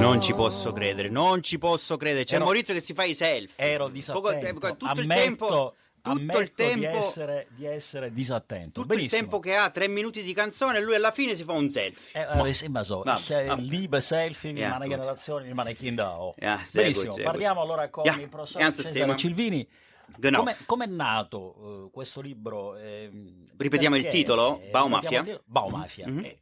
Non 0.00 0.20
ci 0.20 0.34
posso 0.34 0.72
credere, 0.72 1.08
non 1.08 1.42
ci 1.44 1.58
posso 1.58 1.96
credere. 1.96 2.24
C'è 2.24 2.34
Ero- 2.34 2.44
Maurizio 2.44 2.74
che 2.74 2.80
si 2.80 2.92
fa 2.92 3.04
i 3.04 3.14
selfie. 3.14 3.54
Ero 3.64 3.88
disattento. 3.88 4.66
eh, 4.66 4.76
tutto 4.76 4.92
il 4.94 5.00
ammetto, 5.02 5.22
tempo, 5.22 5.74
tutto 6.02 6.38
il 6.40 6.52
tempo, 6.52 6.78
di, 6.78 6.84
essere, 6.86 7.46
di 7.54 7.66
essere 7.66 8.12
disattento. 8.12 8.80
tutto 8.80 8.92
il 8.92 8.98
Benissimo. 8.98 9.20
tempo 9.20 9.38
che 9.38 9.54
ha, 9.54 9.70
tre 9.70 9.86
minuti 9.86 10.22
di 10.24 10.32
canzone, 10.32 10.78
e 10.78 10.80
lui 10.82 10.96
alla 10.96 11.12
fine 11.12 11.36
si 11.36 11.44
fa 11.44 11.52
un 11.52 11.70
selfie. 11.70 12.20
Eh, 12.20 12.24
aber 12.24 12.48
ist 12.48 12.62
immer 12.62 12.84
so. 12.84 13.02
Vabbè, 13.04 13.16
Ich 13.20 13.30
äh, 13.30 13.46
vabbè. 13.46 13.62
liebe 13.62 14.00
Selfie, 14.00 14.50
Ja, 14.54 14.70
meine. 14.70 14.88
Generation, 14.88 15.48
meine 15.52 15.74
Kinder 15.74 16.10
auch. 16.10 16.34
Ja, 16.40 16.58
sehr 16.66 16.82
Benissimo, 16.82 17.12
gut, 17.12 17.22
parliamo 17.22 17.60
gut. 17.60 17.70
allora 17.70 17.88
con 17.90 18.04
Ja, 18.04 18.16
il 18.18 18.28
professor 18.28 18.60
ernstes 18.60 18.86
Cesare. 18.86 19.16
Cilvini. 19.16 19.68
Genau. 20.18 20.38
Come 20.40 20.56
com'è 20.66 20.86
nato 20.86 21.84
eh, 21.86 21.90
questo 21.92 22.20
libro? 22.20 22.74
ehm, 22.76 23.44
Ripetiamo 23.56 23.94
il 23.94 24.02
perché? 24.02 24.16
titolo? 24.18 24.58
Eh, 24.60 24.70
Baumafia? 24.70 25.20
ripetiamo 25.20 25.20
il 25.20 25.24
titolo? 25.26 25.42
Baumafia. 25.46 26.08
Mhm. 26.08 26.24
Eh, 26.24 26.38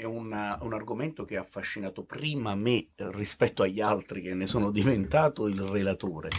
È 0.00 0.04
una- 0.04 0.56
un 0.62 0.72
argomento 0.72 1.26
che 1.26 1.36
ha 1.36 1.40
affascinato 1.42 2.04
prima 2.04 2.54
me 2.54 2.86
rispetto 2.96 3.62
agli 3.62 3.82
altri 3.82 4.22
che 4.22 4.32
ne 4.32 4.46
sono 4.46 4.70
diventato 4.70 5.46
il 5.46 5.60
relatore. 5.60 6.30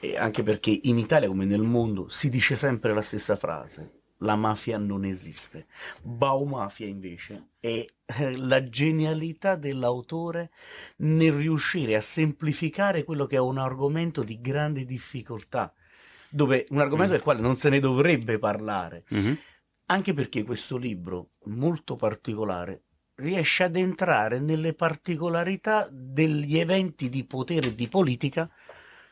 E 0.00 0.16
anche 0.16 0.42
perché 0.42 0.80
in 0.84 0.96
Italia 0.96 1.28
come 1.28 1.44
nel 1.44 1.60
mondo 1.60 2.08
si 2.08 2.30
dice 2.30 2.56
sempre 2.56 2.94
la 2.94 3.02
stessa 3.02 3.36
frase. 3.36 4.00
La 4.20 4.36
mafia 4.36 4.78
non 4.78 5.04
esiste. 5.04 5.66
Baumafia 6.00 6.86
invece 6.86 7.48
è 7.60 7.84
la 8.36 8.66
genialità 8.70 9.54
dell'autore 9.56 10.50
nel 10.98 11.32
riuscire 11.32 11.96
a 11.96 12.00
semplificare 12.00 13.04
quello 13.04 13.26
che 13.26 13.36
è 13.36 13.40
un 13.40 13.58
argomento 13.58 14.22
di 14.22 14.40
grande 14.40 14.86
difficoltà, 14.86 15.74
dove 16.30 16.64
un 16.70 16.80
argomento 16.80 17.10
Mm. 17.12 17.16
del 17.16 17.22
quale 17.22 17.42
non 17.42 17.58
se 17.58 17.68
ne 17.68 17.80
dovrebbe 17.80 18.38
parlare 18.38 19.04
Mhm. 19.10 19.36
anche 19.88 20.14
perché 20.14 20.42
questo 20.42 20.78
libro, 20.78 21.32
molto 21.44 21.96
particolare, 21.96 22.84
riesce 23.16 23.64
ad 23.64 23.76
entrare 23.76 24.40
nelle 24.40 24.74
particolarità 24.74 25.88
degli 25.90 26.58
eventi 26.58 27.08
di 27.08 27.24
potere 27.24 27.68
e 27.68 27.74
di 27.74 27.88
politica 27.88 28.50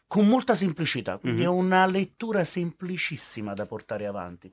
con 0.06 0.26
molta 0.26 0.54
semplicità, 0.54 1.16
quindi 1.18 1.40
Mhm. 1.40 1.46
è 1.46 1.50
una 1.50 1.86
lettura 1.86 2.44
semplicissima 2.44 3.54
da 3.54 3.64
portare 3.66 4.06
avanti 4.06 4.52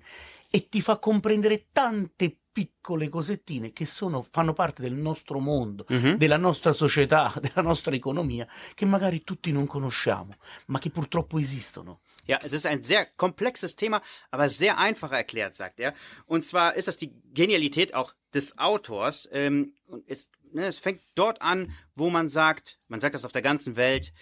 e 0.50 0.70
ti 0.70 0.82
fa 0.82 0.98
comprendere 1.00 1.68
tante 1.72 2.36
piccole 2.52 3.10
cosettine 3.10 3.72
che 3.72 3.86
sono, 3.86 4.22
fanno 4.22 4.54
parte 4.54 4.82
del 4.82 4.94
nostro 4.94 5.40
mondo, 5.40 5.86
Mhm. 5.90 6.16
della 6.18 6.38
nostra 6.38 6.72
società, 6.72 7.34
della 7.42 7.62
nostra 7.62 7.94
economia, 7.94 8.48
che 8.74 8.86
magari 8.86 9.24
tutti 9.24 9.52
non 9.52 9.66
conosciamo, 9.66 10.36
ma 10.68 10.80
che 10.80 10.90
purtroppo 10.92 11.38
esistono. 11.40 12.02
Ja, 12.30 12.38
es 12.44 12.54
ist 12.54 12.68
ein 12.68 12.84
sehr 12.84 13.08
komplexes 13.08 13.76
Thema, 13.76 14.04
aber 14.30 14.50
sehr 14.50 14.78
einfach 14.78 15.12
erklärt, 15.12 15.56
sagt 15.56 15.80
er. 15.80 15.96
Und 16.28 16.46
zwar 16.46 16.76
ist 16.76 16.88
das 16.88 16.96
die 16.96 17.12
Genialität 17.34 17.96
auch 17.96 18.14
des 18.36 18.56
Autors. 18.60 19.28
Ähm, 19.32 19.74
und 19.88 20.08
es, 20.08 20.30
ne, 20.52 20.68
es 20.68 20.78
fängt 20.78 21.02
dort 21.16 21.42
an, 21.42 21.74
wo 21.96 22.12
man 22.12 22.30
sagt, 22.30 22.80
man 22.88 23.02
sagt 23.02 23.16
das 23.16 23.26
auf 23.26 23.32
der 23.32 23.42
ganzen 23.42 23.78
Welt, 23.78 24.14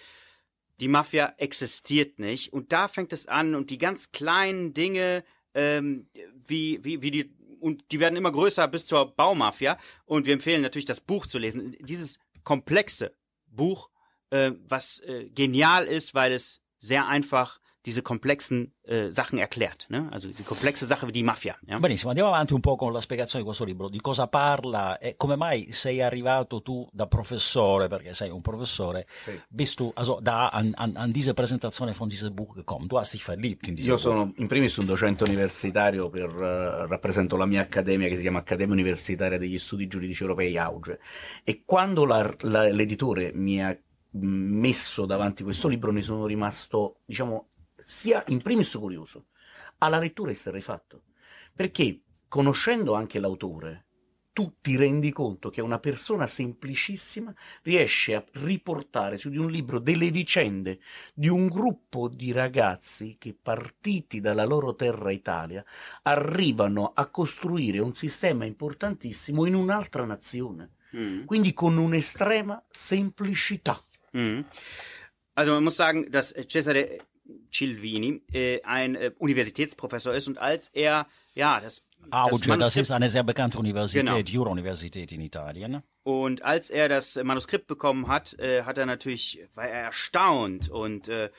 die 0.80 0.88
Mafia 0.88 1.34
existiert 1.36 2.18
nicht. 2.18 2.50
Und 2.50 2.72
da 2.72 2.88
fängt 2.88 3.12
es 3.12 3.26
an 3.26 3.54
und 3.54 3.68
die 3.68 3.76
ganz 3.76 4.10
kleinen 4.10 4.72
Dinge, 4.72 5.22
ähm, 5.52 6.08
wie, 6.34 6.82
wie, 6.82 7.02
wie 7.02 7.10
die, 7.10 7.36
und 7.60 7.92
die 7.92 8.00
werden 8.00 8.16
immer 8.16 8.32
größer 8.32 8.68
bis 8.68 8.86
zur 8.86 9.14
Baumafia. 9.14 9.76
Und 10.06 10.24
wir 10.24 10.32
empfehlen 10.32 10.62
natürlich, 10.62 10.86
das 10.86 11.02
Buch 11.02 11.26
zu 11.26 11.36
lesen. 11.36 11.76
Dieses 11.80 12.18
komplexe 12.42 13.14
Buch, 13.48 13.90
äh, 14.30 14.52
was 14.66 15.00
äh, 15.00 15.28
genial 15.28 15.84
ist, 15.84 16.14
weil 16.14 16.32
es 16.32 16.62
sehr 16.78 17.06
einfach 17.06 17.60
diese 17.88 18.02
komplexen 18.02 18.72
äh, 18.84 19.08
Sachen 19.10 19.38
erklärt. 19.38 19.86
Ne? 19.88 20.08
Also 20.12 20.28
die 20.28 20.42
komplexe 20.44 20.86
Sache 20.86 21.06
wie 21.06 21.12
die 21.12 21.22
Mafia. 21.22 21.56
Ja? 21.66 21.78
Benissimo, 21.78 22.10
andiamo 22.10 22.30
avanti 22.30 22.52
un 22.52 22.60
po' 22.60 22.76
con 22.76 22.92
la 22.92 23.00
spiegazione 23.00 23.40
di 23.42 23.46
questo 23.48 23.64
libro, 23.64 23.88
di 23.88 24.00
cosa 24.00 24.26
parla 24.26 24.98
e 24.98 25.16
come 25.16 25.36
mai 25.36 25.72
sei 25.72 26.02
arrivato 26.02 26.60
tu 26.62 26.86
da 26.92 27.06
professore, 27.06 27.88
perché 27.88 28.12
sei 28.14 28.30
un 28.30 28.42
professore, 28.42 29.06
bist 29.48 29.78
du 29.78 29.90
also 29.94 30.18
da 30.20 30.48
an, 30.50 30.72
an, 30.76 30.92
an 30.96 31.10
diese 31.12 31.32
Präsentation 31.32 31.92
von 31.94 32.08
diesem 32.08 32.34
Buch 32.34 32.54
gekommen? 32.54 32.88
Du 32.88 32.98
hast 32.98 33.12
dich 33.14 33.24
verliebt 33.24 33.66
in 33.68 33.76
Io 33.78 33.94
Buch. 33.94 33.98
sono 34.00 34.32
in 34.36 34.46
primis 34.48 34.76
un 34.76 34.84
docente 34.86 35.24
universitario, 35.24 36.10
per, 36.10 36.28
eh, 36.30 36.86
rappresento 36.86 37.36
la 37.36 37.46
mia 37.46 37.62
accademia 37.62 38.08
che 38.08 38.16
si 38.16 38.22
chiama 38.22 38.40
Accademia 38.40 38.74
Universitaria 38.74 39.38
degli 39.38 39.58
Studi 39.58 39.86
Giuridici 39.86 40.22
Europei 40.22 40.56
Auge 40.58 40.98
e 41.44 41.62
quando 41.64 42.04
la- 42.04 42.34
la- 42.40 42.68
l'editore 42.68 43.32
mi 43.34 43.62
ha 43.64 43.70
mh, 44.10 44.26
messo 44.26 45.06
davanti 45.06 45.42
questo 45.42 45.68
libro 45.68 45.92
ne 45.92 46.02
sono 46.02 46.26
rimasto, 46.26 47.00
diciamo, 47.04 47.46
sia 47.88 48.22
in 48.26 48.42
primis 48.42 48.74
curioso, 48.74 49.28
alla 49.78 49.98
lettura 49.98 50.30
esterrefatto, 50.30 51.04
perché 51.54 52.02
conoscendo 52.28 52.92
anche 52.92 53.18
l'autore 53.18 53.86
tu 54.34 54.56
ti 54.60 54.76
rendi 54.76 55.10
conto 55.10 55.48
che 55.48 55.62
una 55.62 55.78
persona 55.78 56.26
semplicissima 56.26 57.34
riesce 57.62 58.14
a 58.14 58.22
riportare 58.34 59.16
su 59.16 59.30
di 59.30 59.38
un 59.38 59.50
libro 59.50 59.78
delle 59.78 60.10
vicende 60.10 60.80
di 61.14 61.28
un 61.28 61.48
gruppo 61.48 62.08
di 62.08 62.30
ragazzi 62.30 63.16
che 63.18 63.34
partiti 63.34 64.20
dalla 64.20 64.44
loro 64.44 64.74
terra 64.74 65.10
Italia 65.10 65.64
arrivano 66.02 66.92
a 66.94 67.06
costruire 67.06 67.78
un 67.78 67.94
sistema 67.94 68.44
importantissimo 68.44 69.46
in 69.46 69.54
un'altra 69.54 70.04
nazione, 70.04 70.74
Mhm. 70.90 71.24
quindi 71.24 71.54
con 71.54 71.78
un'estrema 71.78 72.62
semplicità. 72.70 73.82
Mhm. 74.12 74.44
Also 75.32 75.52
man 75.52 75.62
muss 75.62 75.74
sagen, 75.74 76.06
dass 76.10 76.34
Cesare 76.46 77.06
Cilvini 77.52 78.22
äh, 78.32 78.62
ein 78.62 78.94
äh, 78.94 79.12
Universitätsprofessor 79.18 80.14
ist 80.14 80.28
und 80.28 80.38
als 80.38 80.68
er 80.68 81.06
ja 81.34 81.60
das, 81.60 81.82
Auge, 82.10 82.38
das, 82.38 82.48
Manuskript- 82.48 82.80
ist 82.80 82.90
eine 82.90 83.10
sehr 83.10 83.24
bekannte 83.24 83.58
Universität, 83.58 84.06
Genau. 84.06 84.18
Jura-Universität 84.18 85.12
in 85.12 85.20
Italien. 85.20 85.82
Und 86.04 86.42
als 86.42 86.70
er 86.70 86.88
das 86.88 87.16
Manuskript 87.22 87.66
bekommen 87.66 88.08
hat, 88.08 88.38
äh, 88.38 88.62
hat 88.62 88.78
er 88.78 88.86
natürlich, 88.86 89.40
war 89.54 89.66
er 89.66 89.84
erstaunt 89.84 90.70
und 90.70 91.08
äh, 91.08 91.30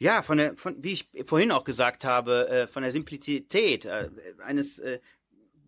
ja, 0.00 0.22
von 0.22 0.38
der, 0.38 0.56
von, 0.56 0.76
wie 0.82 0.92
ich 0.92 1.08
vorhin 1.26 1.52
auch 1.52 1.64
gesagt 1.64 2.04
habe, 2.04 2.48
äh, 2.48 2.66
von 2.66 2.82
der 2.82 2.92
Simplizität 2.92 3.84
äh, 3.84 4.08
eines, 4.44 4.78
äh, 4.78 5.00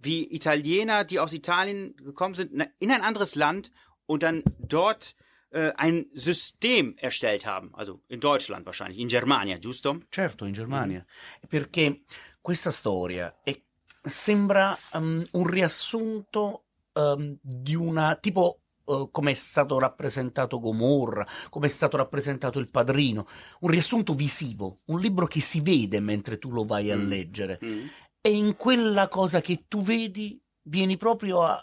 wie 0.03 0.33
Italiener, 0.35 1.05
die 1.05 1.19
aus 1.21 1.33
Italien 1.33 1.97
gekommen 1.97 2.35
sind, 2.35 2.53
in 2.79 2.91
ein 2.91 3.03
anderes 3.03 3.35
Land 3.35 3.71
und 4.07 4.23
dann 4.23 4.43
dort 4.59 5.15
äh, 5.53 5.73
ein 5.77 6.09
System 6.15 6.95
erstellt 6.97 7.45
haben. 7.45 7.71
Also 7.75 8.03
in 8.09 8.21
Deutschland 8.21 8.65
wahrscheinlich, 8.67 8.99
in 9.01 9.09
Germania, 9.09 9.59
giusto? 9.59 10.01
Certo, 10.11 10.45
in 10.45 10.53
Germania, 10.55 11.05
perché 11.49 12.03
questa 12.41 12.71
storia 12.71 13.35
è- 13.45 13.61
sembra 14.03 14.77
um, 14.95 15.25
un 15.33 15.47
riassunto 15.47 16.65
um, 16.95 17.37
di 17.41 17.75
una 17.75 18.15
tipo 18.17 18.61
uh, 18.85 19.11
come 19.11 19.33
è 19.33 19.35
stato 19.35 19.79
rappresentato 19.79 20.59
Gomorra, 20.59 21.27
come 21.51 21.67
è 21.67 21.71
stato 21.71 21.97
rappresentato 21.97 22.59
Il 22.59 22.69
Padrino, 22.69 23.27
un 23.61 23.71
riassunto 23.71 24.15
visivo, 24.15 24.79
un 24.87 25.01
libro 25.01 25.27
che 25.27 25.41
si 25.41 25.61
vede 25.61 26.01
mentre 26.01 26.39
tu 26.39 26.51
lo 26.51 26.65
vai 26.65 26.91
a 26.91 26.97
Mm. 26.97 27.09
leggere. 27.09 27.59
Mhm. 27.61 27.91
E 28.23 28.31
in 28.31 28.57
quella 28.57 29.09
cosa 29.09 29.41
che 29.41 29.65
tu 29.69 29.83
vedi 29.83 30.41
vieni 30.63 30.97
proprio 30.97 31.43
a... 31.43 31.63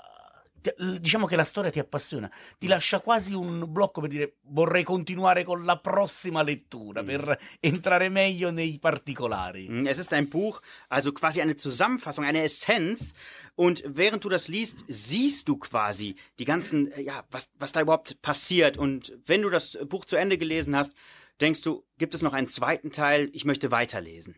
Diciamo 0.99 1.25
che 1.27 1.35
la 1.35 1.43
storia 1.43 1.71
ti 1.71 1.79
appassiona, 1.79 2.29
ti 2.57 2.67
lascia 2.67 2.99
quasi 2.99 3.33
un 3.33 3.65
blocco 3.71 4.01
per 4.01 4.09
dire 4.09 4.37
vorrei 4.49 4.83
continuare 4.83 5.43
con 5.43 5.63
la 5.65 5.77
prossima 5.79 6.41
lettura, 6.41 7.01
Mm. 7.03 7.05
per 7.05 7.39
entrare 7.59 8.09
meglio 8.09 8.51
nei 8.51 8.79
particolari. 8.79 9.67
Mhm, 9.69 9.87
Es 9.87 9.97
ist 9.97 10.13
ein 10.13 10.27
Buch, 10.29 10.59
also 10.89 11.11
quasi 11.11 11.41
eine 11.41 11.55
Zusammenfassung, 11.55 12.25
eine 12.25 12.43
Essenz. 12.43 13.13
Und 13.55 13.83
während 13.85 14.23
du 14.23 14.29
das 14.29 14.47
liest, 14.47 14.83
siehst 14.87 15.47
du 15.47 15.57
quasi 15.57 16.15
die 16.39 16.45
ganzen, 16.45 16.91
äh, 16.91 17.01
ja, 17.01 17.25
was, 17.31 17.49
was 17.59 17.71
da 17.71 17.81
überhaupt 17.81 18.21
passiert. 18.21 18.77
Und 18.77 19.13
wenn 19.25 19.41
du 19.41 19.49
das 19.49 19.77
Buch 19.87 20.05
zu 20.05 20.15
Ende 20.15 20.37
gelesen 20.37 20.75
hast, 20.75 20.93
denkst 21.41 21.61
du, 21.61 21.83
gibt 21.97 22.13
es 22.13 22.21
noch 22.21 22.33
einen 22.33 22.47
zweiten 22.47 22.91
Teil? 22.91 23.29
Ich 23.33 23.45
möchte 23.45 23.71
weiterlesen. 23.71 24.35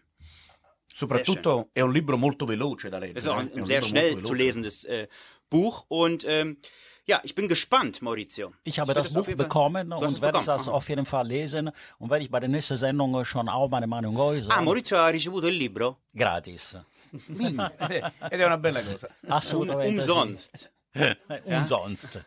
Soprattutto 1.07 1.69
è 1.73 1.81
un 1.81 1.91
libro 1.91 2.17
molto 2.17 2.45
veloce 2.45 2.89
da 2.89 2.97
Es 2.97 3.01
leggere. 3.01 3.19
ist 3.19 3.27
auch 3.27 3.37
eh? 3.37 3.41
ein, 3.41 3.61
un 3.61 3.65
sehr 3.65 3.81
libro 3.81 3.87
schnell 3.87 4.11
molto 4.11 4.27
zu 4.27 4.33
veloce. 4.33 4.43
lesendes 4.45 4.83
äh, 4.85 5.07
Buch. 5.49 5.85
Und 5.87 6.25
ähm, 6.27 6.57
ja, 7.05 7.19
ich 7.23 7.33
bin 7.33 7.47
gespannt, 7.47 8.01
Maurizio. 8.03 8.53
Ich 8.63 8.79
habe 8.79 8.89
werd 8.89 8.99
das 8.99 9.07
es 9.07 9.13
Buch 9.13 9.25
bekommen 9.25 9.91
und 9.91 10.03
es 10.05 10.21
werde 10.21 10.43
das 10.45 10.67
aha. 10.67 10.75
auf 10.75 10.87
jeden 10.89 11.05
Fall 11.07 11.25
lesen 11.25 11.71
und 11.97 12.11
werde 12.11 12.23
ich 12.23 12.29
bei 12.29 12.39
der 12.39 12.49
nächsten 12.49 12.75
Sendung 12.75 13.25
schon 13.25 13.49
auch 13.49 13.67
meine 13.69 13.87
Meinung 13.87 14.15
äußern. 14.15 14.51
Ah, 14.51 14.61
Maurizio 14.61 14.97
ha 14.97 15.07
ricevuto 15.07 15.47
il 15.47 15.55
libro? 15.55 16.01
Gratis. 16.13 16.77
Ed 18.29 18.39
è 18.39 18.45
una 18.45 18.57
bella 18.59 18.81
cosa. 18.83 19.09
Assolutamente 19.27 20.01
sì. 20.01 20.09
Umsonst. 20.09 20.71
Umsonst. 21.45 22.25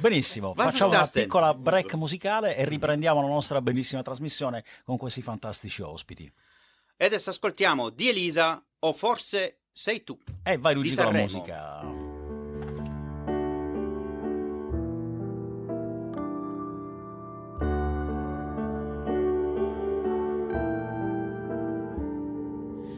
Benissimo, 0.00 0.52
Was 0.56 0.72
facciamo 0.72 0.90
una 0.92 1.06
piccola 1.06 1.54
break 1.54 1.94
musicale 1.94 2.56
e 2.56 2.64
riprendiamo 2.66 3.22
la 3.22 3.28
nostra 3.28 3.62
bellissima 3.62 4.02
trasmissione 4.02 4.64
con 4.84 4.98
questi 4.98 5.22
fantastici 5.22 5.80
ospiti. 5.82 6.30
E 7.00 7.04
adesso 7.04 7.30
ascoltiamo 7.30 7.90
di 7.90 8.08
Elisa, 8.08 8.60
o 8.80 8.92
forse 8.92 9.60
sei 9.72 10.02
tu. 10.02 10.18
E 10.42 10.58
vai 10.58 10.74
Luigi 10.74 10.90
Di 10.90 10.96
con 10.96 11.04
la 11.04 11.10
Sanremo. 11.12 11.38
musica. 11.38 12.86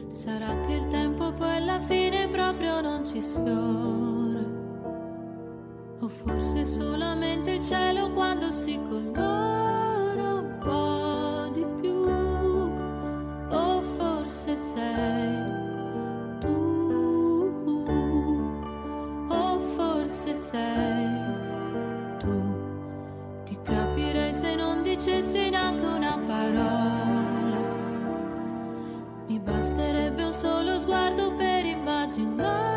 Sarà 0.07 0.59
che 0.61 0.73
il 0.73 0.87
tempo 0.87 1.31
poi 1.31 1.55
alla 1.55 1.79
fine 1.79 2.27
proprio 2.27 2.81
non 2.81 3.05
ci 3.05 3.21
sfiora. 3.21 4.59
O 6.01 6.07
forse 6.07 6.65
solamente 6.65 7.51
il 7.51 7.63
cielo 7.63 8.09
quando 8.11 8.49
si 8.51 8.77
colora 8.89 10.33
un 10.33 10.57
po' 10.61 11.00
forse 14.41 14.57
sei 14.57 15.45
tu. 16.39 16.57
O 19.29 19.59
forse 19.59 20.33
sei 20.33 21.07
tu. 22.17 22.55
Ti 23.43 23.55
capirei 23.61 24.33
se 24.33 24.55
non 24.55 24.81
dicessi 24.81 25.51
neanche 25.51 25.85
una 25.85 26.17
parola. 26.25 27.59
Mi 29.27 29.39
basterebbe 29.39 30.23
un 30.23 30.33
solo 30.33 30.79
sguardo 30.79 31.35
per 31.35 31.65
immaginare 31.65 32.70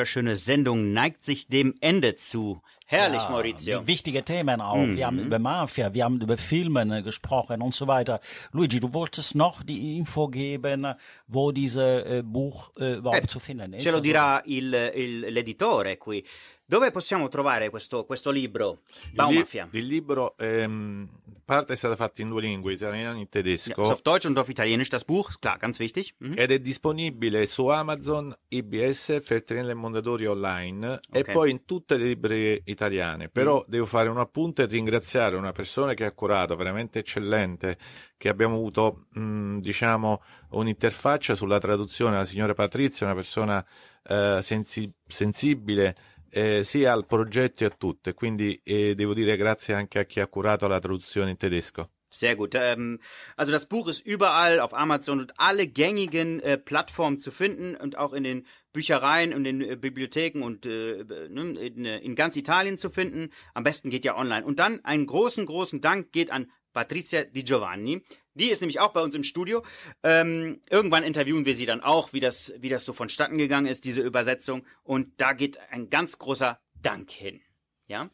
wunderschöne 0.00 0.34
Sendung 0.36 0.92
neigt 0.94 1.24
sich 1.24 1.46
dem 1.48 1.74
Ende 1.82 2.14
zu. 2.16 2.62
Herrlich, 2.86 3.22
Ja, 3.22 3.30
Maurizio. 3.30 3.86
Wichtige 3.86 4.24
Themen 4.24 4.60
auch. 4.62 4.84
Wir 4.96 5.06
haben 5.06 5.18
über 5.20 5.38
Mafia, 5.38 5.92
wir 5.94 6.04
haben 6.04 6.20
über 6.22 6.36
Filme 6.38 6.98
äh, 6.98 7.02
gesprochen 7.02 7.60
und 7.60 7.74
so 7.74 7.86
weiter. 7.86 8.18
Luigi, 8.52 8.80
du 8.80 8.92
wolltest 8.94 9.34
noch 9.34 9.62
die 9.62 9.96
Info 9.98 10.26
geben, 10.28 10.94
wo 11.28 11.52
dieses 11.52 11.76
äh, 12.04 12.22
Buch 12.24 12.70
äh, 12.80 12.94
überhaupt 12.94 13.24
Eh, 13.24 13.28
zu 13.28 13.38
finden 13.40 13.74
ist. 13.74 13.82
Ce 13.84 13.90
lo 13.90 13.98
Also- 13.98 14.08
dirà 14.08 14.40
il- 14.46 14.72
il- 14.96 15.26
l'editore 15.26 15.96
qui. 15.98 16.24
Dove 16.70 16.92
possiamo 16.92 17.26
trovare 17.26 17.68
questo, 17.68 18.04
questo 18.04 18.30
libro? 18.30 18.82
Il, 18.86 19.08
li- 19.08 19.14
Baumafia. 19.16 19.68
il 19.72 19.86
libro 19.86 20.36
ehm, 20.38 21.08
parte 21.44 21.72
è 21.72 21.76
stata 21.76 21.96
fatta 21.96 22.22
in 22.22 22.28
due 22.28 22.40
lingue, 22.42 22.72
italiano 22.74 23.16
e 23.18 23.22
Ja, 23.22 23.26
tedesco. 23.28 23.82
ist 23.82 23.90
auf 23.90 24.02
Deutsch 24.02 24.24
und 24.26 24.38
auf 24.38 24.48
Italienisch 24.48 24.88
das 24.88 25.04
Buch, 25.04 25.32
klar, 25.40 25.58
ganz 25.58 25.80
wichtig. 25.80 26.14
Mhm. 26.18 26.34
Ed 26.38 26.52
è 26.52 26.60
disponibile 26.60 27.44
su 27.46 27.66
Amazon, 27.66 28.32
IBS, 28.50 29.20
Feltrinelli 29.20 29.72
e 29.72 29.74
Mondadori 29.74 30.26
online 30.26 31.00
e 31.10 31.22
Ok. 31.22 31.32
poi 31.32 31.50
in 31.50 31.64
tutte 31.64 31.96
le 31.96 32.04
librerie 32.04 32.62
italiane. 32.66 33.28
Però 33.28 33.64
devo 33.66 33.86
fare 33.86 34.08
un 34.08 34.18
appunto 34.18 34.62
e 34.62 34.66
ringraziare 34.66 35.34
una 35.34 35.50
persona 35.50 35.92
che 35.94 36.04
ha 36.04 36.12
curato, 36.12 36.54
veramente 36.54 37.00
eccellente, 37.00 37.76
che 38.16 38.28
abbiamo 38.28 38.54
avuto, 38.54 39.06
mh, 39.14 39.56
diciamo, 39.56 40.22
un'interfaccia 40.50 41.34
sulla 41.34 41.58
traduzione, 41.58 42.14
la 42.14 42.24
signora 42.24 42.54
Patrizia, 42.54 43.06
una 43.06 43.16
persona 43.16 43.66
eh, 44.04 44.38
sensi- 44.40 44.88
sensibile 45.04 45.96
eh, 46.30 46.64
sia 46.64 46.92
al 46.92 47.06
progetto 47.06 47.64
e 47.64 47.66
a 47.66 47.70
tutto. 47.70 48.10
E 48.10 48.14
quindi 48.14 48.60
eh, 48.64 48.94
devo 48.94 49.14
dire 49.14 49.36
grazie 49.36 49.74
anche 49.74 49.98
a 49.98 50.04
chi 50.04 50.20
ha 50.20 50.26
curato 50.26 50.66
la 50.66 50.78
traduzione 50.78 51.30
in 51.30 51.36
tedesco. 51.36 51.90
Sehr 52.12 52.34
gut. 52.34 52.56
Ähm, 52.56 52.98
also 53.36 53.52
das 53.52 53.66
Buch 53.66 53.86
ist 53.86 54.04
überall 54.04 54.58
auf 54.58 54.74
Amazon 54.74 55.20
und 55.20 55.38
alle 55.38 55.68
gängigen 55.68 56.40
äh, 56.40 56.58
Plattformen 56.58 57.20
zu 57.20 57.30
finden 57.30 57.76
und 57.76 57.96
auch 57.98 58.12
in 58.12 58.24
den 58.24 58.46
Büchereien 58.72 59.32
und 59.32 59.44
den 59.44 59.60
äh, 59.60 59.76
Bibliotheken 59.76 60.42
und 60.42 60.66
äh, 60.66 61.04
ne, 61.28 61.52
in, 61.52 61.84
in 61.84 62.14
ganz 62.16 62.36
Italien 62.36 62.78
zu 62.78 62.90
finden. 62.90 63.30
Am 63.54 63.62
besten 63.62 63.90
geht 63.90 64.04
ja 64.04 64.16
online. 64.16 64.44
Und 64.44 64.58
dann 64.58 64.84
einen 64.84 65.06
großen, 65.06 65.46
großen 65.46 65.80
Dank 65.80 66.10
geht 66.10 66.32
an 66.32 66.50
Patrizia 66.72 67.24
Di 67.24 67.42
Giovanni. 67.44 68.02
Die 68.34 68.50
ist 68.50 68.60
nämlich 68.60 68.80
auch 68.80 68.92
bei 68.92 69.00
uns 69.00 69.14
im 69.14 69.24
Studio. 69.24 69.62
Ähm, 70.02 70.60
irgendwann 70.70 71.02
interviewen 71.02 71.44
wir 71.44 71.56
sie 71.56 71.66
dann 71.66 71.80
auch, 71.80 72.12
wie 72.12 72.20
das, 72.20 72.52
wie 72.58 72.68
das 72.68 72.84
so 72.84 72.92
vonstatten 72.92 73.38
gegangen 73.38 73.66
ist, 73.66 73.84
diese 73.84 74.02
Übersetzung. 74.02 74.64
Und 74.82 75.20
da 75.20 75.32
geht 75.32 75.58
ein 75.70 75.90
ganz 75.90 76.18
großer 76.18 76.60
Dank 76.74 77.10
hin. 77.10 77.40
Ja? 77.86 78.08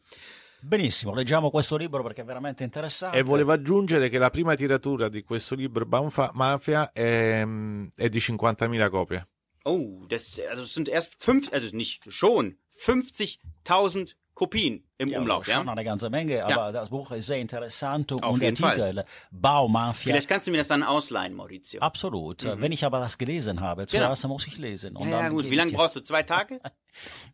Benissimo, 0.61 1.13
leggiamo 1.13 1.51
questo 1.51 1.77
libro 1.77 2.01
perché 2.01 2.21
è 2.21 2.25
veramente 2.25 2.63
interessante. 2.63 3.17
E 3.17 3.21
volevo 3.21 3.51
aggiungere 3.51 4.09
che 4.09 4.17
la 4.17 4.31
prima 4.31 4.55
tiratura 4.55 5.07
di 5.07 5.23
questo 5.23 5.53
libro 5.53 5.85
Baumfa 5.85 6.31
Mafia 6.33 6.91
è, 6.91 7.41
è 7.41 8.09
di 8.09 8.19
50.000 8.19 8.89
copie. 8.89 9.27
Oh, 9.63 10.05
das, 10.07 10.41
also 10.49 10.63
es 10.63 10.73
sind 10.73 10.87
erst 10.87 11.15
fünf, 11.19 11.51
also 11.51 11.69
nicht 11.73 12.11
schon, 12.11 12.57
50.000 12.79 14.15
Kopien 14.37 14.83
im 14.99 15.09
Ja, 15.09 15.19
Umlauf, 15.19 15.47
ja? 15.47 15.55
schon 15.55 15.67
eine 15.67 15.83
ganze 15.83 16.11
Menge, 16.11 16.45
aber 16.45 16.71
das 16.71 16.91
Buch 16.91 17.09
ist 17.11 17.25
sehr 17.25 17.39
interessant 17.39 18.13
Auf 18.13 18.21
und 18.33 18.39
der 18.39 18.55
Fall. 18.55 18.75
Titel 18.75 19.03
Baumafia. 19.31 20.11
Vielleicht 20.13 20.29
kannst 20.29 20.45
du 20.47 20.51
mir 20.51 20.57
das 20.57 20.67
dann 20.67 20.83
ausleihen, 20.83 21.33
Maurizio. 21.33 21.81
Absolut. 21.81 22.43
Wenn 22.43 22.71
ich 22.71 22.85
aber 22.85 22.99
das 22.99 23.17
gelesen 23.17 23.61
habe, 23.61 23.87
zuerst 23.87 24.27
muss 24.27 24.45
ich 24.45 24.59
lesen. 24.59 24.95
Und 24.95 25.05
Mhm. 25.07 25.11
ja, 25.11 25.17
ja, 25.17 25.23
dann 25.23 25.31
gut. 25.33 25.49
Wie 25.49 25.55
lange 25.55 25.71
brauchst 25.71 25.95
du? 25.95 26.01
Zwei 26.01 26.21
Tage? 26.21 26.59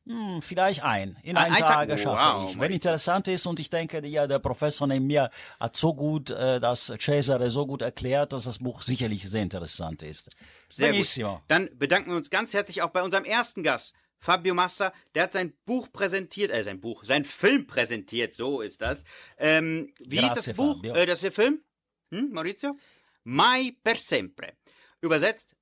Hm, 0.05 0.41
vielleicht 0.41 0.83
ein. 0.83 1.17
In 1.23 1.37
Ah, 1.37 1.43
einem 1.43 1.53
ein 1.55 1.59
Tag? 1.61 1.69
Tage 1.69 1.97
schaffe 1.97 2.37
Wow, 2.37 2.51
ich. 2.51 2.59
Wenn 2.59 2.73
interessant 2.73 3.29
ist 3.29 3.45
und 3.47 3.61
ich 3.61 3.69
denke, 3.69 4.05
ja, 4.05 4.27
der 4.27 4.39
Professor 4.39 4.85
neben 4.87 5.07
mir 5.07 5.29
hat 5.57 5.77
so 5.77 5.93
gut 5.93 6.31
äh, 6.31 6.59
das 6.59 6.91
Cesare 6.99 7.49
so 7.49 7.65
gut 7.65 7.81
erklärt, 7.81 8.33
dass 8.33 8.43
das 8.43 8.59
Buch 8.59 8.81
sicherlich 8.81 9.29
sehr 9.29 9.41
interessant 9.43 10.03
ist. 10.03 10.35
Sehr 10.67 10.91
Benissimo. 10.91 11.35
gut. 11.35 11.41
Dann 11.47 11.69
bedanken 11.77 12.09
wir 12.11 12.17
uns 12.17 12.29
ganz 12.29 12.53
herzlich 12.53 12.81
auch 12.81 12.89
bei 12.89 13.03
unserem 13.03 13.23
ersten 13.23 13.63
Gast, 13.63 13.93
Fabio 14.23 14.53
Massa. 14.53 14.93
Der 15.13 15.23
hat 15.23 15.33
sein 15.33 15.53
Buch 15.65 15.91
präsentiert, 15.91 16.51
äh, 16.51 16.63
sein 16.63 16.79
Buch, 16.79 17.03
sein 17.03 17.25
Film 17.25 17.67
präsentiert, 17.67 18.33
so 18.33 18.61
ist 18.61 18.81
das. 18.81 19.03
Ähm, 19.37 19.93
wie 19.99 20.17
Grazie, 20.17 20.35
das 20.35 20.53
Buch? 20.53 20.77
Fabio. 20.77 20.95
Äh, 20.95 21.05
das 21.05 21.19
ist 21.19 21.23
der 21.23 21.31
Film? 21.31 21.61
Hm, 22.11 22.29
Maurizio? 22.31 22.77
mai 23.23 23.75
per 23.83 23.95
sempre. 23.95 24.53
Übersetzt, 25.01 25.55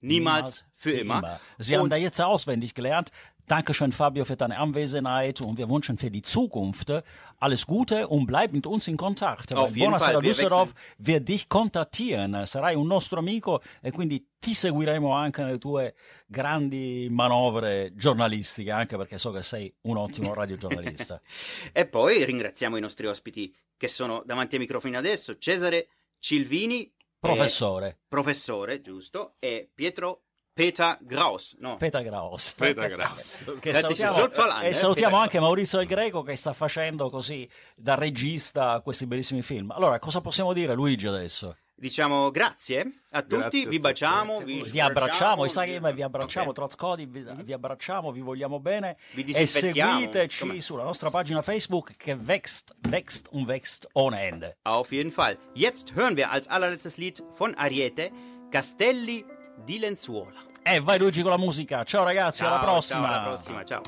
niemals, 0.00 0.64
für 0.74 0.92
immer. 0.92 1.40
Sie 1.58 1.74
haben 1.74 1.84
Und- 1.84 1.90
da 1.90 1.96
jetzt 1.96 2.20
auswendig 2.20 2.74
gelernt. 2.74 3.10
Dankeschön, 3.46 3.92
Fabio, 3.92 4.26
für 4.26 4.36
deine 4.36 4.58
Anwesenheit 4.58 5.40
und 5.40 5.56
wir 5.56 5.70
wünschen 5.70 5.96
für 5.96 6.10
die 6.10 6.20
Zukunft 6.20 6.90
äh, 6.90 7.02
alles 7.38 7.66
Gute 7.66 8.06
und 8.06 8.26
bleib 8.26 8.52
mit 8.52 8.66
uns 8.66 8.86
in 8.88 8.98
Kontakt. 8.98 9.54
Auf 9.54 9.70
jeden 9.74 9.88
Buonasera 9.90 10.12
Fall, 10.12 10.22
wir 10.22 10.28
Düsseldorf 10.28 10.74
wird 10.98 11.26
dich 11.26 11.48
contattieren, 11.48 12.44
sarai 12.46 12.76
un 12.76 12.86
nostro 12.86 13.20
amico 13.20 13.62
e 13.80 13.90
quindi 13.90 14.22
ti 14.38 14.52
seguiremo 14.52 15.10
anche 15.12 15.42
nelle 15.42 15.56
tue 15.58 15.94
grandi 16.26 17.08
manovre 17.10 17.92
giornalistiche, 17.94 18.70
anche 18.70 18.98
perché 18.98 19.16
so 19.16 19.32
che 19.32 19.42
sei 19.42 19.74
un 19.82 19.96
ottimo 19.96 20.34
radiogiornalista. 20.34 21.18
E 21.72 21.86
poi 21.86 22.24
ringraziamo 22.26 22.76
i 22.76 22.80
nostri 22.80 23.06
ospiti 23.06 23.54
che 23.78 23.88
sono 23.88 24.22
davanti 24.26 24.56
ai 24.56 24.60
microfoni 24.60 24.94
adesso, 24.94 25.38
Cesare 25.38 25.88
Cilvini, 26.18 26.92
Professore 27.18 27.98
professore, 28.08 28.80
giusto, 28.80 29.34
e 29.38 29.68
Pietro 29.74 30.22
Peter 30.52 30.98
Graus. 31.02 31.54
No, 31.60 31.76
Peter 31.76 32.02
Graus. 32.02 32.52
Peter 32.54 32.88
Graus. 32.88 33.44
Che 33.60 33.70
Grazie, 33.70 33.94
salutiamo, 33.94 34.60
e 34.60 34.68
eh, 34.68 34.74
salutiamo 34.74 35.10
Peter 35.12 35.22
anche 35.22 35.40
Maurizio 35.40 35.78
del 35.78 35.86
Greco 35.86 36.22
che 36.22 36.34
sta 36.34 36.52
facendo 36.52 37.08
così 37.10 37.48
da 37.76 37.94
regista 37.94 38.80
questi 38.80 39.06
bellissimi 39.06 39.42
film. 39.42 39.70
Allora, 39.70 40.00
cosa 40.00 40.20
possiamo 40.20 40.52
dire 40.52 40.74
Luigi 40.74 41.06
adesso? 41.06 41.56
Diciamo 41.78 42.30
grazie 42.30 43.02
a 43.10 43.22
tutti, 43.22 43.36
Grazie 43.38 43.68
vi 43.68 43.78
baciamo, 43.78 44.40
vi. 44.40 44.62
Vi 44.62 44.80
abbracciamo, 44.80 45.44
vi- 45.44 45.48
sai 45.48 45.68
che 45.68 45.92
vi 45.92 46.02
abbracciamo, 46.02 46.48
Ok. 46.48 46.54
Trotscodi, 46.54 47.06
vi, 47.06 47.24
vi 47.42 47.52
abbracciamo, 47.52 48.10
vi 48.12 48.20
vogliamo 48.20 48.58
bene 48.60 48.96
Vi 49.14 49.24
e 49.32 49.46
seguiteci 49.46 50.40
come- 50.40 50.60
sulla 50.60 50.82
nostra 50.82 51.10
pagina 51.10 51.40
Facebook 51.42 51.94
che 51.96 52.14
wächst, 52.16 52.74
wächst 52.88 53.28
und 53.30 53.46
wächst 53.46 53.88
ohne 53.92 54.20
Ende. 54.22 54.56
Auf 54.62 54.90
jeden 54.92 55.12
Fall. 55.12 55.38
Jetzt 55.54 55.94
hören 55.94 56.16
wir 56.16 56.30
als 56.30 56.46
allerletztes 56.48 56.96
Lied 56.96 57.22
von 57.36 57.54
Ariete 57.56 58.10
Castelli 58.50 59.24
di 59.64 59.78
Lenzuola. 59.78 60.46
E 60.62 60.80
vai 60.80 60.98
Luigi 60.98 61.22
con 61.22 61.30
la 61.30 61.38
musica, 61.38 61.82
ciao 61.84 62.04
ragazzi, 62.04 62.44
alla 62.44 62.56
Ciao, 62.56 62.64
prossima! 62.64 63.06
Ciao, 63.06 63.14
alla 63.14 63.22
prossima, 63.26 63.64
ciao. 63.64 63.82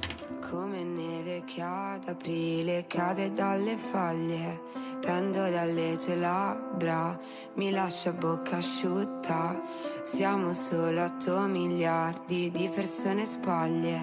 Che 1.42 1.62
ad 1.62 2.06
aprile 2.06 2.84
cade 2.86 3.32
dalle 3.32 3.76
foglie, 3.76 4.60
pendo 5.00 5.50
dalle 5.50 5.96
tue 5.96 6.14
labbra, 6.14 7.18
mi 7.54 7.72
lascia 7.72 8.12
bocca 8.12 8.58
asciutta. 8.58 9.60
Siamo 10.02 10.52
solo 10.52 11.02
8 11.02 11.40
miliardi 11.48 12.52
di 12.52 12.70
persone 12.72 13.24
spoglie, 13.24 14.00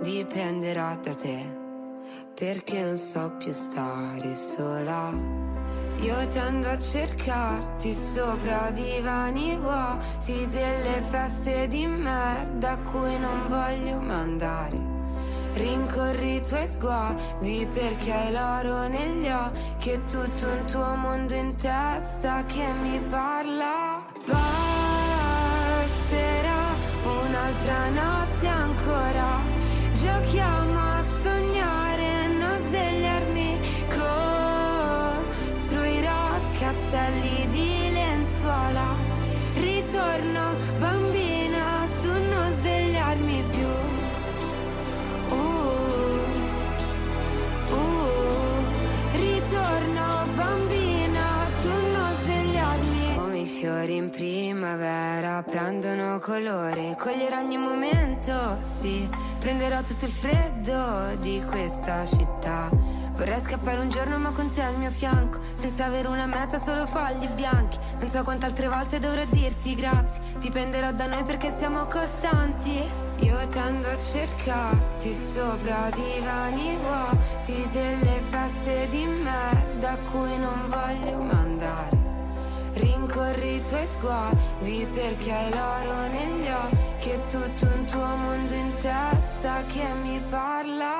dipenderà 0.00 0.98
da 1.02 1.14
te, 1.14 1.44
perché 2.34 2.80
non 2.82 2.96
so 2.96 3.34
più 3.36 3.52
stare 3.52 4.34
sola. 4.34 5.12
Io 6.00 6.26
tendo 6.28 6.68
a 6.68 6.78
cercarti 6.78 7.92
sopra 7.92 8.70
divani 8.70 9.58
vuoti 9.58 10.48
delle 10.48 11.02
feste 11.02 11.68
di 11.68 11.86
merda 11.86 12.70
a 12.70 12.78
cui 12.78 13.18
non 13.18 13.46
voglio 13.48 14.00
mandare. 14.00 14.87
Rincorri 15.58 16.36
i 16.36 16.40
tuoi 16.40 16.66
sguardi 16.68 17.66
perché 17.72 18.12
hai 18.12 18.30
l'oro 18.30 18.86
negli 18.86 19.28
occhi 19.28 19.90
e 19.90 20.06
tutto 20.06 20.46
un 20.46 20.64
tuo 20.66 20.94
mondo 20.94 21.34
in 21.34 21.56
testa 21.56 22.44
che 22.46 22.64
mi 22.80 23.00
parla. 23.00 24.00
Passerà 24.24 25.16
un'altra 27.02 27.88
notte 27.88 28.46
ancora. 28.46 29.40
Giochiamo 29.94 30.78
a 30.78 31.02
sognare 31.02 32.28
non 32.28 32.56
svegliarmi. 32.60 33.58
Costruirò 35.56 36.38
castelli 36.56 37.48
di 37.48 37.90
lenzuola. 37.92 38.94
Ritorno 39.54 40.54
bambina, 40.78 40.97
primavera 54.68 55.42
prendono 55.42 56.18
colore, 56.18 56.94
coglierò 56.98 57.38
ogni 57.38 57.56
momento, 57.56 58.58
sì, 58.60 59.08
prenderò 59.38 59.80
tutto 59.80 60.04
il 60.04 60.10
freddo 60.10 61.16
di 61.20 61.42
questa 61.48 62.04
città. 62.04 62.68
Vorrei 63.12 63.40
scappare 63.40 63.80
un 63.80 63.88
giorno 63.88 64.18
ma 64.18 64.30
con 64.30 64.50
te 64.50 64.62
al 64.62 64.76
mio 64.76 64.90
fianco 64.90 65.40
Senza 65.56 65.86
avere 65.86 66.06
una 66.06 66.26
meta, 66.26 66.58
solo 66.58 66.86
fogli 66.86 67.26
bianchi. 67.30 67.76
Non 67.98 68.08
so 68.08 68.22
quante 68.22 68.46
altre 68.46 68.68
volte 68.68 69.00
dovrò 69.00 69.24
dirti 69.24 69.74
grazie. 69.74 70.22
Dipenderò 70.38 70.92
da 70.92 71.06
noi 71.06 71.24
perché 71.24 71.50
siamo 71.50 71.86
costanti. 71.86 72.86
Io 73.20 73.46
tendo 73.48 73.88
a 73.88 73.98
cercarti 73.98 75.12
sopra 75.12 75.90
divani 75.92 76.78
vuoti 76.80 77.68
Delle 77.72 78.20
feste 78.30 78.86
di 78.90 79.04
merda 79.04 79.92
a 79.92 79.96
cui 80.12 80.38
non 80.38 80.68
voglio 80.68 81.18
mandare 81.22 81.47
Rincorri 83.08 83.54
i 83.54 83.62
tuoi 83.62 83.86
sguardi 83.86 84.86
perché 84.92 85.32
hai 85.32 85.50
l'oro 85.50 86.08
negli 86.08 86.48
occhi 86.48 87.10
E 87.10 87.20
tutto 87.26 87.64
un 87.74 87.86
tuo 87.86 88.04
mondo 88.04 88.52
in 88.52 88.70
testa 88.76 89.64
che 89.66 89.86
mi 90.02 90.20
parla 90.28 90.97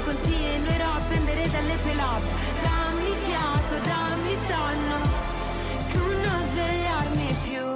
tue 0.00 0.14
conti 0.14 0.34
a 0.80 1.00
pendere 1.08 1.48
dalle 1.50 1.78
tue 1.78 1.94
labbra. 1.94 2.28
Dammi 2.62 3.12
fiato, 3.24 3.78
dammi 3.82 4.36
sonno. 4.48 4.98
Tu 5.90 5.98
non 5.98 6.40
svegliarmi 6.48 7.34
più. 7.44 7.66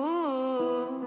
Uh, 0.00 1.06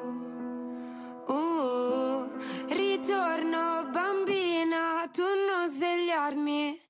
uh, 1.34 2.30
Ritorno 2.68 3.90
bambina, 3.92 5.10
tu 5.12 5.24
non 5.24 5.68
svegliarmi. 5.70 6.80
più 6.80 6.85